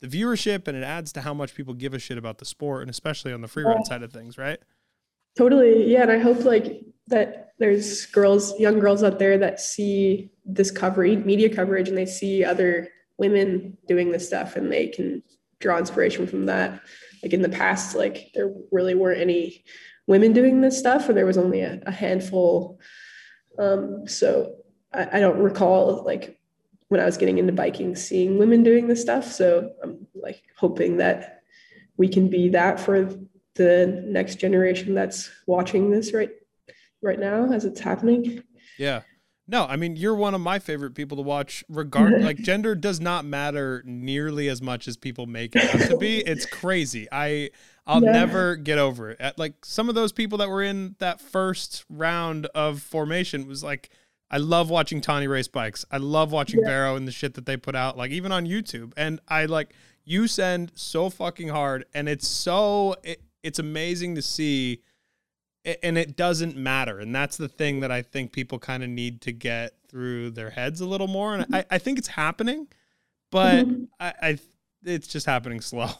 the 0.00 0.08
viewership 0.08 0.68
and 0.68 0.76
it 0.76 0.84
adds 0.84 1.12
to 1.12 1.20
how 1.20 1.34
much 1.34 1.54
people 1.54 1.74
give 1.74 1.94
a 1.94 1.98
shit 1.98 2.18
about 2.18 2.38
the 2.38 2.44
sport 2.44 2.82
and 2.82 2.90
especially 2.90 3.32
on 3.32 3.40
the 3.40 3.48
free 3.48 3.64
ride 3.64 3.86
side 3.86 4.02
of 4.02 4.12
things, 4.12 4.38
right? 4.38 4.58
Totally. 5.36 5.90
Yeah, 5.90 6.02
and 6.02 6.10
I 6.10 6.18
hope 6.18 6.44
like 6.44 6.82
that 7.08 7.52
there's 7.58 8.06
girls, 8.06 8.58
young 8.58 8.78
girls 8.78 9.02
out 9.02 9.18
there 9.18 9.38
that 9.38 9.60
see 9.60 10.30
this 10.44 10.70
coverage, 10.70 11.24
media 11.24 11.54
coverage 11.54 11.88
and 11.88 11.96
they 11.96 12.06
see 12.06 12.44
other 12.44 12.88
women 13.18 13.76
doing 13.86 14.12
this 14.12 14.26
stuff 14.26 14.56
and 14.56 14.70
they 14.70 14.88
can 14.88 15.22
draw 15.60 15.78
inspiration 15.78 16.26
from 16.26 16.46
that. 16.46 16.80
Like 17.22 17.32
in 17.32 17.42
the 17.42 17.48
past, 17.48 17.96
like 17.96 18.30
there 18.34 18.52
really 18.70 18.94
weren't 18.94 19.20
any 19.20 19.64
women 20.08 20.32
doing 20.32 20.60
this 20.60 20.76
stuff, 20.76 21.08
or 21.08 21.12
there 21.12 21.26
was 21.26 21.38
only 21.38 21.60
a, 21.60 21.80
a 21.86 21.92
handful. 21.92 22.80
Um, 23.58 24.08
so 24.08 24.56
I, 24.92 25.18
I, 25.18 25.20
don't 25.20 25.38
recall 25.38 26.02
like 26.04 26.40
when 26.88 27.00
I 27.00 27.04
was 27.04 27.16
getting 27.16 27.38
into 27.38 27.52
biking, 27.52 27.94
seeing 27.94 28.38
women 28.38 28.62
doing 28.62 28.88
this 28.88 29.02
stuff. 29.02 29.30
So 29.30 29.70
I'm 29.82 30.06
like 30.14 30.42
hoping 30.56 30.96
that 30.96 31.42
we 31.96 32.08
can 32.08 32.28
be 32.30 32.48
that 32.50 32.80
for 32.80 33.14
the 33.54 34.02
next 34.06 34.36
generation 34.36 34.94
that's 34.94 35.30
watching 35.46 35.90
this 35.90 36.14
right 36.14 36.30
right 37.02 37.18
now 37.18 37.52
as 37.52 37.64
it's 37.64 37.80
happening. 37.80 38.42
Yeah. 38.78 39.02
No, 39.50 39.66
I 39.66 39.76
mean 39.76 39.96
you're 39.96 40.14
one 40.14 40.34
of 40.34 40.40
my 40.40 40.58
favorite 40.58 40.94
people 40.94 41.16
to 41.16 41.22
watch. 41.22 41.64
Regard 41.68 42.22
like 42.22 42.38
gender 42.38 42.74
does 42.74 43.00
not 43.00 43.24
matter 43.24 43.82
nearly 43.84 44.48
as 44.48 44.62
much 44.62 44.86
as 44.88 44.96
people 44.96 45.26
make 45.26 45.56
it 45.56 45.74
out 45.74 45.88
to 45.88 45.96
be. 45.98 46.18
It's 46.20 46.46
crazy. 46.46 47.08
I 47.10 47.50
I'll 47.88 48.04
yeah. 48.04 48.12
never 48.12 48.54
get 48.54 48.78
over 48.78 49.10
it. 49.10 49.16
At, 49.18 49.38
like 49.38 49.64
some 49.64 49.88
of 49.88 49.94
those 49.94 50.12
people 50.12 50.38
that 50.38 50.48
were 50.50 50.62
in 50.62 50.94
that 50.98 51.22
first 51.22 51.86
round 51.88 52.46
of 52.54 52.82
formation 52.82 53.48
was 53.48 53.64
like, 53.64 53.90
I 54.30 54.36
love 54.36 54.68
watching 54.68 55.00
Tahnée 55.00 55.28
race 55.28 55.48
bikes. 55.48 55.86
I 55.90 55.96
love 55.96 56.30
watching 56.30 56.60
yeah. 56.60 56.66
Vero 56.66 56.96
and 56.96 57.08
the 57.08 57.12
shit 57.12 57.32
that 57.34 57.46
they 57.46 57.56
put 57.56 57.74
out, 57.74 57.96
like 57.96 58.10
even 58.10 58.30
on 58.30 58.46
YouTube. 58.46 58.92
And 58.96 59.20
I 59.26 59.46
like 59.46 59.72
you 60.04 60.26
send 60.26 60.72
so 60.74 61.08
fucking 61.08 61.48
hard, 61.48 61.86
and 61.94 62.08
it's 62.08 62.28
so 62.28 62.94
it, 63.02 63.22
it's 63.42 63.58
amazing 63.58 64.14
to 64.16 64.22
see. 64.22 64.82
And 65.82 65.98
it 65.98 66.16
doesn't 66.16 66.56
matter, 66.56 66.98
and 66.98 67.14
that's 67.14 67.36
the 67.36 67.48
thing 67.48 67.80
that 67.80 67.90
I 67.90 68.00
think 68.00 68.32
people 68.32 68.58
kind 68.58 68.82
of 68.82 68.88
need 68.88 69.20
to 69.22 69.32
get 69.32 69.74
through 69.88 70.30
their 70.30 70.50
heads 70.50 70.80
a 70.80 70.86
little 70.86 71.08
more. 71.08 71.34
And 71.34 71.54
I, 71.54 71.64
I 71.70 71.78
think 71.78 71.98
it's 71.98 72.08
happening, 72.08 72.68
but 73.30 73.66
mm-hmm. 73.66 73.84
I, 74.00 74.14
I 74.22 74.38
it's 74.84 75.08
just 75.08 75.26
happening 75.26 75.60
slow. 75.62 75.90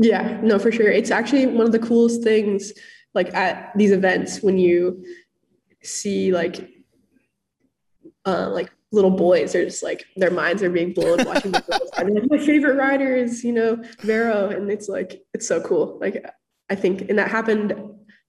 Yeah, 0.00 0.40
no, 0.42 0.58
for 0.58 0.72
sure. 0.72 0.90
It's 0.90 1.10
actually 1.10 1.46
one 1.46 1.66
of 1.66 1.72
the 1.72 1.78
coolest 1.78 2.22
things, 2.22 2.72
like 3.12 3.34
at 3.34 3.70
these 3.76 3.92
events 3.92 4.40
when 4.42 4.56
you 4.56 5.04
see 5.82 6.32
like, 6.32 6.70
uh, 8.24 8.48
like 8.48 8.70
little 8.92 9.10
boys 9.10 9.54
are 9.54 9.64
just 9.64 9.82
like 9.82 10.04
their 10.16 10.30
minds 10.30 10.62
are 10.62 10.70
being 10.70 10.94
blown 10.94 11.18
watching 11.26 11.52
the 11.52 11.60
girls. 11.60 11.90
And 11.98 12.14
like, 12.14 12.30
my 12.30 12.38
favorite 12.38 12.76
rider 12.76 13.14
is 13.14 13.44
you 13.44 13.52
know 13.52 13.82
Vero, 14.00 14.48
and 14.48 14.70
it's 14.70 14.88
like 14.88 15.22
it's 15.34 15.46
so 15.46 15.60
cool. 15.60 15.98
Like 16.00 16.24
I 16.70 16.74
think, 16.76 17.02
and 17.10 17.18
that 17.18 17.30
happened 17.30 17.74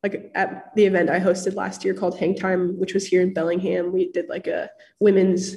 like 0.03 0.29
at 0.35 0.75
the 0.75 0.85
event 0.85 1.09
I 1.09 1.21
hosted 1.21 1.55
last 1.55 1.85
year 1.85 1.93
called 1.93 2.19
Hang 2.19 2.35
Time, 2.35 2.77
which 2.79 2.93
was 2.93 3.07
here 3.07 3.21
in 3.21 3.33
Bellingham. 3.33 3.93
We 3.93 4.11
did 4.11 4.27
like 4.27 4.47
a 4.47 4.69
women's 4.99 5.55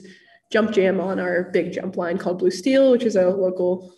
jump 0.53 0.71
jam 0.71 1.01
on 1.01 1.19
our 1.19 1.51
big 1.51 1.73
jump 1.73 1.97
line 1.97 2.19
called 2.19 2.39
Blue 2.39 2.53
Steel, 2.53 2.93
which 2.93 3.03
is 3.03 3.17
a 3.17 3.31
local 3.31 3.93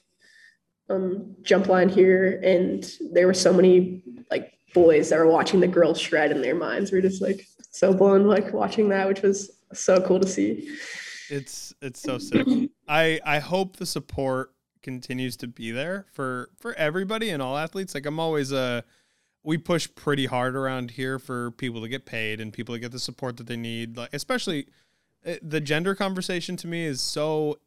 um, 0.89 1.35
jump 1.43 1.69
line 1.69 1.89
here, 1.89 2.41
and 2.43 2.91
there 3.13 3.27
were 3.27 3.35
so 3.35 3.53
many 3.53 4.03
like 4.31 4.53
boys 4.75 5.11
that 5.11 5.19
were 5.19 5.27
watching 5.27 5.61
the 5.61 5.67
girls 5.67 6.01
shred, 6.01 6.31
and 6.31 6.43
their 6.43 6.55
minds 6.55 6.93
were 6.93 7.01
just 7.01 7.23
like 7.23 7.47
so 7.71 7.93
blown, 7.93 8.27
like 8.27 8.53
watching 8.53 8.89
that, 8.91 9.09
which 9.09 9.23
was 9.23 9.51
so 9.73 10.01
cool 10.01 10.21
to 10.21 10.27
see. 10.27 10.77
It's 11.29 11.75
it's 11.83 12.01
so 12.01 12.19
sick. 12.19 12.47
I 12.89 13.21
I 13.25 13.39
hope 13.39 13.77
the 13.77 13.87
support 13.87 14.53
continues 14.83 15.37
to 15.37 15.49
be 15.49 15.73
there 15.73 16.07
for 16.13 16.51
for 16.59 16.73
everybody 16.75 17.31
and 17.31 17.43
all 17.43 17.57
athletes. 17.57 17.95
Like 17.95 18.07
I'm 18.07 18.21
always 18.21 18.53
a 18.53 18.59
uh, 18.59 18.81
we 19.43 19.59
push 19.59 19.89
pretty 19.95 20.27
hard 20.27 20.57
around 20.57 20.93
here 20.93 21.19
for 21.21 21.53
people 21.53 21.81
to 21.81 21.89
get 21.89 22.05
paid 22.05 22.41
and 22.41 22.53
people 22.53 22.75
to 22.75 22.81
get 22.81 22.91
the 22.93 22.99
support 22.99 23.37
that 23.37 23.47
they 23.47 23.57
need. 23.57 23.97
Like 23.97 24.11
especially 24.13 24.67
eh, 25.25 25.39
the 25.43 25.61
gender 25.61 25.95
conversation 25.95 26.57
to 26.59 26.67
me 26.67 26.85
is 26.85 27.01
so 27.01 27.59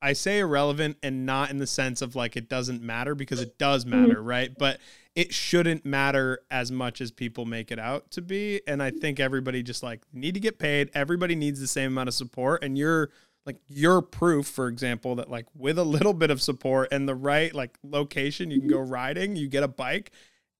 I 0.00 0.12
say 0.12 0.38
irrelevant 0.38 0.96
and 1.02 1.26
not 1.26 1.50
in 1.50 1.58
the 1.58 1.66
sense 1.66 2.02
of 2.02 2.14
like 2.14 2.36
it 2.36 2.48
doesn't 2.48 2.82
matter 2.82 3.14
because 3.14 3.40
it 3.40 3.58
does 3.58 3.84
Mm-hmm. 3.84 4.02
matter, 4.08 4.22
right? 4.22 4.50
But 4.56 4.78
it 5.14 5.34
shouldn't 5.34 5.84
matter 5.84 6.40
as 6.50 6.70
much 6.70 7.00
as 7.00 7.10
people 7.10 7.44
make 7.44 7.72
it 7.72 7.78
out 7.80 8.10
to 8.12 8.22
be. 8.22 8.60
And 8.68 8.80
I 8.82 8.90
think 8.90 9.18
everybody 9.18 9.62
just 9.64 9.82
like 9.82 10.02
need 10.12 10.34
to 10.34 10.40
get 10.40 10.58
paid. 10.58 10.90
Everybody 10.94 11.34
needs 11.34 11.58
the 11.60 11.66
same 11.66 11.92
amount 11.92 12.08
of 12.08 12.14
support. 12.14 12.62
And 12.62 12.78
you're 12.78 13.10
like 13.44 13.56
you're 13.66 14.02
proof, 14.02 14.46
for 14.46 14.68
example, 14.68 15.16
that 15.16 15.28
like 15.30 15.46
with 15.56 15.78
a 15.78 15.84
little 15.84 16.12
bit 16.14 16.30
of 16.30 16.40
support 16.40 16.88
and 16.92 17.08
the 17.08 17.14
right 17.16 17.52
like 17.52 17.78
location, 17.82 18.50
you 18.52 18.60
can 18.60 18.68
go 18.68 18.78
riding, 18.80 19.34
you 19.34 19.48
get 19.48 19.62
a 19.64 19.68
bike, 19.68 20.12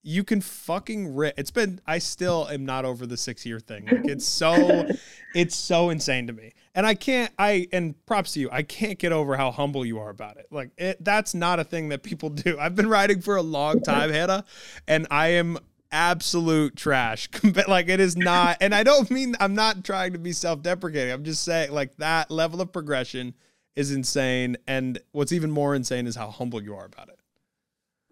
you 0.03 0.24
can 0.24 0.41
fucking 0.41 1.14
rip. 1.14 1.39
It's 1.39 1.51
been 1.51 1.80
I 1.86 1.99
still 1.99 2.49
am 2.49 2.64
not 2.64 2.84
over 2.84 3.07
the 3.07 3.16
six 3.16 3.45
year 3.47 3.61
thing. 3.61 3.86
Like 3.86 4.07
it's 4.07 4.26
so 4.26 4.89
it's 5.34 5.55
so 5.55 5.91
insane 5.91 6.26
to 6.28 6.32
me. 6.32 6.53
And 6.79 6.87
I 6.87 6.95
can't 6.95 7.33
I 7.41 7.66
and 7.72 7.97
props 8.07 8.35
to 8.35 8.41
you. 8.41 8.49
I 8.53 8.62
can't 8.62 9.01
get 9.01 9.11
over 9.11 9.37
how 9.37 9.51
humble 9.51 9.85
you 9.85 9.99
are 9.99 10.11
about 10.11 10.37
it. 10.37 10.47
Like 10.53 10.70
it 10.79 11.05
that's 11.05 11.35
not 11.35 11.59
a 11.59 11.64
thing 11.64 11.89
that 11.89 12.05
people 12.05 12.31
do. 12.31 12.57
I've 12.57 12.76
been 12.76 12.89
riding 12.89 13.20
for 13.20 13.35
a 13.35 13.43
long 13.43 13.81
time, 13.81 14.11
Hannah, 14.11 14.45
and 14.87 15.05
I 15.11 15.31
am 15.31 15.59
absolute 15.91 16.76
trash. 16.76 17.31
like 17.66 17.89
it 17.89 17.99
is 17.99 18.16
not 18.16 18.59
and 18.61 18.72
I 18.72 18.85
don't 18.85 19.11
mean 19.11 19.35
I'm 19.41 19.57
not 19.57 19.83
trying 19.83 20.12
to 20.12 20.20
be 20.20 20.31
self-deprecating. 20.31 21.12
I'm 21.12 21.24
just 21.24 21.43
saying 21.43 21.72
like 21.72 21.97
that 21.97 22.31
level 22.31 22.61
of 22.61 22.72
progression 22.72 23.35
is 23.74 23.91
insane 23.91 24.57
and 24.68 25.01
what's 25.11 25.33
even 25.33 25.51
more 25.51 25.74
insane 25.74 26.07
is 26.07 26.14
how 26.14 26.31
humble 26.31 26.62
you 26.62 26.76
are 26.76 26.85
about 26.85 27.09
it. 27.09 27.18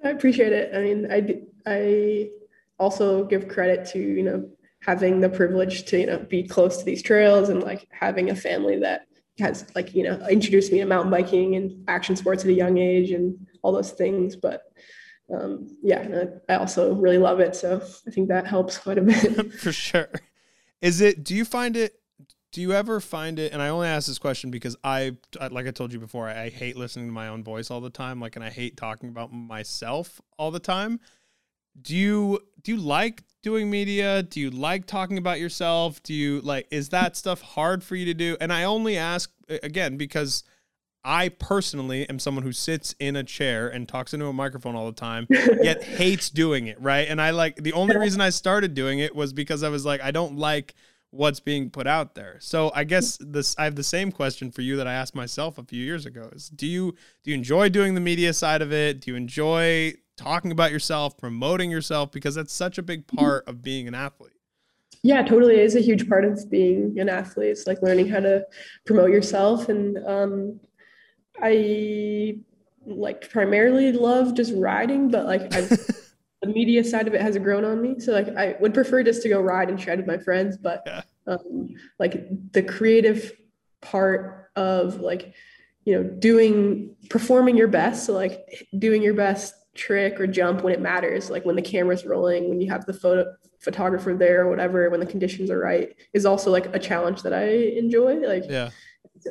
I 0.05 0.09
appreciate 0.09 0.53
it. 0.53 0.75
I 0.75 0.81
mean, 0.81 1.07
I, 1.09 1.41
I 1.67 2.31
also 2.81 3.27
give 3.27 3.47
credit 3.47 3.87
to, 3.93 4.01
you 4.01 4.25
know, 4.25 4.49
having 4.87 5.21
the 5.21 5.29
privilege 5.29 5.85
to, 5.87 5.99
you 5.99 6.07
know, 6.07 6.19
be 6.19 6.45
close 6.45 6.77
to 6.79 6.85
these 6.85 7.03
trails 7.03 7.49
and 7.49 7.63
like 7.63 7.89
having 7.91 8.31
a 8.31 8.37
family 8.37 8.79
that 8.79 9.07
has 9.41 9.67
like, 9.75 9.95
you 9.95 10.05
know, 10.05 10.25
introduced 10.31 10.73
me 10.73 10.79
to 10.79 10.87
mountain 10.87 11.11
biking 11.11 11.57
and 11.57 11.85
action 11.89 12.15
sports 12.15 12.45
at 12.45 12.51
a 12.51 12.55
young 12.55 12.79
age 12.79 13.11
and 13.11 13.37
all 13.63 13.73
those 13.73 13.91
things. 13.91 14.37
But 14.37 14.63
um, 15.35 15.69
yeah, 15.83 16.29
I 16.49 16.55
I 16.55 16.57
also 16.59 16.95
really 16.95 17.19
love 17.19 17.41
it. 17.41 17.57
So 17.57 17.83
I 18.07 18.11
think 18.11 18.29
that 18.29 18.47
helps 18.47 18.79
quite 18.79 18.99
a 18.99 19.03
bit. 19.03 19.53
for 19.61 19.73
sure. 19.73 20.09
Is 20.81 21.01
it? 21.01 21.25
Do 21.25 21.35
you 21.35 21.45
find 21.45 21.77
it? 21.77 21.99
Do 22.53 22.61
you 22.61 22.73
ever 22.73 23.01
find 23.01 23.39
it? 23.41 23.53
And 23.53 23.61
I 23.61 23.69
only 23.69 23.89
ask 23.89 24.07
this 24.07 24.21
question 24.21 24.51
because 24.51 24.77
I, 24.83 25.17
like 25.51 25.67
I 25.67 25.73
told 25.73 25.93
you 25.93 25.99
before, 25.99 26.29
I, 26.29 26.45
I 26.45 26.49
hate 26.49 26.77
listening 26.77 27.07
to 27.07 27.13
my 27.13 27.29
own 27.29 27.43
voice 27.43 27.71
all 27.71 27.81
the 27.81 27.91
time. 27.91 28.21
Like, 28.21 28.37
and 28.37 28.45
I 28.45 28.51
hate 28.51 28.77
talking 28.77 29.09
about 29.09 29.33
myself 29.33 30.23
all 30.39 30.51
the 30.51 30.61
time. 30.61 31.01
Do 31.81 31.97
you 31.97 32.41
do 32.63 32.73
you 32.73 32.79
like 32.79 33.23
doing 33.43 33.71
media? 33.71 34.23
Do 34.23 34.41
you 34.41 34.51
like 34.51 34.87
talking 34.87 35.19
about 35.19 35.41
yourself? 35.41 36.03
Do 36.03 36.15
you 36.15 36.41
like? 36.41 36.67
Is 36.71 36.89
that 36.91 37.17
stuff 37.17 37.41
hard 37.41 37.85
for 37.85 37.95
you 37.97 38.07
to 38.07 38.15
do? 38.15 38.37
And 38.41 38.53
I 38.53 38.65
only 38.65 38.97
ask 38.97 39.31
again 39.49 39.97
because. 39.97 40.45
I 41.09 41.29
personally 41.29 42.09
am 42.11 42.19
someone 42.19 42.43
who 42.43 42.51
sits 42.51 42.97
in 42.99 43.15
a 43.15 43.23
chair 43.23 43.69
and 43.69 43.87
talks 43.87 44.13
into 44.13 44.27
a 44.27 44.33
microphone 44.33 44.75
all 44.75 44.87
the 44.87 44.93
time, 44.93 45.29
yet 45.31 45.85
hates 45.85 46.31
doing 46.31 46.67
it, 46.67 46.81
right? 46.81 47.07
And 47.09 47.23
I 47.23 47.31
like 47.31 47.63
the 47.63 47.75
only 47.75 47.97
reason 47.97 48.21
I 48.21 48.31
started 48.31 48.75
doing 48.75 48.99
it 48.99 49.15
was 49.15 49.33
because 49.33 49.63
I 49.63 49.69
was 49.69 49.87
like, 49.87 50.01
I 50.01 50.11
don't 50.11 50.37
like 50.37 50.75
what's 51.11 51.41
being 51.41 51.71
put 51.71 51.87
out 51.87 52.15
there. 52.15 52.39
So 52.41 52.71
I 52.75 52.85
guess 52.85 53.19
this 53.21 53.55
I 53.59 53.65
have 53.65 53.77
the 53.77 53.83
same 53.83 54.13
question 54.13 54.51
for 54.51 54.63
you 54.63 54.77
that 54.77 54.87
I 54.87 54.95
asked 54.95 55.15
myself 55.15 55.59
a 55.59 55.65
few 55.65 55.83
years 55.83 56.07
ago 56.07 56.29
is 56.33 56.49
do 56.49 56.67
you 56.67 56.93
do 57.25 57.31
you 57.31 57.37
enjoy 57.37 57.69
doing 57.69 57.95
the 57.95 58.01
media 58.01 58.33
side 58.33 58.63
of 58.63 58.73
it? 58.73 59.01
Do 59.01 59.11
you 59.11 59.17
enjoy 59.17 59.95
talking 60.17 60.51
about 60.51 60.73
yourself, 60.73 61.17
promoting 61.17 61.71
yourself? 61.71 62.11
Because 62.13 62.35
that's 62.35 62.53
such 62.53 62.79
a 62.79 62.83
big 62.83 63.07
part 63.07 63.47
of 63.47 63.63
being 63.63 63.87
an 63.89 63.95
athlete. 63.95 64.33
Yeah, 65.03 65.23
totally. 65.23 65.55
It 65.55 65.61
is 65.65 65.77
a 65.77 65.81
huge 65.81 66.09
part 66.09 66.25
of 66.25 66.51
being 66.51 66.99
an 66.99 67.09
athlete. 67.09 67.51
It's 67.51 67.67
like 67.67 67.81
learning 67.83 68.09
how 68.09 68.21
to 68.21 68.45
promote 68.87 69.11
yourself. 69.11 69.69
And 69.69 69.99
um, 70.07 70.61
I 71.41 72.39
like 72.85 73.31
primarily 73.31 73.93
love 73.93 74.35
just 74.35 74.53
riding, 74.57 75.09
but 75.11 75.27
like 75.27 75.55
I've, 75.55 75.69
the 76.43 76.49
media 76.49 76.83
side 76.83 77.07
of 77.07 77.15
it 77.15 77.21
has 77.21 77.37
grown 77.39 77.65
on 77.65 77.81
me. 77.81 78.01
So 78.01 78.13
like 78.13 78.29
I 78.37 78.57
would 78.61 78.75
prefer 78.75 79.03
just 79.03 79.23
to 79.23 79.29
go 79.29 79.41
ride 79.41 79.69
and 79.69 79.81
shred 79.81 79.99
with 79.99 80.07
my 80.07 80.19
friends, 80.19 80.57
but 80.57 80.83
Yeah. 80.87 81.03
um, 81.27 81.75
like 81.99 82.53
the 82.53 82.63
creative 82.63 83.33
part 83.83 84.51
of 84.57 85.01
like 85.01 85.35
you 85.85 85.95
know 85.95 86.03
doing 86.03 86.97
performing 87.11 87.57
your 87.57 87.69
best. 87.69 88.07
So 88.07 88.13
like 88.13 88.67
doing 88.79 89.03
your 89.03 89.15
best 89.15 89.55
trick 89.77 90.21
or 90.21 90.27
jump 90.27 90.63
when 90.63 90.73
it 90.73 90.81
matters, 90.81 91.31
like 91.31 91.45
when 91.45 91.57
the 91.57 91.63
camera's 91.63 92.05
rolling, 92.05 92.49
when 92.49 92.61
you 92.61 92.71
have 92.71 92.85
the 92.87 92.93
photo 92.93 93.25
photographer 93.61 94.15
there 94.15 94.43
or 94.43 94.51
whatever, 94.51 94.89
when 94.91 95.01
the 95.01 95.07
conditions 95.07 95.51
are 95.51 95.59
right, 95.59 95.95
is 96.13 96.25
also 96.27 96.51
like 96.51 96.75
a 96.75 96.79
challenge 96.79 97.23
that 97.23 97.33
I 97.33 97.47
enjoy. 97.79 98.15
Like 98.17 98.45
Yeah. 98.49 98.71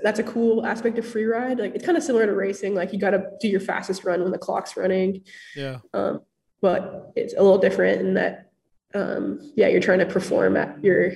that's 0.04 0.20
a 0.20 0.24
cool 0.24 0.66
aspect 0.66 0.98
of 0.98 1.06
free 1.06 1.26
ride. 1.26 1.60
Like 1.60 1.76
it's 1.76 1.86
kind 1.86 1.98
of 1.98 2.04
similar 2.04 2.26
to 2.26 2.34
racing. 2.34 2.76
Like 2.76 2.92
you 2.94 3.00
got 3.00 3.12
to 3.12 3.24
do 3.42 3.48
your 3.48 3.60
fastest 3.60 4.04
run 4.04 4.22
when 4.24 4.32
the 4.32 4.38
clock's 4.38 4.76
running, 4.78 5.24
Yeah. 5.56 5.80
um, 5.94 6.22
but 6.62 7.12
it's 7.16 7.34
a 7.34 7.42
little 7.42 7.58
different 7.60 8.02
in 8.02 8.14
that, 8.16 8.52
um, 8.94 9.40
yeah, 9.56 9.68
you're 9.68 9.82
trying 9.82 10.00
to 10.00 10.06
perform 10.06 10.56
at 10.58 10.84
your 10.84 11.12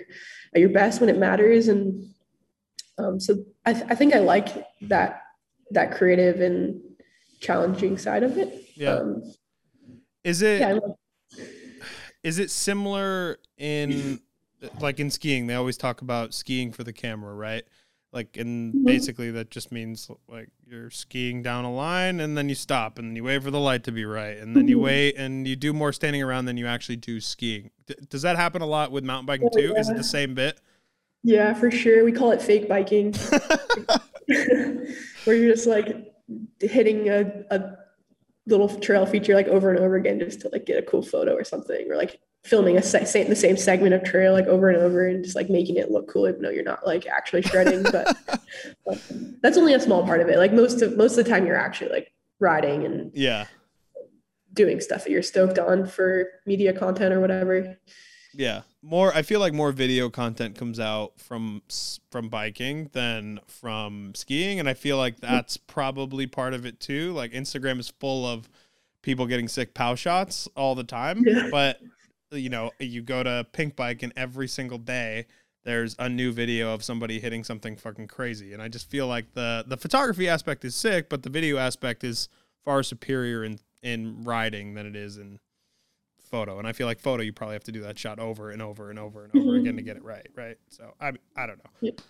at 0.54 0.60
your 0.62 0.70
best 0.70 1.00
when 1.00 1.10
it 1.10 1.18
matters, 1.18 1.68
and 1.68 2.10
um, 2.98 3.20
so 3.20 3.44
I, 3.66 3.74
th- 3.74 3.86
I 3.90 3.96
think 3.96 4.14
I 4.16 4.20
like 4.20 4.50
that 4.82 5.22
that 5.72 5.92
creative 5.96 6.42
and 6.42 6.82
challenging 7.40 7.98
side 7.98 8.24
of 8.24 8.38
it. 8.38 8.66
Yeah. 8.76 8.96
Um, 8.96 9.34
Is 10.24 10.42
it 10.42 10.60
yeah, 10.62 10.80
is 12.24 12.40
it 12.40 12.52
similar 12.52 13.40
in 13.58 14.20
like 14.82 15.00
in 15.00 15.10
skiing 15.10 15.48
they 15.48 15.56
always 15.56 15.78
talk 15.78 16.02
about 16.02 16.34
skiing 16.34 16.74
for 16.74 16.84
the 16.84 16.92
camera 16.92 17.34
right 17.34 17.64
like 18.12 18.36
and 18.36 18.74
Mhm. 18.74 18.86
basically 18.86 19.32
that 19.32 19.50
just 19.50 19.72
means 19.72 20.12
like 20.28 20.50
you're 20.68 20.90
skiing 20.90 21.42
down 21.42 21.64
a 21.64 21.74
line 21.74 22.20
and 22.20 22.38
then 22.38 22.50
you 22.50 22.56
stop 22.56 23.00
and 23.00 23.16
you 23.16 23.24
wait 23.24 23.42
for 23.42 23.52
the 23.52 23.60
light 23.60 23.86
to 23.86 23.94
be 23.94 24.04
right 24.04 24.36
and 24.38 24.54
then 24.54 24.68
you 24.68 24.78
Mhm. 24.78 24.84
wait 24.84 25.16
and 25.18 25.48
you 25.48 25.56
do 25.56 25.72
more 25.72 25.94
standing 25.94 26.22
around 26.22 26.44
than 26.46 26.58
you 26.58 26.68
actually 26.68 26.98
do 26.98 27.22
skiing 27.22 27.72
D- 27.86 27.96
does 28.10 28.24
that 28.24 28.36
happen 28.36 28.62
a 28.62 28.66
lot 28.66 28.92
with 28.92 29.06
mountain 29.06 29.26
biking 29.26 29.50
too 29.56 29.74
is 29.78 29.88
it 29.90 29.96
the 29.96 30.04
same 30.04 30.34
bit 30.34 30.60
yeah, 31.22 31.54
for 31.54 31.70
sure. 31.70 32.06
We 32.06 32.14
call 32.14 32.32
it 32.32 32.42
fake 32.42 32.70
biking. 32.70 33.14
where 35.26 35.36
you're 35.36 35.52
just 35.54 35.68
like 35.68 36.09
hitting 36.60 37.10
a, 37.10 37.32
a 37.52 37.78
little 38.48 38.70
trail 38.80 39.06
feature 39.06 39.36
like 39.36 39.48
over 39.48 39.70
and 39.70 39.80
over 39.80 39.96
again 39.96 40.20
just 40.20 40.42
to 40.42 40.50
like 40.52 40.66
get 40.66 40.80
a 40.80 40.86
cool 40.86 41.02
photo 41.02 41.34
or 41.34 41.44
something 41.44 41.90
or 41.90 41.96
like 41.96 42.20
filming 42.44 42.78
a 42.78 42.82
se- 42.82 43.06
same, 43.06 43.30
the 43.30 43.36
same 43.36 43.58
segment 43.58 43.94
of 43.94 44.04
trail 44.04 44.34
like 44.34 44.48
over 44.48 44.70
and 44.70 44.78
over 44.78 45.08
and 45.08 45.24
just 45.24 45.36
like 45.36 45.50
making 45.50 45.76
it 45.76 45.92
look 45.92 46.08
cool 46.08 46.28
even 46.28 46.42
though 46.42 46.50
you're 46.50 46.64
not 46.64 46.86
like 46.86 47.06
actually 47.08 47.42
shredding 47.42 47.84
but 47.84 48.18
but 48.86 49.02
that's 49.42 49.58
only 49.58 49.74
a 49.74 49.80
small 49.80 50.04
part 50.04 50.22
of 50.22 50.30
it. 50.30 50.38
Like 50.38 50.54
most 50.54 50.82
of 50.82 50.98
most 50.98 51.18
of 51.18 51.26
the 51.26 51.30
time 51.30 51.46
you're 51.46 51.58
actually 51.58 51.92
like 51.92 52.12
riding 52.40 52.86
and 52.86 53.12
yeah. 53.14 53.46
doing 54.54 54.80
stuff 54.80 55.04
that 55.04 55.12
you're 55.12 55.22
stoked 55.22 55.60
on 55.60 55.86
for 55.86 56.28
media 56.46 56.74
content 56.74 57.14
or 57.14 57.20
whatever 57.20 57.78
yeah. 58.34 58.62
More 58.82 59.14
i 59.16 59.22
feel 59.22 59.40
like 59.40 59.54
more 59.54 59.72
video 59.72 60.10
content 60.10 60.58
comes 60.58 60.80
out 60.80 61.20
from 61.20 61.62
from 62.12 62.30
biking 62.30 62.90
than 62.94 63.40
from 63.48 64.14
skiing 64.16 64.60
and 64.60 64.70
i 64.70 64.74
feel 64.74 64.98
like 64.98 65.20
hmm. 65.20 65.26
that's 65.26 65.58
probably 65.58 66.28
part 66.28 66.54
of 66.54 66.66
it 66.66 66.80
too. 66.80 67.14
Like 67.14 67.32
instagram 67.34 67.80
is 67.80 67.90
full 68.00 68.26
of 68.26 68.50
people 69.02 69.26
getting 69.26 69.48
sick 69.48 69.74
pow 69.74 69.96
shots 69.96 70.48
all 70.56 70.76
the 70.76 70.84
time 70.84 71.24
Yeah. 71.26 71.50
but 71.52 71.80
you 72.32 72.50
know 72.50 72.72
you 72.80 73.02
go 73.02 73.24
to 73.24 73.46
Pinkbike 73.54 74.04
and 74.04 74.14
every 74.16 74.48
single 74.48 74.78
day 74.78 75.26
there's 75.66 75.96
a 76.00 76.08
new 76.08 76.32
video 76.32 76.74
of 76.74 76.84
somebody 76.84 77.20
hitting 77.20 77.44
something 77.44 77.76
fucking 77.76 78.08
crazy 78.08 78.54
and 78.54 78.62
i 78.62 78.68
just 78.68 78.90
feel 78.90 79.08
like 79.08 79.34
the 79.34 79.64
the 79.68 79.78
photography 79.78 80.28
aspect 80.28 80.64
is 80.64 80.76
sick 80.76 81.10
but 81.10 81.24
the 81.24 81.30
video 81.30 81.58
aspect 81.58 82.04
is 82.04 82.30
far 82.64 82.84
superior 82.84 83.44
in 83.44 83.60
in 83.82 84.24
riding 84.24 84.74
than 84.74 84.86
it 84.86 84.96
is 84.96 85.18
in 85.18 85.40
photo 86.30 86.60
and 86.60 86.68
i 86.68 86.72
feel 86.72 86.86
like 86.88 87.00
photo 87.00 87.24
you 87.24 87.34
probably 87.34 87.54
have 87.56 87.64
to 87.64 87.72
do 87.72 87.82
that 87.82 87.98
shot 87.98 88.20
over 88.20 88.52
and 88.52 88.62
over 88.62 88.90
and 88.90 89.00
over 89.00 89.24
and 89.26 89.36
over 89.36 89.52
Mhm. 89.54 89.60
again 89.62 89.76
to 89.78 89.82
get 89.82 89.98
it 89.98 90.04
right 90.04 90.28
right? 90.36 90.58
So 90.70 90.94
i 91.02 91.12
i 91.36 91.46
don't 91.48 91.58
know. 91.58 91.72
Yep. 91.82 92.02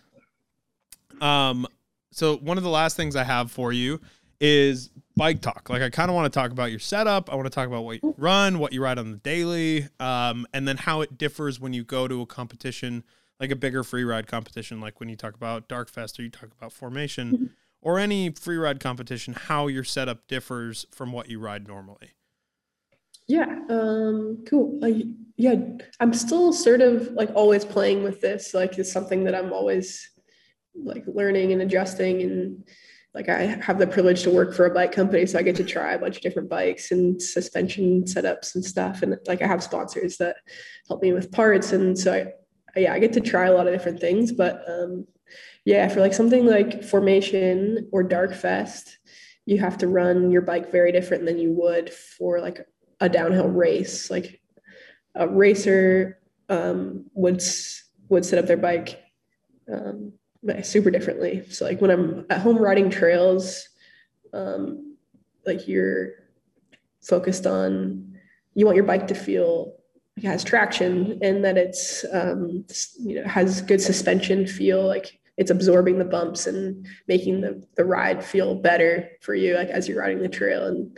um 1.22 1.67
so 2.11 2.38
one 2.38 2.57
of 2.57 2.63
the 2.63 2.70
last 2.70 2.95
things 2.97 3.15
i 3.15 3.24
have 3.24 3.51
for 3.51 3.72
you 3.72 3.99
is 4.41 4.89
bike 5.15 5.41
talk. 5.41 5.70
Like 5.70 5.82
i 5.82 5.89
kind 5.89 6.09
of 6.09 6.15
want 6.15 6.32
to 6.32 6.38
talk 6.39 6.51
about 6.51 6.70
your 6.72 6.80
setup 6.80 7.32
i 7.32 7.36
want 7.36 7.45
to 7.45 7.49
talk 7.49 7.67
about 7.67 7.84
what 7.84 8.01
you 8.01 8.15
run 8.17 8.59
what 8.59 8.72
you 8.74 8.82
ride 8.82 8.97
on 8.97 9.11
the 9.11 9.17
daily 9.17 9.88
um 9.99 10.45
and 10.53 10.67
then 10.67 10.78
how 10.78 11.01
it 11.01 11.17
differs 11.17 11.59
when 11.59 11.74
you 11.74 11.84
go 11.84 12.07
to 12.07 12.22
a 12.22 12.26
competition 12.26 13.03
like 13.39 13.51
a 13.51 13.55
bigger 13.55 13.84
free 13.84 14.03
ride 14.03 14.28
competition 14.28 14.80
like 14.80 14.99
when 14.99 15.09
you 15.09 15.15
talk 15.15 15.36
about 15.36 15.67
dark 15.67 15.89
fest 15.89 16.20
or 16.20 16.24
you 16.24 16.30
talk 16.30 16.49
about 16.57 16.72
formation 16.72 17.51
or 17.82 17.99
any 17.99 18.30
free 18.32 18.57
ride 18.57 18.80
competition 18.80 19.34
how 19.34 19.67
your 19.67 19.84
setup 19.84 20.26
differs 20.28 20.86
from 20.91 21.11
what 21.11 21.30
you 21.30 21.38
ride 21.39 21.67
normally 21.67 22.11
Yeah, 23.30 23.59
um, 23.69 24.43
cool. 24.47 24.80
Like, 24.82 24.95
yeah, 25.38 25.55
I'm 25.99 26.13
still 26.13 26.51
sort 26.51 26.82
of 26.82 27.11
like 27.11 27.30
always 27.36 27.63
playing 27.63 28.03
with 28.03 28.21
this. 28.21 28.53
Like, 28.53 28.77
it's 28.77 28.91
something 28.91 29.23
that 29.25 29.36
I'm 29.36 29.53
always 29.53 30.09
like 30.75 31.05
learning 31.07 31.53
and 31.53 31.61
adjusting. 31.61 32.21
And 32.23 32.67
like, 33.13 33.30
I 33.30 33.43
have 33.43 33.80
the 33.80 33.88
privilege 33.88 34.23
to 34.23 34.32
work 34.32 34.53
for 34.53 34.65
a 34.65 34.73
bike 34.73 34.91
company, 34.91 35.25
so 35.27 35.39
I 35.39 35.43
get 35.43 35.55
to 35.57 35.63
try 35.63 35.93
a 35.93 35.99
bunch 35.99 36.17
of 36.17 36.23
different 36.23 36.49
bikes 36.49 36.91
and 36.91 37.21
suspension 37.21 38.03
setups 38.03 38.55
and 38.55 38.65
stuff. 38.65 39.03
And 39.03 39.15
like, 39.27 39.43
I 39.43 39.47
have 39.47 39.63
sponsors 39.63 40.17
that 40.17 40.38
help 40.88 41.01
me 41.03 41.13
with 41.13 41.32
parts, 41.32 41.71
and 41.71 41.97
so 41.97 42.13
I, 42.75 42.80
yeah, 42.80 42.93
I 42.93 42.99
get 42.99 43.13
to 43.13 43.21
try 43.21 43.47
a 43.47 43.53
lot 43.53 43.67
of 43.67 43.73
different 43.73 43.99
things. 43.99 44.32
But 44.32 44.63
um, 44.67 45.07
Yeah, 45.65 45.88
for 45.89 45.99
like 45.99 46.13
something 46.13 46.45
like 46.45 46.84
formation 46.84 47.89
or 47.91 48.03
dark 48.03 48.34
fest, 48.34 48.97
you 49.45 49.59
have 49.59 49.77
to 49.80 49.88
run 49.88 50.32
your 50.32 50.41
bike 50.41 50.71
very 50.71 50.91
different 50.91 51.25
than 51.25 51.38
you 51.38 51.51
would 51.53 51.91
for 51.93 52.39
like 52.39 52.65
a 53.00 53.10
downhill 53.10 53.50
race. 53.50 54.10
Like 54.10 54.41
a 55.16 55.28
racer 55.28 56.20
um, 56.50 57.06
would 57.14 57.41
would 58.10 58.26
set 58.26 58.39
up 58.39 58.47
their 58.47 58.58
bike 58.58 59.00
um, 59.72 60.14
super 60.64 60.89
differently. 60.89 61.45
So 61.50 61.66
like 61.66 61.82
when 61.82 61.91
I'm 61.91 62.26
at 62.30 62.41
home 62.41 62.58
riding 62.58 62.89
trails, 62.89 63.68
um, 64.34 64.97
like 65.45 65.68
you're 65.68 66.10
focused 67.02 67.45
on 67.45 68.18
you 68.56 68.66
want 68.66 68.76
your 68.76 68.86
bike 68.86 69.08
to 69.08 69.16
feel 69.16 69.76
like 70.18 70.26
it 70.26 70.28
has 70.28 70.43
traction 70.43 71.18
and 71.22 71.45
that 71.45 71.58
it's 71.58 72.06
um, 72.12 72.66
you 73.00 73.16
know 73.16 73.28
has 73.28 73.62
good 73.62 73.82
suspension 73.82 74.45
feel 74.45 74.86
like 74.86 75.20
it's 75.38 75.52
absorbing 75.52 75.97
the 75.97 76.06
bumps 76.06 76.45
and 76.45 76.86
making 77.08 77.39
the, 77.39 77.66
the 77.78 77.86
ride 77.86 78.24
feel 78.24 78.56
better 78.56 79.10
for 79.22 79.34
you 79.34 79.56
like 79.56 79.70
as 79.70 79.88
you're 79.88 80.00
riding 80.00 80.22
the 80.22 80.28
trail 80.28 80.66
and 80.66 80.97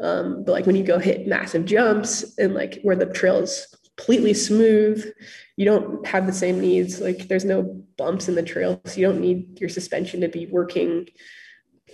um, 0.00 0.44
but 0.44 0.52
like 0.52 0.66
when 0.66 0.76
you 0.76 0.84
go 0.84 0.98
hit 0.98 1.26
massive 1.26 1.64
jumps 1.64 2.38
and 2.38 2.54
like 2.54 2.80
where 2.82 2.96
the 2.96 3.06
trail 3.06 3.36
is 3.36 3.66
completely 3.96 4.32
smooth 4.34 5.04
you 5.56 5.64
don't 5.64 6.06
have 6.06 6.26
the 6.26 6.32
same 6.32 6.60
needs 6.60 7.00
like 7.00 7.28
there's 7.28 7.44
no 7.44 7.62
bumps 7.96 8.28
in 8.28 8.34
the 8.34 8.42
trail 8.42 8.80
so 8.84 8.98
you 8.98 9.06
don't 9.06 9.20
need 9.20 9.60
your 9.60 9.68
suspension 9.68 10.20
to 10.20 10.28
be 10.28 10.46
working 10.46 11.06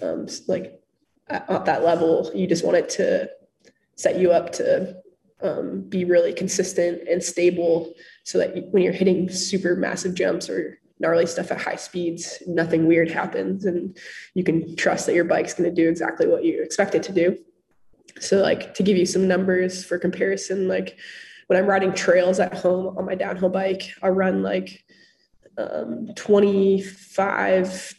um, 0.02 0.26
like 0.46 0.80
at, 1.28 1.48
at 1.50 1.64
that 1.64 1.84
level 1.84 2.30
you 2.34 2.46
just 2.46 2.64
want 2.64 2.76
it 2.76 2.88
to 2.88 3.28
set 3.96 4.18
you 4.18 4.30
up 4.30 4.52
to 4.52 4.96
um, 5.42 5.82
be 5.88 6.04
really 6.04 6.32
consistent 6.32 7.06
and 7.08 7.22
stable 7.22 7.92
so 8.24 8.38
that 8.38 8.68
when 8.70 8.82
you're 8.82 8.92
hitting 8.92 9.28
super 9.28 9.74
massive 9.74 10.14
jumps 10.14 10.48
or 10.48 10.78
gnarly 10.98 11.26
stuff 11.26 11.50
at 11.50 11.60
high 11.60 11.76
speeds, 11.76 12.42
nothing 12.46 12.86
weird 12.86 13.10
happens 13.10 13.64
and 13.64 13.98
you 14.34 14.42
can 14.42 14.76
trust 14.76 15.06
that 15.06 15.14
your 15.14 15.24
bike's 15.24 15.54
going 15.54 15.68
to 15.68 15.82
do 15.82 15.88
exactly 15.88 16.26
what 16.26 16.44
you 16.44 16.62
expect 16.62 16.94
it 16.94 17.02
to 17.02 17.12
do. 17.12 17.36
So 18.20 18.42
like 18.42 18.74
to 18.74 18.82
give 18.82 18.96
you 18.96 19.06
some 19.06 19.28
numbers 19.28 19.84
for 19.84 19.98
comparison, 19.98 20.68
like 20.68 20.98
when 21.46 21.58
I'm 21.58 21.66
riding 21.66 21.92
trails 21.92 22.40
at 22.40 22.54
home 22.54 22.96
on 22.98 23.04
my 23.04 23.14
downhill 23.14 23.48
bike, 23.48 23.92
I 24.02 24.08
run 24.08 24.42
like 24.42 24.84
um, 25.58 26.08
25 26.16 27.94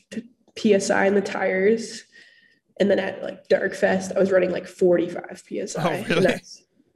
PSI 0.57 1.05
in 1.05 1.15
the 1.15 1.21
tires. 1.21 2.03
And 2.79 2.91
then 2.91 2.99
at 2.99 3.23
like 3.23 3.47
Dark 3.47 3.73
Fest, 3.73 4.11
I 4.15 4.19
was 4.19 4.31
running 4.31 4.51
like 4.51 4.67
45 4.67 5.43
PSI. 5.47 6.05
Oh, 6.05 6.13
really? 6.13 6.39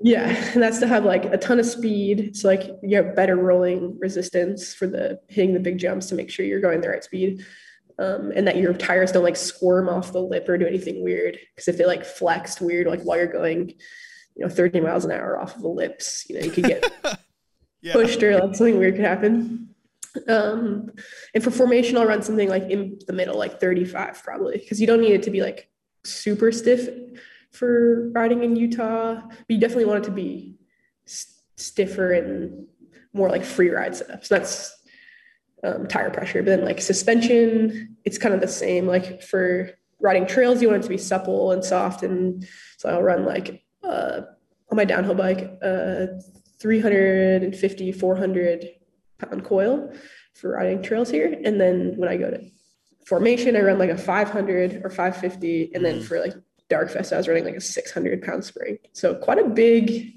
Yeah, 0.03 0.29
and 0.53 0.61
that's 0.61 0.79
to 0.79 0.87
have 0.87 1.05
like 1.05 1.25
a 1.25 1.37
ton 1.37 1.59
of 1.59 1.65
speed. 1.65 2.35
So 2.35 2.47
like 2.47 2.63
you 2.81 2.97
have 2.97 3.15
better 3.15 3.35
rolling 3.35 3.97
resistance 3.99 4.73
for 4.73 4.87
the 4.87 5.19
hitting 5.27 5.53
the 5.53 5.59
big 5.59 5.77
jumps 5.77 6.07
to 6.07 6.15
make 6.15 6.29
sure 6.31 6.45
you're 6.45 6.59
going 6.59 6.81
the 6.81 6.89
right 6.89 7.03
speed. 7.03 7.45
Um, 7.99 8.31
and 8.35 8.47
that 8.47 8.57
your 8.57 8.73
tires 8.73 9.11
don't 9.11 9.23
like 9.23 9.35
squirm 9.35 9.89
off 9.89 10.11
the 10.11 10.21
lip 10.21 10.47
or 10.49 10.57
do 10.57 10.65
anything 10.65 11.03
weird. 11.03 11.37
Because 11.55 11.67
if 11.67 11.77
they 11.77 11.85
like 11.85 12.05
flexed 12.05 12.61
weird, 12.61 12.87
like 12.87 13.01
while 13.03 13.17
you're 13.17 13.27
going, 13.27 13.69
you 14.35 14.45
know, 14.45 14.49
30 14.49 14.79
miles 14.81 15.05
an 15.05 15.11
hour 15.11 15.39
off 15.39 15.55
of 15.55 15.61
the 15.61 15.67
lips, 15.67 16.25
you 16.29 16.39
know, 16.39 16.45
you 16.45 16.51
could 16.51 16.63
get 16.63 16.91
yeah. 17.81 17.93
pushed 17.93 18.23
or 18.23 18.33
like 18.39 18.55
something 18.55 18.77
weird 18.77 18.95
could 18.95 19.05
happen. 19.05 19.69
Um, 20.27 20.91
and 21.33 21.43
for 21.43 21.51
formation, 21.51 21.97
I'll 21.97 22.05
run 22.05 22.21
something 22.21 22.49
like 22.49 22.63
in 22.63 22.99
the 23.07 23.13
middle, 23.13 23.37
like 23.37 23.59
35 23.59 24.21
probably, 24.23 24.57
because 24.57 24.81
you 24.81 24.87
don't 24.87 25.01
need 25.01 25.13
it 25.13 25.23
to 25.23 25.31
be 25.31 25.41
like 25.41 25.69
super 26.03 26.51
stiff 26.51 26.89
for 27.51 28.09
riding 28.11 28.43
in 28.43 28.55
Utah, 28.55 29.21
but 29.21 29.45
you 29.47 29.57
definitely 29.57 29.85
want 29.85 30.03
it 30.03 30.07
to 30.07 30.13
be 30.13 30.57
stiffer 31.55 32.13
and 32.13 32.67
more 33.13 33.29
like 33.29 33.43
free 33.43 33.69
ride 33.69 33.95
setup. 33.95 34.25
So 34.25 34.37
that's 34.37 34.75
um, 35.63 35.87
tire 35.87 36.09
pressure. 36.09 36.41
But 36.41 36.57
then 36.57 36.65
like 36.65 36.81
suspension, 36.81 37.97
it's 38.05 38.17
kind 38.17 38.33
of 38.33 38.41
the 38.41 38.47
same. 38.47 38.87
Like 38.87 39.21
for 39.21 39.71
riding 39.99 40.25
trails, 40.25 40.61
you 40.61 40.69
want 40.69 40.81
it 40.81 40.83
to 40.83 40.89
be 40.89 40.97
supple 40.97 41.51
and 41.51 41.63
soft. 41.63 42.03
And 42.03 42.47
so 42.77 42.89
I'll 42.89 43.03
run 43.03 43.25
like 43.25 43.63
uh, 43.83 44.21
on 44.69 44.77
my 44.77 44.85
downhill 44.85 45.15
bike, 45.15 45.57
uh, 45.63 46.07
350, 46.59 47.91
400 47.91 48.65
pound 49.19 49.45
coil 49.45 49.93
for 50.33 50.51
riding 50.51 50.81
trails 50.81 51.09
here. 51.09 51.39
And 51.43 51.59
then 51.59 51.93
when 51.97 52.09
I 52.09 52.17
go 52.17 52.31
to 52.31 52.41
formation, 53.05 53.55
I 53.55 53.61
run 53.61 53.79
like 53.79 53.89
a 53.89 53.97
500 53.97 54.81
or 54.83 54.89
550. 54.89 55.71
And 55.73 55.85
then 55.85 55.99
mm. 55.99 56.03
for 56.03 56.19
like 56.19 56.33
Dark 56.69 56.89
Fest, 56.89 57.13
I 57.13 57.17
was 57.17 57.27
running 57.27 57.45
like 57.45 57.55
a 57.55 57.61
600 57.61 58.21
pound 58.23 58.45
spring. 58.45 58.77
So 58.93 59.15
quite 59.15 59.39
a 59.39 59.47
big 59.47 60.13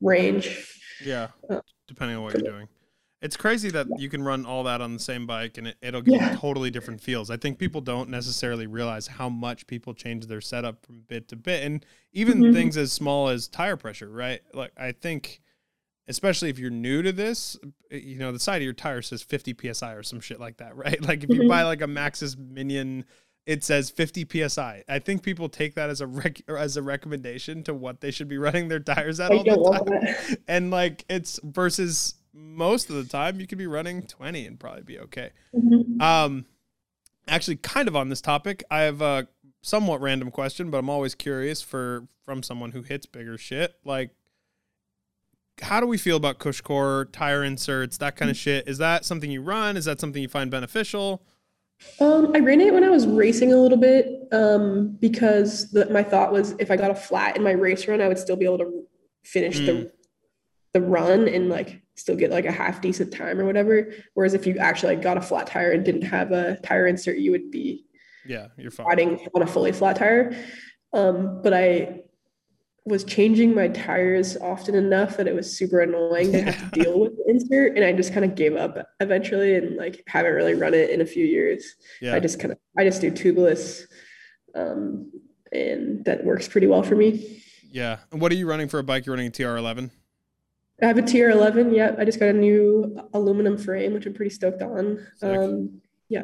range. 0.00 0.70
Yeah, 1.04 1.28
uh, 1.48 1.60
depending 1.86 2.16
on 2.16 2.24
what 2.24 2.34
you're 2.34 2.42
doing. 2.50 2.68
It's 3.24 3.38
crazy 3.38 3.70
that 3.70 3.86
you 3.96 4.10
can 4.10 4.22
run 4.22 4.44
all 4.44 4.64
that 4.64 4.82
on 4.82 4.92
the 4.92 5.00
same 5.00 5.26
bike 5.26 5.56
and 5.56 5.74
it, 5.80 5.94
will 5.94 6.02
give 6.02 6.20
yeah. 6.20 6.36
totally 6.36 6.70
different 6.70 7.00
feels. 7.00 7.30
I 7.30 7.38
think 7.38 7.58
people 7.58 7.80
don't 7.80 8.10
necessarily 8.10 8.66
realize 8.66 9.06
how 9.06 9.30
much 9.30 9.66
people 9.66 9.94
change 9.94 10.26
their 10.26 10.42
setup 10.42 10.84
from 10.84 11.04
bit 11.08 11.28
to 11.28 11.36
bit 11.36 11.64
and 11.64 11.86
even 12.12 12.38
mm-hmm. 12.40 12.52
things 12.52 12.76
as 12.76 12.92
small 12.92 13.30
as 13.30 13.48
tire 13.48 13.78
pressure, 13.78 14.10
right? 14.10 14.42
Like 14.52 14.72
I 14.76 14.92
think 14.92 15.40
especially 16.06 16.50
if 16.50 16.58
you're 16.58 16.68
new 16.68 17.00
to 17.00 17.12
this, 17.12 17.56
you 17.90 18.18
know, 18.18 18.30
the 18.30 18.38
side 18.38 18.56
of 18.56 18.62
your 18.64 18.74
tire 18.74 19.00
says 19.00 19.22
50 19.22 19.72
psi 19.72 19.92
or 19.94 20.02
some 20.02 20.20
shit 20.20 20.38
like 20.38 20.58
that, 20.58 20.76
right? 20.76 21.00
Like 21.00 21.24
if 21.24 21.30
you 21.30 21.40
mm-hmm. 21.40 21.48
buy 21.48 21.62
like 21.62 21.80
a 21.80 21.86
Maxxis 21.86 22.36
Minion 22.36 23.06
it 23.46 23.62
says 23.62 23.90
50 23.90 24.48
psi. 24.48 24.84
I 24.88 24.98
think 24.98 25.22
people 25.22 25.48
take 25.48 25.74
that 25.74 25.90
as 25.90 26.00
a 26.00 26.06
rec- 26.06 26.42
as 26.48 26.76
a 26.76 26.82
recommendation 26.82 27.62
to 27.64 27.74
what 27.74 28.00
they 28.00 28.10
should 28.10 28.28
be 28.28 28.38
running 28.38 28.68
their 28.68 28.80
tires 28.80 29.20
at 29.20 29.32
I 29.32 29.36
all 29.36 29.44
the 29.44 29.90
time. 29.90 30.36
And 30.48 30.70
like 30.70 31.04
it's 31.08 31.40
versus 31.42 32.14
most 32.34 32.90
of 32.90 32.96
the 32.96 33.04
time 33.04 33.40
you 33.40 33.46
could 33.46 33.58
be 33.58 33.66
running 33.66 34.02
20 34.02 34.46
and 34.46 34.58
probably 34.58 34.82
be 34.82 34.98
okay. 34.98 35.30
Mm-hmm. 35.54 36.00
Um 36.00 36.46
actually 37.26 37.56
kind 37.56 37.88
of 37.88 37.96
on 37.96 38.08
this 38.08 38.20
topic, 38.20 38.64
I 38.70 38.82
have 38.82 39.00
a 39.00 39.28
somewhat 39.62 40.00
random 40.00 40.30
question, 40.30 40.70
but 40.70 40.78
I'm 40.78 40.90
always 40.90 41.14
curious 41.14 41.62
for 41.62 42.06
from 42.24 42.42
someone 42.42 42.72
who 42.72 42.82
hits 42.82 43.06
bigger 43.06 43.38
shit. 43.38 43.74
Like 43.84 44.10
how 45.62 45.80
do 45.80 45.86
we 45.86 45.98
feel 45.98 46.16
about 46.16 46.38
CushCore 46.38 47.12
tire 47.12 47.44
inserts, 47.44 47.98
that 47.98 48.16
kind 48.16 48.30
of 48.30 48.36
shit? 48.36 48.66
Is 48.68 48.78
that 48.78 49.04
something 49.04 49.30
you 49.30 49.40
run? 49.40 49.76
Is 49.76 49.84
that 49.84 50.00
something 50.00 50.20
you 50.20 50.28
find 50.28 50.50
beneficial? 50.50 51.22
Um, 52.00 52.32
I 52.34 52.38
ran 52.40 52.60
it 52.60 52.72
when 52.72 52.84
I 52.84 52.90
was 52.90 53.06
racing 53.06 53.52
a 53.52 53.56
little 53.56 53.78
bit 53.78 54.28
um, 54.32 54.96
because 55.00 55.70
the, 55.70 55.86
my 55.90 56.02
thought 56.02 56.32
was 56.32 56.54
if 56.58 56.70
I 56.70 56.76
got 56.76 56.90
a 56.90 56.94
flat 56.94 57.36
in 57.36 57.42
my 57.42 57.52
race 57.52 57.86
run, 57.86 58.00
I 58.00 58.08
would 58.08 58.18
still 58.18 58.36
be 58.36 58.44
able 58.44 58.58
to 58.58 58.84
finish 59.24 59.58
mm. 59.58 59.66
the 59.66 59.92
the 60.72 60.80
run 60.80 61.28
and 61.28 61.48
like 61.48 61.80
still 61.94 62.16
get 62.16 62.30
like 62.30 62.44
a 62.44 62.52
half 62.52 62.80
decent 62.80 63.12
time 63.12 63.38
or 63.38 63.44
whatever. 63.44 63.92
Whereas 64.14 64.34
if 64.34 64.46
you 64.46 64.58
actually 64.58 64.96
like, 64.96 65.02
got 65.02 65.16
a 65.16 65.22
flat 65.22 65.46
tire 65.46 65.72
and 65.72 65.84
didn't 65.84 66.02
have 66.02 66.32
a 66.32 66.56
tire 66.62 66.86
insert, 66.86 67.18
you 67.18 67.30
would 67.30 67.50
be 67.50 67.84
yeah, 68.26 68.48
you're 68.56 68.70
fine. 68.70 68.86
riding 68.86 69.28
on 69.34 69.42
a 69.42 69.46
fully 69.46 69.72
flat 69.72 69.96
tire. 69.96 70.36
Um, 70.92 71.42
but 71.42 71.52
I 71.52 72.00
was 72.86 73.02
changing 73.04 73.54
my 73.54 73.68
tires 73.68 74.36
often 74.36 74.74
enough 74.74 75.16
that 75.16 75.26
it 75.26 75.34
was 75.34 75.56
super 75.56 75.80
annoying 75.80 76.32
to 76.32 76.42
have 76.42 76.70
to 76.70 76.80
deal 76.82 77.00
with 77.00 77.16
the 77.16 77.24
insert 77.28 77.76
and 77.76 77.84
i 77.84 77.92
just 77.92 78.12
kind 78.12 78.24
of 78.24 78.34
gave 78.34 78.54
up 78.56 78.76
eventually 79.00 79.54
and 79.54 79.76
like 79.76 80.02
haven't 80.06 80.34
really 80.34 80.54
run 80.54 80.74
it 80.74 80.90
in 80.90 81.00
a 81.00 81.06
few 81.06 81.24
years 81.24 81.76
yeah. 82.02 82.14
i 82.14 82.20
just 82.20 82.38
kind 82.38 82.52
of 82.52 82.58
i 82.78 82.84
just 82.84 83.00
do 83.00 83.10
tubeless 83.10 83.84
um, 84.54 85.10
and 85.50 86.04
that 86.04 86.24
works 86.24 86.46
pretty 86.46 86.66
well 86.66 86.82
for 86.82 86.94
me 86.94 87.42
yeah 87.70 87.98
and 88.12 88.20
what 88.20 88.30
are 88.30 88.36
you 88.36 88.46
running 88.46 88.68
for 88.68 88.78
a 88.78 88.84
bike 88.84 89.06
you're 89.06 89.14
running 89.14 89.28
a 89.28 89.30
tr11 89.30 89.90
i 90.82 90.86
have 90.86 90.98
a 90.98 91.02
tr11 91.02 91.74
yeah 91.74 91.94
i 91.98 92.04
just 92.04 92.18
got 92.18 92.28
a 92.28 92.32
new 92.32 92.96
aluminum 93.12 93.56
frame 93.56 93.94
which 93.94 94.06
i'm 94.06 94.14
pretty 94.14 94.30
stoked 94.30 94.62
on 94.62 95.04
um, 95.22 95.80
yeah 96.08 96.22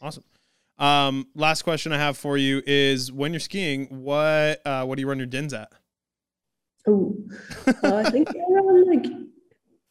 awesome 0.00 0.24
um, 0.78 1.26
last 1.34 1.62
question 1.62 1.92
I 1.92 1.98
have 1.98 2.16
for 2.16 2.36
you 2.36 2.62
is 2.64 3.10
when 3.10 3.32
you're 3.32 3.40
skiing, 3.40 3.86
what 3.86 4.64
uh, 4.64 4.84
what 4.84 4.96
do 4.96 5.00
you 5.00 5.08
run 5.08 5.18
your 5.18 5.26
dins 5.26 5.52
at? 5.52 5.72
Oh, 6.86 7.16
uh, 7.66 7.96
I 7.96 8.10
think 8.10 8.30
around 8.30 8.86
like 8.86 9.12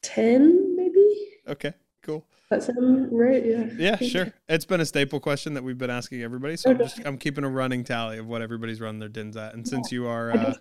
10, 0.02 0.76
maybe. 0.78 1.30
Okay, 1.48 1.74
cool. 2.02 2.26
That 2.50 2.64
sound 2.64 3.10
right? 3.12 3.46
Yeah. 3.46 3.66
Yeah, 3.78 3.96
sure. 3.98 4.34
It's 4.48 4.64
been 4.64 4.80
a 4.80 4.86
staple 4.86 5.20
question 5.20 5.54
that 5.56 5.64
we've 5.64 5.78
been 5.78 5.90
asking 5.90 6.22
everybody, 6.22 6.56
so 6.56 6.72
okay. 6.72 6.80
I'm 6.80 6.86
just 6.86 7.06
I'm 7.06 7.18
keeping 7.18 7.44
a 7.44 7.50
running 7.50 7.84
tally 7.84 8.18
of 8.18 8.28
what 8.28 8.42
everybody's 8.42 8.80
running 8.80 9.00
their 9.00 9.10
dins 9.10 9.36
at. 9.36 9.54
And 9.54 9.68
since 9.68 9.92
you 9.92 10.08
are, 10.08 10.32
uh, 10.32 10.54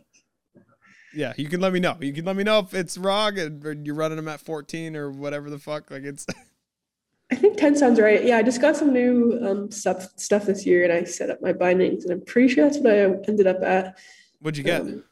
yeah, 1.16 1.32
you 1.36 1.48
can 1.48 1.60
let 1.60 1.72
me 1.72 1.80
know. 1.80 1.96
You 2.00 2.12
can 2.12 2.24
let 2.26 2.36
me 2.36 2.44
know 2.44 2.58
if 2.60 2.74
it's 2.74 2.98
wrong 2.98 3.38
and 3.38 3.86
you're 3.86 3.94
running 3.94 4.16
them 4.16 4.28
at 4.28 4.40
14 4.40 4.94
or 4.94 5.10
whatever 5.10 5.48
the 5.48 5.58
fuck. 5.58 5.90
Like 5.90 6.02
it's. 6.02 6.26
I 7.32 7.34
think 7.34 7.56
10 7.56 7.74
sounds 7.74 7.98
right. 7.98 8.22
Yeah, 8.22 8.36
I 8.36 8.42
just 8.42 8.60
got 8.60 8.76
some 8.76 8.92
new 8.92 9.40
um, 9.42 9.70
stuff 9.70 10.06
stuff 10.16 10.44
this 10.44 10.64
year, 10.64 10.84
and 10.84 10.92
I 10.92 11.02
set 11.02 11.28
up 11.28 11.42
my 11.42 11.52
bindings, 11.52 12.04
and 12.04 12.12
I'm 12.12 12.24
pretty 12.24 12.54
sure 12.54 12.64
that's 12.64 12.78
what 12.78 12.92
I 12.92 12.98
ended 13.26 13.48
up 13.48 13.62
at. 13.64 13.98
What'd 14.40 14.56
you 14.56 14.62
get? 14.62 14.82
Um, 14.82 15.02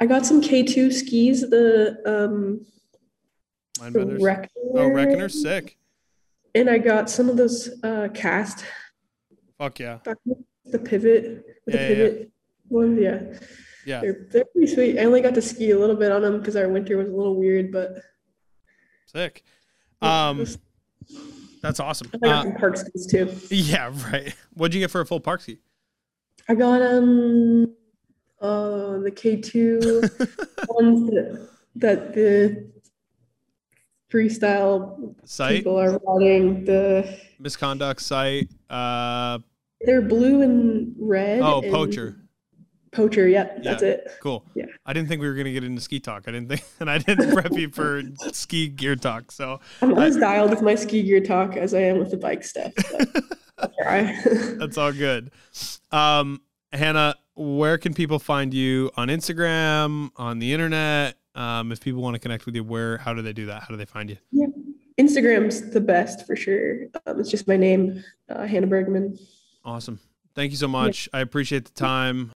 I 0.00 0.06
got 0.06 0.26
some 0.26 0.40
K2 0.40 0.92
skis, 0.92 1.48
the 1.48 2.00
um 2.04 2.66
the 3.92 4.18
Reckoner. 4.20 4.48
Oh, 4.74 4.88
Reckoner, 4.88 5.28
sick. 5.28 5.76
And 6.54 6.68
I 6.68 6.78
got 6.78 7.08
some 7.08 7.28
of 7.28 7.36
those 7.36 7.70
uh 7.84 8.08
cast. 8.12 8.64
Fuck 9.58 9.78
yeah. 9.78 9.98
The 10.64 10.78
pivot, 10.78 11.44
the 11.66 11.72
yeah, 11.72 11.88
pivot 11.88 12.18
yeah. 12.18 12.26
ones, 12.70 12.98
yeah. 13.00 13.38
Yeah. 13.86 14.00
They're, 14.00 14.26
they're 14.30 14.44
pretty 14.46 14.66
sweet. 14.74 14.98
I 14.98 15.04
only 15.04 15.20
got 15.20 15.34
to 15.34 15.42
ski 15.42 15.70
a 15.70 15.78
little 15.78 15.96
bit 15.96 16.12
on 16.12 16.22
them 16.22 16.38
because 16.38 16.56
our 16.56 16.68
winter 16.68 16.96
was 16.98 17.08
a 17.08 17.12
little 17.12 17.36
weird, 17.38 17.72
but 17.72 17.98
sick. 19.06 19.42
Um 20.02 20.46
That's 21.62 21.80
awesome. 21.80 22.10
I 22.14 22.18
got 22.18 22.38
Uh, 22.38 22.42
some 22.50 22.54
park 22.56 22.76
skis 22.76 23.06
too. 23.06 23.30
yeah, 23.54 23.92
right. 24.10 24.34
What'd 24.54 24.74
you 24.74 24.80
get 24.80 24.90
for 24.90 25.00
a 25.00 25.06
full 25.06 25.20
park 25.20 25.40
ski? 25.42 25.58
I 26.48 26.54
got 26.54 26.80
um 26.82 27.74
uh 28.40 28.98
the 28.98 29.12
K 29.14 29.36
two 29.36 29.78
ones 30.68 31.10
that 31.10 31.48
that 31.76 32.14
the 32.14 32.70
freestyle 34.12 35.14
Site, 35.24 35.56
people 35.58 35.78
are 35.78 35.98
riding. 36.06 36.64
The 36.64 37.18
misconduct 37.38 38.00
site. 38.02 38.48
Uh, 38.68 39.38
they're 39.82 40.02
blue 40.02 40.42
and 40.42 40.94
red. 40.98 41.40
oh, 41.42 41.60
and- 41.62 41.72
poacher. 41.72 42.16
Poacher, 42.92 43.28
yep, 43.28 43.62
that's 43.62 43.82
it. 43.82 44.08
Cool. 44.20 44.44
Yeah. 44.54 44.64
I 44.84 44.92
didn't 44.92 45.08
think 45.08 45.20
we 45.20 45.28
were 45.28 45.34
gonna 45.34 45.52
get 45.52 45.62
into 45.62 45.80
ski 45.80 46.00
talk. 46.00 46.24
I 46.26 46.32
didn't 46.32 46.48
think, 46.48 46.64
and 46.80 46.90
I 46.90 46.98
didn't 46.98 47.32
prep 47.32 47.52
you 47.52 47.70
for 47.70 48.02
ski 48.32 48.68
gear 48.68 48.96
talk. 48.96 49.30
So 49.30 49.60
I'm 49.80 49.90
not 49.90 50.06
as 50.06 50.16
dialed 50.16 50.50
with 50.50 50.62
my 50.62 50.74
ski 50.74 51.02
gear 51.02 51.20
talk 51.20 51.56
as 51.56 51.72
I 51.72 51.80
am 51.80 51.98
with 51.98 52.10
the 52.10 52.16
bike 52.16 52.42
stuff. 52.42 52.72
That's 54.58 54.76
all 54.76 54.92
good. 54.92 55.30
Um, 55.92 56.40
Hannah, 56.72 57.14
where 57.34 57.78
can 57.78 57.94
people 57.94 58.18
find 58.18 58.52
you 58.52 58.90
on 58.96 59.08
Instagram, 59.08 60.10
on 60.16 60.40
the 60.40 60.52
internet? 60.52 61.16
Um, 61.36 61.70
if 61.70 61.80
people 61.80 62.02
want 62.02 62.14
to 62.14 62.20
connect 62.20 62.44
with 62.44 62.56
you, 62.56 62.64
where? 62.64 62.98
How 62.98 63.14
do 63.14 63.22
they 63.22 63.32
do 63.32 63.46
that? 63.46 63.62
How 63.62 63.68
do 63.68 63.76
they 63.76 63.84
find 63.84 64.10
you? 64.10 64.52
Instagram's 64.98 65.70
the 65.70 65.80
best 65.80 66.26
for 66.26 66.34
sure. 66.34 66.86
Um, 67.06 67.20
it's 67.20 67.30
just 67.30 67.46
my 67.46 67.56
name, 67.56 68.02
uh, 68.28 68.46
Hannah 68.46 68.66
Bergemann. 68.66 69.18
Awesome. 69.64 70.00
Thank 70.34 70.52
you 70.52 70.56
so 70.56 70.68
much. 70.68 71.08
I 71.12 71.20
appreciate 71.20 71.64
the 71.64 71.72
time. 71.72 72.28